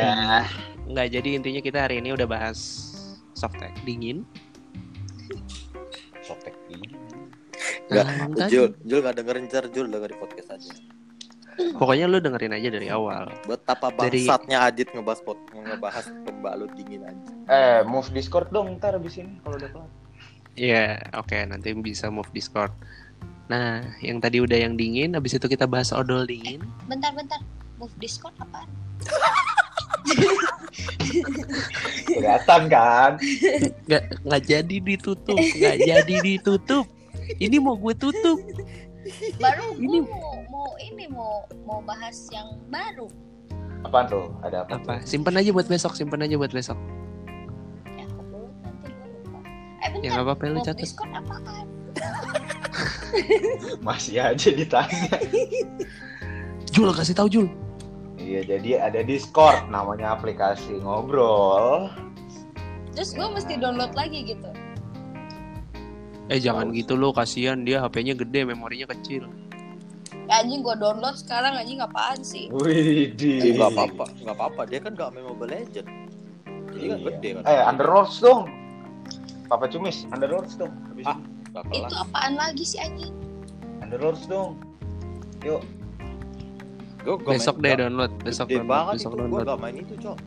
[0.87, 2.57] nggak jadi intinya kita hari ini udah bahas
[3.33, 4.23] softtek dingin.
[6.21, 6.91] Sotek ini.
[7.87, 8.49] Nggak, Nah, kan?
[8.51, 10.71] Jul, Jul gak dengerin ntar Jul denger di podcast aja.
[11.73, 13.33] Pokoknya lu dengerin aja dari awal.
[13.47, 17.31] Betapa Dari- bangsatnya Adit ngebahas pot, ngebahas pembalut dingin aja.
[17.47, 19.89] Eh, move Discord dong ntar abis ini kalau udah kelar.
[20.57, 22.73] Iya, oke nanti bisa move Discord.
[23.47, 26.59] Nah, yang tadi udah yang dingin, habis itu kita bahas odol dingin.
[26.89, 27.39] bentar bentar
[27.79, 28.67] move discord apaan
[32.03, 33.11] Kelihatan kan?
[33.87, 36.85] Nggak nggak jadi ditutup, nggak jadi ditutup.
[37.39, 38.39] Ini mau gue tutup.
[39.39, 43.07] baru Ini- mau mau ini mau mau bahas yang baru
[43.87, 44.27] Apaan tuh?
[44.43, 44.83] Ada apa?
[44.83, 44.93] Apa?
[45.07, 46.75] Simpen aja buat besok, simpen aja buat besok.
[49.87, 50.77] Eh bentar Ya nggak apa-apa lu catat.
[50.77, 51.65] discord apaan
[53.81, 55.17] Masih aja ditanya.
[56.73, 57.47] Jul kasih tahu Jul.
[58.17, 61.87] Iya, jadi ada Discord namanya aplikasi ngobrol.
[62.91, 64.49] terus gua mesti download lagi gitu
[66.27, 69.29] Eh jangan gitu lo, kasihan dia HP-nya gede, memorinya kecil.
[70.27, 74.61] ya, anjing gua download sekarang anjing apaan sih Wih, Eh, Gak apa-apa, gak apa-apa.
[74.65, 75.87] Dia kan gak main Mobile Legend.
[76.67, 77.05] Jadi kan Iya.
[77.07, 77.41] gede kan.
[77.47, 78.43] Eh, Underlords dong.
[79.47, 80.71] Papa Cumis, Underlords dong.
[80.87, 81.17] Habis Ah.
[81.69, 83.13] itu apaan lagi sih anjing
[83.79, 84.59] Underlords dong.
[85.41, 85.61] Yuk,
[87.01, 89.15] Gua, gua Besok deh download, besok Gede download, banget besok itu.
[89.15, 89.47] Gua download.
[89.47, 90.17] gak main itu, Cok.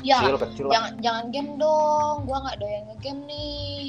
[0.00, 0.72] ya kecil kecil lah.
[0.72, 3.82] jangan jangan game dong gua nggak doyan ngegame nih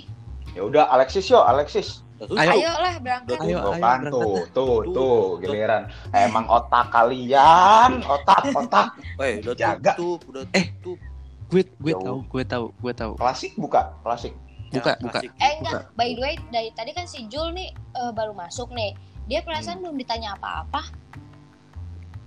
[0.51, 2.03] Ya udah, Alexis yuk, Alexis.
[2.29, 2.51] Ayo.
[2.53, 4.19] ayolah berangkat Ayo, ayo, kan, berangkat tuh,
[4.51, 4.93] tuh, Tuh.
[4.93, 5.83] tuh, giliran.
[6.11, 8.87] Emang otak kalian, otak, otak.
[9.17, 9.95] Eh, udah Jaga.
[9.95, 10.75] tutup, udah Eh.
[11.51, 13.13] Gue gue tahu, gue tahu, gue tahu.
[13.15, 14.31] Klasik buka, klasik.
[14.71, 15.19] Buka, Ya, buka.
[15.19, 15.31] asik.
[15.35, 18.95] eh enggak by the way dari tadi kan si Jul nih eh, baru masuk nih
[19.27, 19.83] dia perasaan Hmm.
[19.83, 20.87] belum ditanya apa-apa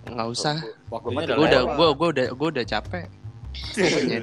[0.04, 1.72] nggak usah Waktunya gue udah lewat.
[1.72, 3.04] gue gue udah gue udah capek
[3.72, 4.20] jadi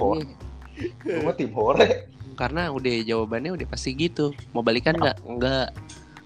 [1.18, 2.06] Gue tim hore.
[2.32, 5.68] karena udah jawabannya udah pasti gitu mau balikan nggak nggak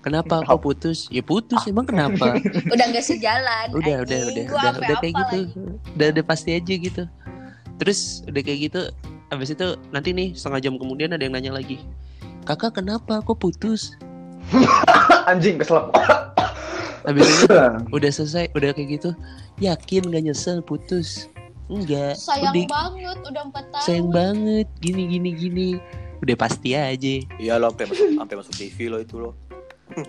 [0.02, 2.36] kenapa kok putus ya putus emang kenapa
[2.76, 3.72] Udah nggak sejalan.
[3.72, 4.36] udah udah anjing.
[4.38, 5.60] udah udah, sampai udah kayak gitu lagi.
[5.96, 7.04] udah udah pasti aja gitu
[7.78, 8.82] terus udah kayak gitu
[9.28, 11.82] abis itu nanti nih setengah jam kemudian ada yang nanya lagi
[12.44, 13.98] kakak kenapa kok putus
[15.26, 15.90] Anjing keselap.
[17.04, 17.50] abis itu
[17.96, 19.10] udah selesai udah kayak gitu
[19.58, 21.30] yakin gak nyesel putus
[21.66, 23.84] enggak Sayang udah banget, udah empat tahun.
[23.84, 25.70] sayang banget gini gini gini
[26.22, 29.32] udah pasti aja Iya lo sampai masuk sampai masuk TV lo itu lo.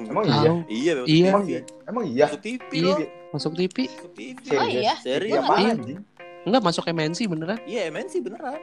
[0.00, 0.50] Emang iya?
[0.66, 1.28] Iya, masuk Iya.
[1.28, 1.50] Emang TV.
[1.50, 1.60] iya?
[1.84, 2.24] Emang iya?
[2.26, 2.84] Masuk TV Iya.
[2.86, 2.96] lo.
[3.28, 4.44] masuk TV Masuk TV.
[4.54, 4.94] Oh iya?
[4.98, 5.32] Serius.
[5.32, 5.72] Iya, apaan, Iya.
[5.74, 6.00] anjing?
[6.46, 8.60] Enggak masuk MNC beneran Iya, MNC beneran.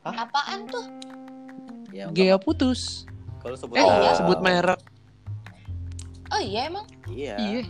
[0.00, 0.84] Apaan tuh?
[1.90, 3.04] Ya, Gea putus
[3.38, 4.12] kalau sebut eh iya.
[4.14, 4.80] sebut merek
[6.28, 6.86] Oh iya emang.
[7.06, 7.34] Iya.
[7.36, 7.62] iya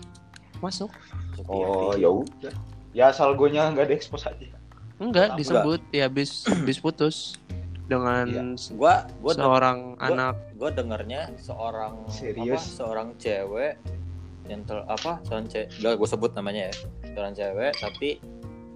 [0.59, 0.93] masuk
[1.33, 2.53] Masuk Oh, ya udah.
[2.91, 4.47] Ya asal gue nya nggak ada expose aja.
[4.99, 5.39] enggak Enggak.
[5.39, 7.17] disebut ya habis habis putus
[7.87, 8.43] dengan Iya.
[8.71, 12.61] Gua gua seorang gua- anak gua dengernya seorang Serius?
[12.61, 13.75] apa, seorang cewek
[14.45, 16.75] yang apa seorang cewek gak gue sebut namanya ya
[17.09, 18.11] seorang cewek tapi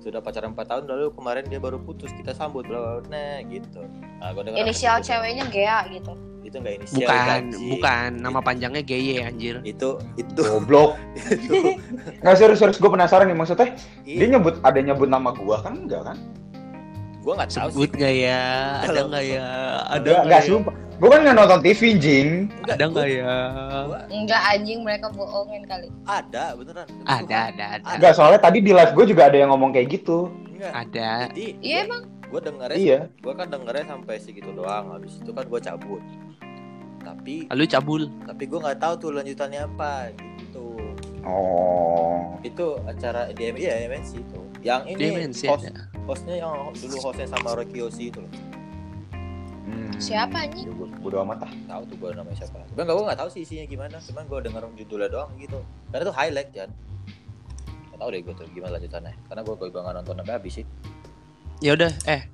[0.05, 3.81] sudah pacaran 4 tahun lalu kemarin dia baru putus kita sambut bla bla nah, gitu
[4.21, 6.13] nah, gua denger Inisial apa- ceweknya Gea gitu.
[6.45, 7.67] itu enggak inisial bukan gaji.
[7.73, 11.01] bukan nama panjangnya Geye anjir itu itu Goblok.
[11.41, 11.81] itu
[12.21, 13.73] Nggak serius serius gue penasaran nih maksudnya.
[14.05, 16.21] Dia Iya, nyebut ada nyebut nama gua kan enggak kan?
[17.25, 18.43] Gua nggak tahu sebut sih nggak ya
[18.83, 19.47] ada nggak ya
[19.83, 20.47] ada Enggak, nggak enggak ya?
[20.47, 20.75] sumpah.
[20.95, 22.29] Gue kan nggak nonton TV, jing.
[22.55, 23.35] Enggak, ada nggak ya
[24.09, 25.89] Enggak anjing mereka bohongin kali.
[26.07, 29.71] ada beneran ada ada ada Enggak, soalnya tadi di live gue juga ada yang ngomong
[29.71, 30.31] kayak gitu.
[30.47, 32.03] enggak ada jadi Iya emang.
[32.25, 33.01] gue dengernya Iya.
[33.17, 36.03] gue kan dengernya sampai segitu doang habis itu kan gue cabut
[37.01, 40.34] tapi lalu cabul tapi gue nggak tahu tuh lanjutannya apa gitu
[41.25, 42.37] Oh.
[42.45, 44.41] itu acara di iya MNC itu.
[44.61, 45.89] Yang ini Dimensi host, ada.
[46.05, 48.33] hostnya yang dulu hostnya sama Rocky Yoshi itu loh.
[49.65, 49.93] Hmm.
[49.97, 50.69] Siapa, anjing?
[50.69, 51.53] Ya, gua- bodo amat ah.
[51.69, 52.61] tahu tuh gue namanya siapa.
[52.69, 53.97] Gue nggak gue nggak tahu sih isinya gimana.
[54.05, 55.59] Cuman gue denger judulnya doang gitu.
[55.89, 56.71] Karena itu highlight kan
[57.89, 59.15] nggak tahu deh gue tuh gimana lanjutannya.
[59.25, 60.67] Karena gue gue nggak nonton sampai habis sih.
[61.65, 62.29] Ya udah eh.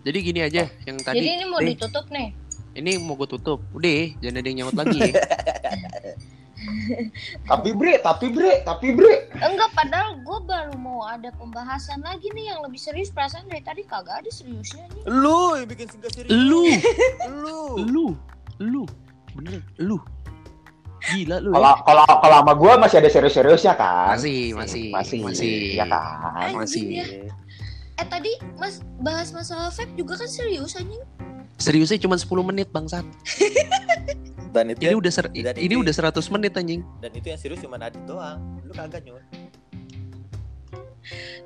[0.00, 1.20] Jadi gini aja yang tadi.
[1.20, 2.32] Jadi ini mau Deh, ditutup nih.
[2.80, 3.60] ini mau gue tutup.
[3.76, 3.92] Udah
[4.24, 5.12] jangan ada yang nyaut lagi ya.
[7.44, 9.32] Tapi bre, tapi bre, tapi bre.
[9.36, 13.08] Enggak, padahal gue baru mau ada pembahasan lagi nih yang lebih serius.
[13.08, 15.02] Perasaan dari tadi kagak ada seriusnya nih.
[15.08, 16.62] lu yang bikin singkat serius lu
[17.28, 18.06] lu lu
[18.60, 18.82] lu
[19.32, 19.96] bener lu
[21.08, 21.80] gila lu Kalau ya.
[21.82, 24.20] kalau kalau sama gue masih ada serius-seriusnya kan?
[24.20, 26.52] masih masih masih, masih ya kan?
[26.52, 27.06] masih Anjing ya.
[27.96, 31.00] Eh tadi mas bahas masalah vape juga kan serius anjing.
[31.56, 33.04] seriusnya cuma 10 menit bangsat
[34.50, 37.38] dan itu ini udah ser- dan ini itu- udah 100 menit anjing dan itu yang
[37.38, 39.22] serius cuma Adit doang lu kagak nyun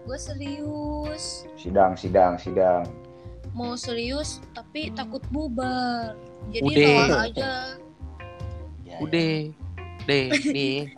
[0.05, 1.48] Gue serius.
[1.56, 2.85] Sidang, sidang, sidang.
[3.51, 6.12] Mau serius tapi takut bubar.
[6.51, 6.85] Jadi Udah.
[6.85, 7.51] doang aja.
[8.85, 9.32] Ya, udah
[10.05, 10.93] deh nih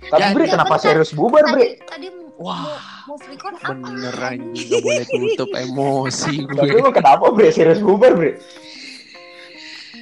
[0.00, 0.84] Tapi Ya, bre, ya, kenapa bentar.
[0.88, 1.76] serius bubar bre?
[1.76, 3.74] Tadi tadi mau Wah, mau, mau free call apa?
[3.74, 7.48] bener anjing gak boleh tutup emosi Tapi gue lu kenapa bre?
[7.50, 8.32] Serius bubar bre?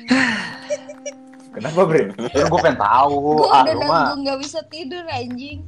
[1.56, 2.02] Kenapa bre?
[2.12, 3.14] Kan gue pengen tahu.
[3.34, 5.64] Gue ah, udah nanggung gak bisa tidur anjing.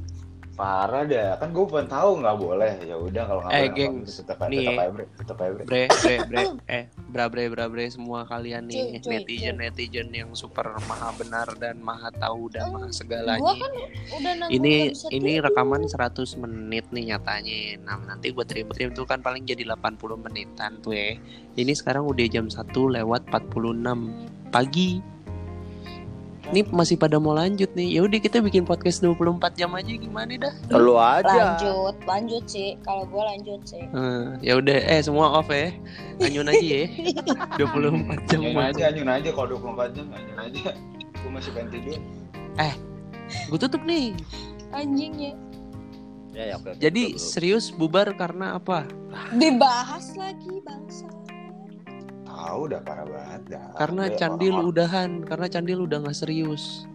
[0.53, 1.39] parah dah.
[1.39, 2.73] Kan gue pengen tahu nggak boleh.
[2.83, 4.03] Ya udah kalau nggak Eh, geng.
[4.03, 4.59] Tetep aja, nih.
[4.59, 5.05] tetep aja bre.
[5.15, 5.63] Tetep aja bre.
[5.63, 6.43] bre bre bre
[6.75, 11.15] eh bra bre bra bre semua kalian nih Cuy, cuy, netizen netizen yang super maha
[11.15, 13.71] benar dan maha tahu dan maha Gue segalanya kan
[14.13, 15.43] udah nanggung ini gak bisa ini tidur.
[15.47, 19.79] rekaman 100 menit nih nyatanya nah nanti gue terima terima itu kan paling jadi 80
[20.21, 21.15] menitan tuh ya
[21.55, 23.79] ini sekarang udah jam 1 lewat 46
[24.49, 24.99] pagi
[26.49, 27.97] ini masih pada mau lanjut nih.
[27.97, 30.53] Ya udah kita bikin podcast 24 jam aja gimana dah?
[30.73, 31.55] Lu aja.
[31.55, 32.73] Lanjut lanjut sih.
[32.81, 33.83] Kalau gue lanjut sih.
[33.85, 35.69] Eh, ya udah eh semua off ya.
[36.21, 36.85] Anyun aja ya.
[37.61, 39.29] 24 jam Anyun aja, anyun aja.
[39.29, 40.69] Kalau 24 jam, anyun aja.
[41.21, 41.99] Gue masih pengen tidur.
[43.29, 44.17] gue tutup nih.
[44.73, 45.37] Anjingnya
[46.39, 47.19] ya, ya, oke, oke, jadi betul.
[47.19, 48.87] serius bubar karena apa?
[49.35, 51.09] Dibahas lagi bangsa
[52.39, 53.67] Tahu udah parah banget dah.
[53.75, 56.87] karena Bre, candil orang- udahan karena candil udah nggak serius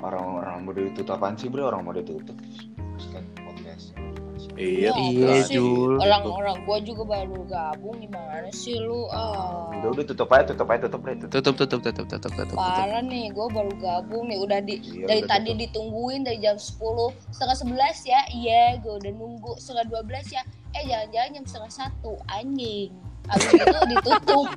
[0.00, 1.62] Orang-orang mau ditutup apaan sih bre?
[1.62, 2.36] Orang mau ditutup.
[3.40, 3.96] Podcast.
[4.54, 5.50] iya Iya, betul.
[5.50, 5.92] Jul.
[5.98, 10.80] orang-orang gue juga baru gabung gimana sih lu ah Udah udah tutup aja, tutup aja,
[10.84, 11.12] tutup bre.
[11.16, 11.30] Tutup.
[11.32, 15.06] tutup tutup tutup tutup tutup tutup parah nih gue baru gabung nih udah di Iya,
[15.08, 15.62] dari udah tadi tutup.
[15.64, 16.78] ditungguin dari jam 10
[17.30, 20.42] setengah 11 ya iya gue udah nunggu setengah 12 ya
[20.72, 22.92] eh jangan-jangan jam setengah satu anjing
[23.32, 24.48] abis itu ditutup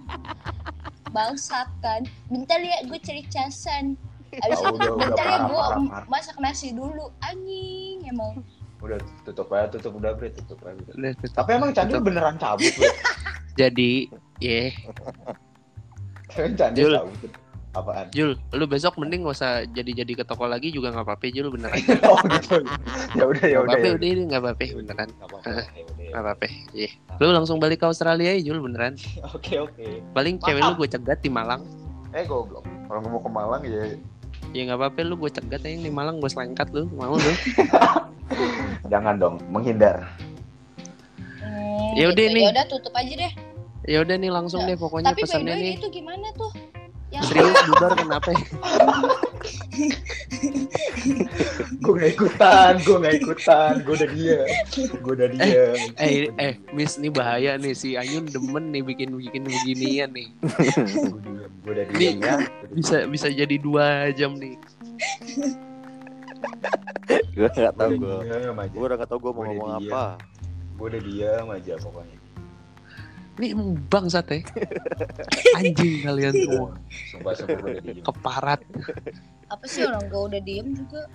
[1.16, 3.96] bangsat kan bentar ya gue cari casan
[4.28, 5.66] Abis Ah, udah, udah, bentar ya parah, gue
[6.12, 8.44] masak nasi dulu anjing emang
[8.78, 10.78] Udah tutup aja, tutup udah bre, tutup aja.
[10.94, 11.34] Udah, tutup.
[11.34, 12.06] Tapi emang Candi Tutup.
[12.06, 12.70] beneran cabut.
[13.58, 14.06] Jadi,
[14.38, 14.70] ya,
[16.30, 17.32] Tapi Candi cabut.
[17.78, 18.06] Apaan?
[18.10, 21.70] Jul, lu besok mending gak usah jadi-jadi ke toko lagi juga nggak apa-apa, Jul bener
[21.70, 21.94] aja.
[22.10, 22.58] oh gitu.
[23.14, 23.78] Ya udah ya udah.
[23.78, 25.08] apa-apa, ya udah ini nggak apa-apa, beneran.
[25.14, 25.28] Nggak
[26.18, 26.46] apa-apa.
[26.46, 26.60] Ya ya.
[26.74, 26.90] Iya.
[27.18, 28.98] Lu langsung balik ke Australia ya, Jul beneran.
[29.38, 29.86] Oke oke.
[30.12, 31.62] Paling cewek lu gue cegat di Malang.
[32.12, 32.66] Eh goblok.
[32.88, 33.94] Kalau mau ke Malang ya
[34.56, 37.32] Ya nggak apa-apa, lu gue cegat aja di Malang, gue selengkat lu, mau lu.
[38.92, 40.08] jangan dong, menghindar.
[41.40, 42.44] hmm, Ya udah nih.
[42.48, 43.34] ya udah tutup aja deh
[43.88, 45.74] Ya udah nih langsung deh pokoknya tapi by the pesannya way nih.
[45.80, 46.52] itu gimana tuh
[47.08, 48.30] yang Serius bubar kenapa?
[48.36, 48.44] ya?
[51.80, 54.40] gue gak ikutan, gue gak ikutan, gue udah dia,
[54.76, 55.64] gue udah dia.
[55.96, 60.28] Eh, eh, Miss nih bahaya nih si Ayun demen nih bikin bikin beginian nih.
[61.64, 62.36] gue udah diam ya.
[62.76, 64.60] Bisa bisa jadi dua jam nih.
[67.38, 69.72] gue nggak tahu Gue gue udah diam aja, gue udah nggak tahu gue mau ngomong
[69.80, 70.04] apa
[70.78, 72.27] gue udah diam aja pokoknya.
[73.38, 74.42] Nih emang bangsat ya.
[75.58, 76.70] Anjing kalian semua.
[77.14, 78.02] Diam.
[78.04, 78.62] Keparat.
[79.48, 81.08] apa sih orang gue udah diem juga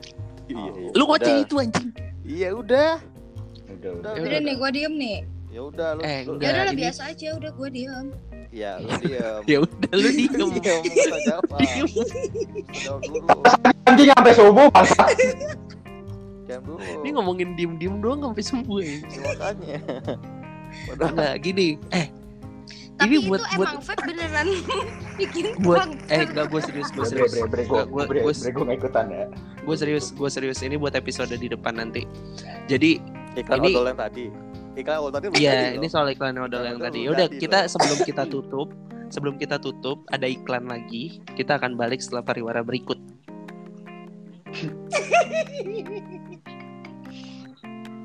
[0.48, 1.92] iya iya Lu ngoceh itu anjing.
[2.22, 2.96] iya udah
[3.70, 4.10] Udah udah.
[4.10, 5.18] Udah, udah nih gue diem nih
[5.50, 8.06] ya udah lu Eh, lu ya Udah, udah lah ini- biasa aja udah gue diem
[8.48, 10.32] ya lu diam Ya udah lu diem.
[10.32, 10.50] diam
[11.52, 11.88] Diem.
[13.84, 15.04] Anjing sampai subuh bangsa.
[16.42, 18.96] jawab dulu Ini ngomongin diem-diem doang sampai subuh ya.
[18.96, 19.78] Ya, makanya
[20.88, 21.68] udah Enggak gini.
[21.90, 22.06] Eh,
[22.94, 24.48] tapi Ini buat- itu buat- emang vape beneran
[25.20, 26.08] bikin buat kanker.
[26.08, 27.32] eh enggak gue serius, gue serius.
[27.32, 29.24] bre bre gue Nggak, gua- bre gua- bre gue gak ikutan ya.
[29.58, 30.58] Gue serius, gue serius.
[30.60, 32.02] Ini buat episode di depan nanti.
[32.66, 33.02] Jadi
[33.34, 34.26] iklan Ini- odol yang tadi
[34.72, 37.04] iklan odol tadi Iya, ini soal iklan odol yang tadi.
[37.04, 37.70] Udah, kita loh.
[37.70, 38.68] sebelum kita tutup,
[39.08, 41.20] sebelum kita tutup ada iklan lagi.
[41.28, 42.96] Kita akan balik setelah pariwara berikut.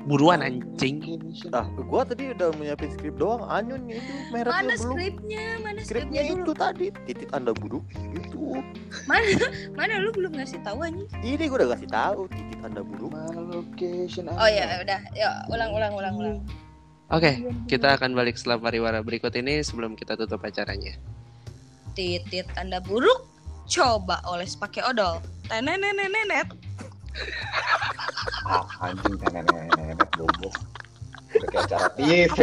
[0.08, 1.04] Buruan anjing.
[1.52, 3.44] ah gua tadi udah menyiapin skrip doang.
[3.44, 4.80] Anyun itu mereknya mana belum.
[4.80, 5.44] skripnya?
[5.60, 7.84] Mana skripnya skripnya itu dulu tadi titik anda buruk
[8.16, 8.64] itu.
[9.04, 9.28] Mana?
[9.76, 11.08] Mana lu belum ngasih tahu anjing?
[11.20, 14.32] Ini gua udah kasih tahu titik anda buruk location.
[14.32, 15.00] oh ya udah.
[15.12, 16.38] Ya ulang ulang ulang ulang.
[17.08, 20.96] Oke, kita akan balik setelah pariwara berikut ini sebelum kita tutup acaranya.
[21.96, 23.28] titit tanda buruk?
[23.68, 25.20] Coba oles pakai odol.
[25.48, 26.48] Tenenenenet
[28.48, 30.56] Ah, anjing nenek goblok.
[31.36, 32.38] Udah kayak acara TV.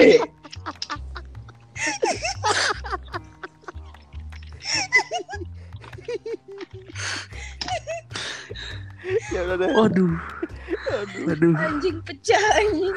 [9.33, 10.13] ya udah deh Waduh,
[10.89, 12.95] aduh aduh, anjing pecah anjing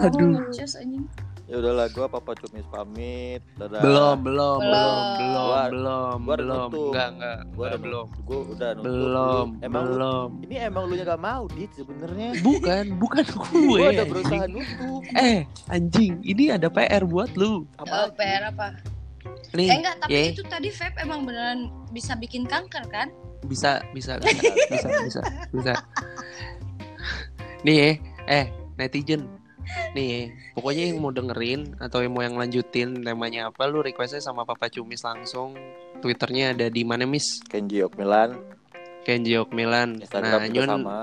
[0.00, 0.40] Aduh.
[0.52, 1.04] Cus, anjing
[1.46, 5.04] ya udahlah gua papa cumis pamit dadah belum, belum, belum, Belum.
[5.14, 6.90] belum, Gua- belum, gua udah belum, nutup.
[6.90, 10.28] enggak, enggak, gua enggak, udah belum, gua udah nutup belum, Lu- emang lu- belum.
[10.42, 13.78] ini emang lu yang gak mau dit sebenarnya Bukan, bukan gua gue.
[13.78, 14.08] udah anjing.
[14.08, 17.46] berusaha nutup Eh, anjing, ini ada PR buat lu.
[17.46, 18.68] oh, apa PR apa
[19.52, 20.22] Nih, eh enggak tapi ya.
[20.28, 21.58] itu tadi vape emang beneran
[21.88, 23.08] bisa bikin kanker kan
[23.42, 24.34] bisa bisa bisa
[24.68, 25.20] bisa bisa
[25.52, 25.72] bisa
[27.64, 27.96] nih
[28.26, 28.44] eh
[28.76, 29.26] netizen
[29.94, 30.20] nih ya,
[30.54, 34.70] pokoknya yang mau dengerin atau yang mau yang lanjutin temanya apa lu requestnya sama Papa
[34.70, 35.54] Cumis langsung.
[36.00, 37.40] Twitternya ada di mana Miss?
[37.48, 38.36] Kenji Okmilan
[39.06, 40.98] Kenji Okmilan Instagram nah Nyun sama.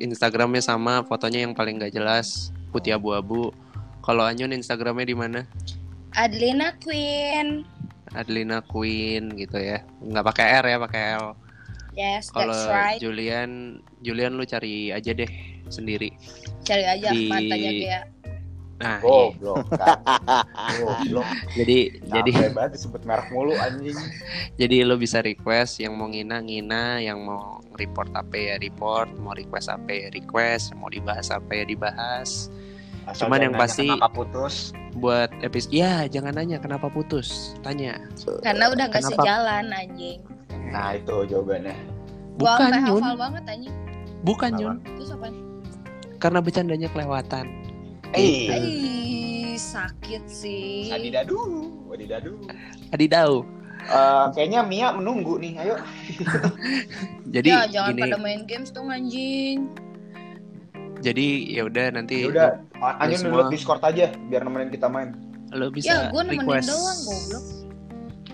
[0.00, 3.52] Instagramnya sama fotonya yang paling gak jelas putih abu-abu.
[4.02, 5.40] Kalau Anyun Instagramnya di mana?
[6.16, 7.62] Adelina Queen.
[8.16, 9.86] Adelina Queen gitu ya.
[10.02, 11.26] Nggak pakai R ya pakai L.
[11.92, 12.98] Yes Kalau that's right.
[12.98, 15.28] Julian, Julian lu cari aja deh
[15.72, 16.12] sendiri.
[16.62, 18.04] cari aja di- matanya kayak
[18.76, 19.06] Nah, iya.
[19.30, 19.94] Goblok kan.
[20.74, 21.26] Goblok.
[21.54, 23.94] jadi jadi Capek banget disebut merek mulu anjing.
[24.56, 29.32] jadi lu bisa request yang mau ngina ngina, yang mau report apa ya report, mau
[29.32, 32.50] request apa ya request, mau dibahas apa ya dibahas.
[33.04, 34.74] Asal Cuman yang pasti- kenapa putus.
[34.92, 38.02] Buat episode, ya jangan nanya kenapa putus, tanya.
[38.42, 39.14] karena udah nggak Kenapa?
[39.16, 40.20] sejalan anjing
[40.68, 41.74] Nah, itu jawabannya.
[42.34, 43.74] Bukan sampai Yun, hafal banget anjing
[44.20, 44.50] bukan?
[44.54, 45.26] Yun, terus apa
[46.22, 47.50] karena bercandanya kelewatan.
[48.14, 52.38] Eh, Ih, sakit sih Adidadu, Adidadu.
[52.94, 53.42] Adidau.
[53.82, 55.58] Eh, kayaknya Mia menunggu nih.
[55.58, 55.74] Ayo.
[57.34, 59.66] Jadi ya jangan gini, pada main games dong anjing
[61.02, 62.50] jadi ya udah nanti Ya udah,
[63.02, 63.50] Anjing semua.
[63.50, 65.18] Discord aja biar nemenin kita main.
[65.50, 66.68] lo ya bisa gua nemenin request.
[66.70, 67.44] doang goblok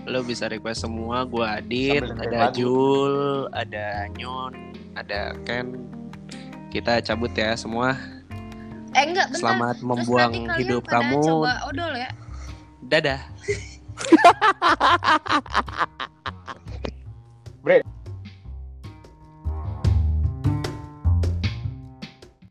[0.05, 2.53] lo bisa request semua gua Adit ada.
[2.53, 4.53] Jul ada Nyon
[4.93, 5.81] ada Ken
[6.69, 7.97] kita cabut ya semua.
[8.93, 9.41] Eh enggak, bentar.
[9.41, 11.21] Selamat membuang hidup kamu.
[11.21, 12.09] Coba odol ya.
[12.85, 13.19] Dadah.
[17.65, 17.83] Break.